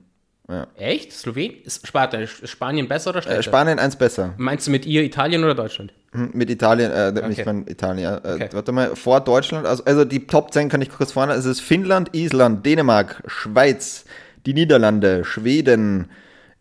[0.78, 1.12] Echt?
[1.12, 1.56] Slowenien?
[1.64, 3.44] Ist Spanien besser oder Äh, schlechter?
[3.44, 4.34] Spanien eins besser.
[4.38, 5.92] Meinst du mit ihr Italien oder Deutschland?
[6.14, 7.44] Hm, Mit Italien, äh, nicht Okay.
[7.46, 8.50] mein Italien, äh, Okay.
[8.54, 11.60] warte mal, vor Deutschland, also, also die Top 10 kann ich kurz vorne, es ist
[11.60, 14.06] Finnland, Island, Dänemark, Schweiz,
[14.46, 16.08] die Niederlande, Schweden,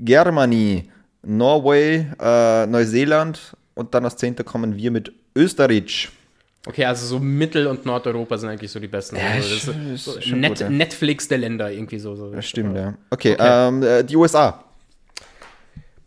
[0.00, 0.90] Germany,
[1.22, 6.08] Norway, äh, Neuseeland und dann als Zehnter kommen wir mit Österreich.
[6.66, 9.16] Okay, also so Mittel- und Nordeuropa sind eigentlich so die besten.
[9.16, 10.68] Ja, also so Net gut, ja.
[10.68, 12.16] Netflix der Länder irgendwie so.
[12.16, 12.32] so.
[12.32, 12.94] Das stimmt, ja.
[13.10, 13.68] Okay, Okay.
[13.68, 14.64] Ähm, äh, die USA.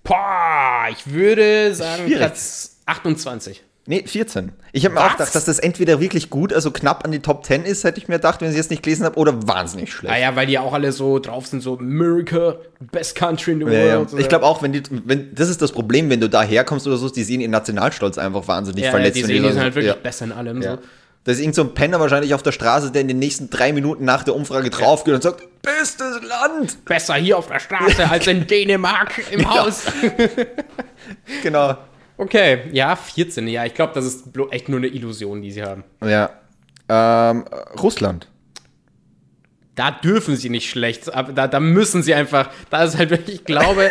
[0.03, 2.07] Boah, ich würde sagen.
[2.07, 3.63] Platz 28.
[3.89, 4.51] Nee, 14.
[4.71, 7.43] Ich habe mir auch gedacht, dass das entweder wirklich gut, also knapp an die Top
[7.43, 9.91] 10 ist, hätte ich mir gedacht, wenn ich es jetzt nicht gelesen habe, oder wahnsinnig
[9.91, 10.13] schlecht.
[10.13, 12.57] Ah ja, weil die ja auch alle so drauf sind, so America,
[12.91, 13.97] best country in the Ja, ja.
[13.97, 14.13] world.
[14.19, 16.97] Ich glaube auch, wenn die, wenn, das ist das Problem, wenn du da herkommst oder
[16.97, 19.17] so, die sehen ihren Nationalstolz einfach wahnsinnig ja, ja, verletzt.
[19.17, 19.99] die, wenn sehen, die sind halt wirklich ja.
[19.99, 20.61] besser in allem.
[20.61, 20.75] Ja.
[20.75, 20.81] So.
[21.23, 23.73] Da ist irgend so ein Penner wahrscheinlich auf der Straße, der in den nächsten drei
[23.73, 26.85] Minuten nach der Umfrage draufgeht und sagt, bestes Land!
[26.85, 29.85] Besser hier auf der Straße als in Dänemark im Haus.
[31.41, 31.75] Genau.
[32.19, 33.47] Okay, ja, 14.
[33.47, 35.85] Ja, ich glaube, das ist echt nur eine Illusion, die sie haben.
[36.03, 36.29] Ja.
[36.89, 37.45] Ähm,
[37.81, 38.27] Russland.
[39.75, 43.37] Da dürfen sie nicht schlecht, aber da, da müssen sie einfach, da ist halt wirklich,
[43.37, 43.89] ich glaube,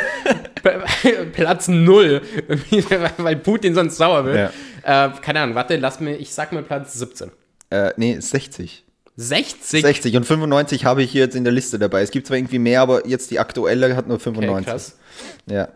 [1.33, 2.21] Platz null,
[3.17, 4.53] weil Putin sonst sauer wird.
[4.83, 7.31] Äh, keine Ahnung, warte, lass mir, ich sag mir Platz 17.
[7.71, 8.85] Äh, nee, 60.
[9.17, 9.81] 60?
[9.81, 12.03] 60 und 95 habe ich hier jetzt in der Liste dabei.
[12.03, 14.67] Es gibt zwar irgendwie mehr, aber jetzt die aktuelle hat nur Okay, 95.
[14.67, 14.99] krass.
[15.47, 15.69] Ja.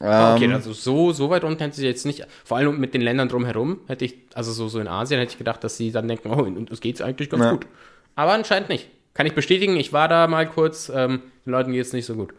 [0.00, 2.92] Ah, Okay, Ähm, also so, so weit unten hätte sie jetzt nicht, vor allem mit
[2.94, 5.90] den Ländern drumherum, hätte ich, also so, so in Asien hätte ich gedacht, dass sie
[5.90, 7.50] dann denken, oh, und uns geht's eigentlich ganz Ja.
[7.52, 7.66] gut.
[8.14, 8.88] Aber anscheinend nicht.
[9.14, 12.34] Kann ich bestätigen, ich war da mal kurz, ähm, den Leuten geht's nicht so gut.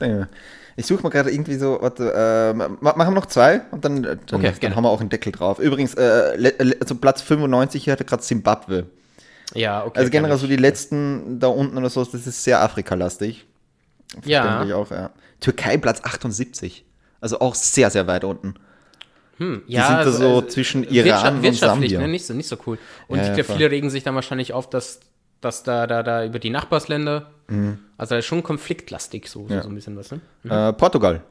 [0.00, 0.26] Ja.
[0.78, 4.16] Ich suche mal gerade irgendwie so, warte, ma- machen wir noch zwei und dann, äh,
[4.26, 5.58] dann, Okay, dann haben wir auch einen Deckel drauf.
[5.58, 8.86] Übrigens, äh, also Platz 95 hier hatte gerade Zimbabwe.
[9.54, 10.00] Ja, okay.
[10.00, 13.46] Also generell so die letzten da unten oder so, das ist sehr Afrikalastig.
[14.24, 15.10] Ja, Denke ich auch, ja.
[15.40, 16.84] Türkei Platz 78.
[17.20, 18.54] Also auch sehr, sehr weit unten.
[19.38, 22.00] hm, Die ja, sind da also, so äh, zwischen Wirtschaft- Iran und wirtschaftlich, Sambia.
[22.00, 22.78] Ne, nicht, so, nicht so cool.
[23.08, 25.00] Und Ja, ich ja, viele regen sich dann wahrscheinlich auf, dass,
[25.40, 27.78] dass da, da, da über die Nachbarsländer, Mhm.
[27.96, 30.20] also da ist schon konfliktlastig, so, so, so ein bisschen was, ne?
[30.48, 31.22] Äh, Portugal.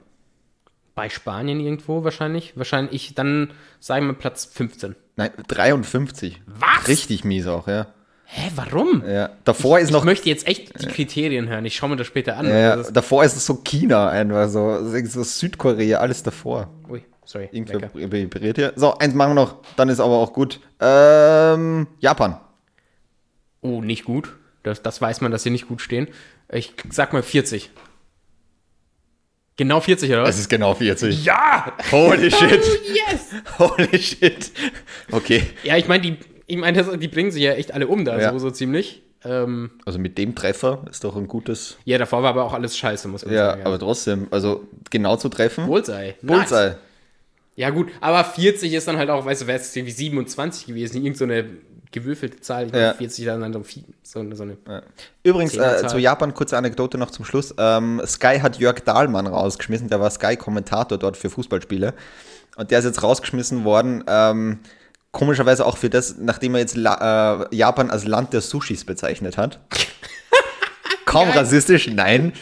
[0.96, 2.56] Bei Spanien irgendwo wahrscheinlich.
[2.56, 3.52] Wahrscheinlich, ich dann
[3.82, 4.96] sagen wir Platz 15.
[5.18, 6.42] Nein, 53.
[6.46, 6.88] Was?
[6.88, 7.88] Richtig mies auch, ja.
[8.28, 9.04] Hä, warum?
[9.08, 9.30] ja.
[9.44, 11.64] Davor ist Ich noch möchte jetzt echt die Kriterien hören.
[11.66, 12.48] Ich schaue mir das später an.
[12.48, 16.70] Ja, Das ist, davor ist es so China einfach so, so Südkorea, alles davor.
[16.90, 17.50] ui, sorry.
[17.52, 18.74] Irgendwer vibriert hier.
[18.76, 20.60] So, eins machen wir noch, dann ist aber auch gut.
[20.80, 22.40] Ähm, Japan.
[23.62, 24.34] Oh, nicht gut.
[24.64, 26.08] Das, das weiß man, dass sie nicht gut stehen.
[26.52, 27.70] Ich sag mal 40.
[29.58, 30.38] Genau 40, oder was?
[30.38, 31.24] ist genau 40.
[31.24, 31.72] Ja!
[31.92, 32.62] Holy shit.
[32.94, 33.30] Yes!
[33.58, 34.52] Holy shit.
[35.12, 35.44] Okay.
[35.64, 36.18] Ja, ich meine, die,
[36.48, 38.32] ich mein, das- die bringen sich ja echt alle um da, Ja.
[38.32, 39.02] so, so ziemlich.
[39.24, 41.78] Ähm, Also mit dem Treffer ist doch ein gutes.
[41.86, 43.64] ja, davor war aber auch alles scheiße, muss man Ja, sagen.
[43.66, 45.66] aber trotzdem, also genau zu treffen.
[45.66, 46.14] Bullseye.
[46.22, 46.68] Bullseye.
[46.70, 46.78] Nice.
[47.56, 51.02] Ja, gut, aber 40 ist dann halt auch, weißt du, wäre es irgendwie 27 gewesen,
[51.04, 51.46] irgend so eine
[51.92, 52.68] gewürfelte Zahl.
[52.68, 52.80] Ich Ja.
[52.80, 54.58] meine, 40 dann so, viel- so, eine- so eine.
[55.24, 57.56] Übrigens, äh, zu Japan, kurze Anekdote noch zum Schluss.
[57.58, 61.94] Ähm, Sky hat Jörg Dahlmann rausgeschmissen, der war Sky-Kommentator dort für Fußballspiele.
[62.58, 64.60] Und der ist jetzt rausgeschmissen worden, ähm,
[65.16, 69.38] komischerweise auch für das, nachdem er jetzt La äh, Japan als Land der Sushis bezeichnet
[69.38, 69.62] hat.
[71.06, 72.34] Kaum rassistisch, nein.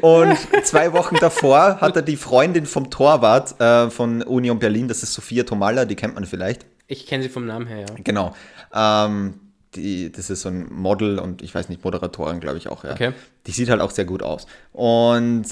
[0.00, 5.04] Und zwei Wochen davor hat er die Freundin vom Torwart äh, von Union Berlin, das
[5.04, 6.66] ist Sophia Tomalla, die kennt man vielleicht.
[6.88, 7.86] Ich kenne sie vom Namen her, ja.
[8.02, 8.34] Genau.
[8.74, 9.34] Ähm,
[9.76, 12.90] die, das ist so ein Model und ich weiß nicht, Moderatorin, glaube ich auch, ja.
[12.90, 13.12] Okay.
[13.46, 14.48] Die sieht halt auch sehr gut aus.
[14.72, 15.46] Und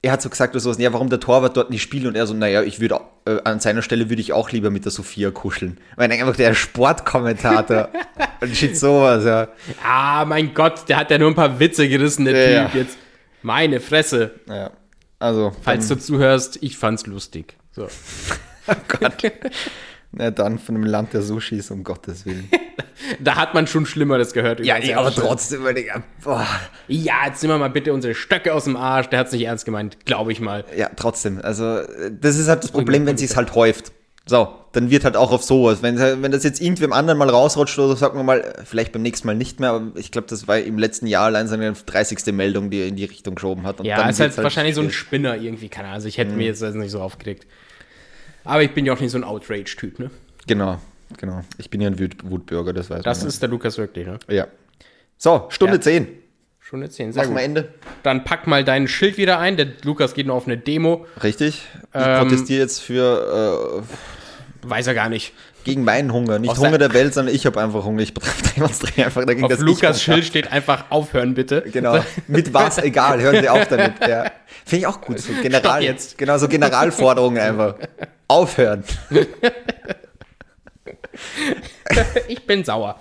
[0.00, 2.34] er hat so gesagt, so, ja, warum der Torwart dort nicht spielt und er so,
[2.34, 5.78] naja, ich würde, äh, an seiner Stelle würde ich auch lieber mit der Sophia kuscheln.
[5.96, 7.88] Weil einfach der Sportkommentator
[8.40, 9.48] und shit sowas, ja.
[9.84, 12.64] Ah, mein Gott, der hat ja nur ein paar Witze gerissen, der Ja.
[12.66, 12.98] Typ jetzt.
[13.42, 14.32] Meine Fresse.
[14.48, 14.70] ja.
[15.20, 17.56] Also, Falls du zuhörst, ich fand's lustig.
[17.72, 17.88] So.
[18.68, 19.14] oh Gott.
[20.12, 22.48] Na dann von einem Land der Sushis, um Gottes Willen.
[23.20, 24.60] Da hat man schon Schlimmeres gehört.
[24.60, 25.16] über das Jahrhundert.
[25.16, 25.86] trotzdem, weil ich,
[26.22, 26.46] boah.
[26.88, 29.08] Ja, jetzt nehmen wir mal bitte unsere Stöcke aus dem Arsch.
[29.08, 30.64] Der hat's nicht ernst gemeint, glaube ich mal.
[30.76, 31.40] Ja, trotzdem.
[31.42, 31.80] Also,
[32.10, 33.92] das ist halt das Problem, wenn sich's halt häuft.
[34.26, 35.82] So, dann wird halt auch auf sowas.
[35.82, 39.26] Wenn, wenn das jetzt irgendwem anderen mal rausrutscht oder sagen wir mal, vielleicht beim nächsten
[39.26, 42.26] Mal nicht mehr, aber ich glaube, das war im letzten Jahr allein seine 30.
[42.34, 43.80] Meldung, die er in die Richtung geschoben hat.
[43.80, 44.98] Und Ja, dann ist halt, wird's wahrscheinlich so ein schwierig.
[44.98, 45.94] Spinner irgendwie, keine Ahnung.
[45.94, 47.46] Also ich hätte mir jetzt das nicht so aufgeregt.
[48.48, 50.10] Aber ich bin ja auch nicht so ein Outrage-Typ, ne?
[50.46, 50.78] Genau,
[51.18, 51.42] genau.
[51.58, 53.28] Ich bin ja ein Wut Wutbürger, das weiß Das man.
[53.28, 54.18] ist der Lukas wirklich, ne?
[54.28, 54.46] ja.
[55.18, 55.80] So, Stunde Ja.
[55.80, 56.08] 10.
[56.60, 57.42] Schon eine 10, sehr Machen gut.
[57.42, 57.74] Ende.
[58.02, 59.56] Dann pack mal dein Schild wieder ein.
[59.56, 61.06] Der Lukas geht noch auf eine Demo.
[61.22, 61.62] Richtig.
[61.74, 65.32] Ich Ähm, protestiere jetzt für äh, Weiß er gar nicht.
[65.64, 66.38] gegen meinen Hunger.
[66.38, 68.02] Nicht Hunger der- Welt, sondern ich habe einfach Hunger.
[68.02, 68.12] Ich
[68.56, 71.62] demonstriere einfach dagegen, Auf dass Lukas ich Schild steht einfach aufhören, bitte.
[71.72, 72.04] Genau.
[72.26, 73.94] Mit was, egal, hören Sie auf damit.
[74.06, 74.30] Ja.
[74.68, 75.18] Finde ich auch gut.
[75.18, 76.18] So General, jetzt.
[76.18, 77.74] Genau, so Generalforderungen einfach.
[78.28, 78.84] Aufhören.
[82.28, 83.00] Ich bin sauer.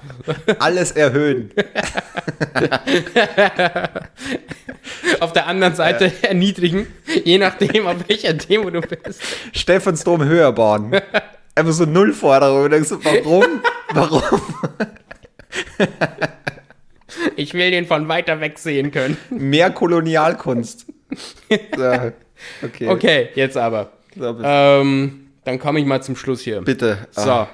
[0.57, 1.51] Alles erhöhen.
[5.19, 6.87] Auf der anderen Seite erniedrigen,
[7.23, 9.21] je nachdem, auf welcher Demo du bist.
[9.53, 10.99] Stephansdom höher bauen.
[11.53, 13.61] Einfach so denkst du, warum?
[13.93, 14.41] Warum?
[17.35, 19.17] Ich will den von weiter weg sehen können.
[19.29, 20.87] Mehr Kolonialkunst.
[21.77, 22.11] So.
[22.63, 22.87] Okay.
[22.89, 23.91] Okay, jetzt aber.
[24.15, 26.61] So, Ähm, dann komme ich mal zum Schluss hier.
[26.61, 27.07] bitte.
[27.11, 27.21] So.
[27.31, 27.49] Ah,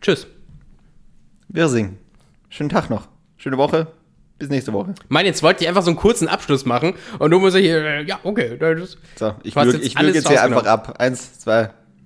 [0.00, 0.26] Tschüss.
[1.48, 1.98] Wirsing.
[2.48, 3.08] Schönen Tag noch.
[3.36, 3.88] Schöne Woche.
[4.38, 4.94] Bis nächste Woche.
[5.08, 8.02] Mann, jetzt wollte ich einfach so einen kurzen Abschluss machen und du musst hier, äh,
[8.04, 8.56] ja, okay.
[8.56, 10.94] Das, So, ich würge jetzt ich würg jetzt hier einfach ab.
[11.00, 11.70] Eins, zwei,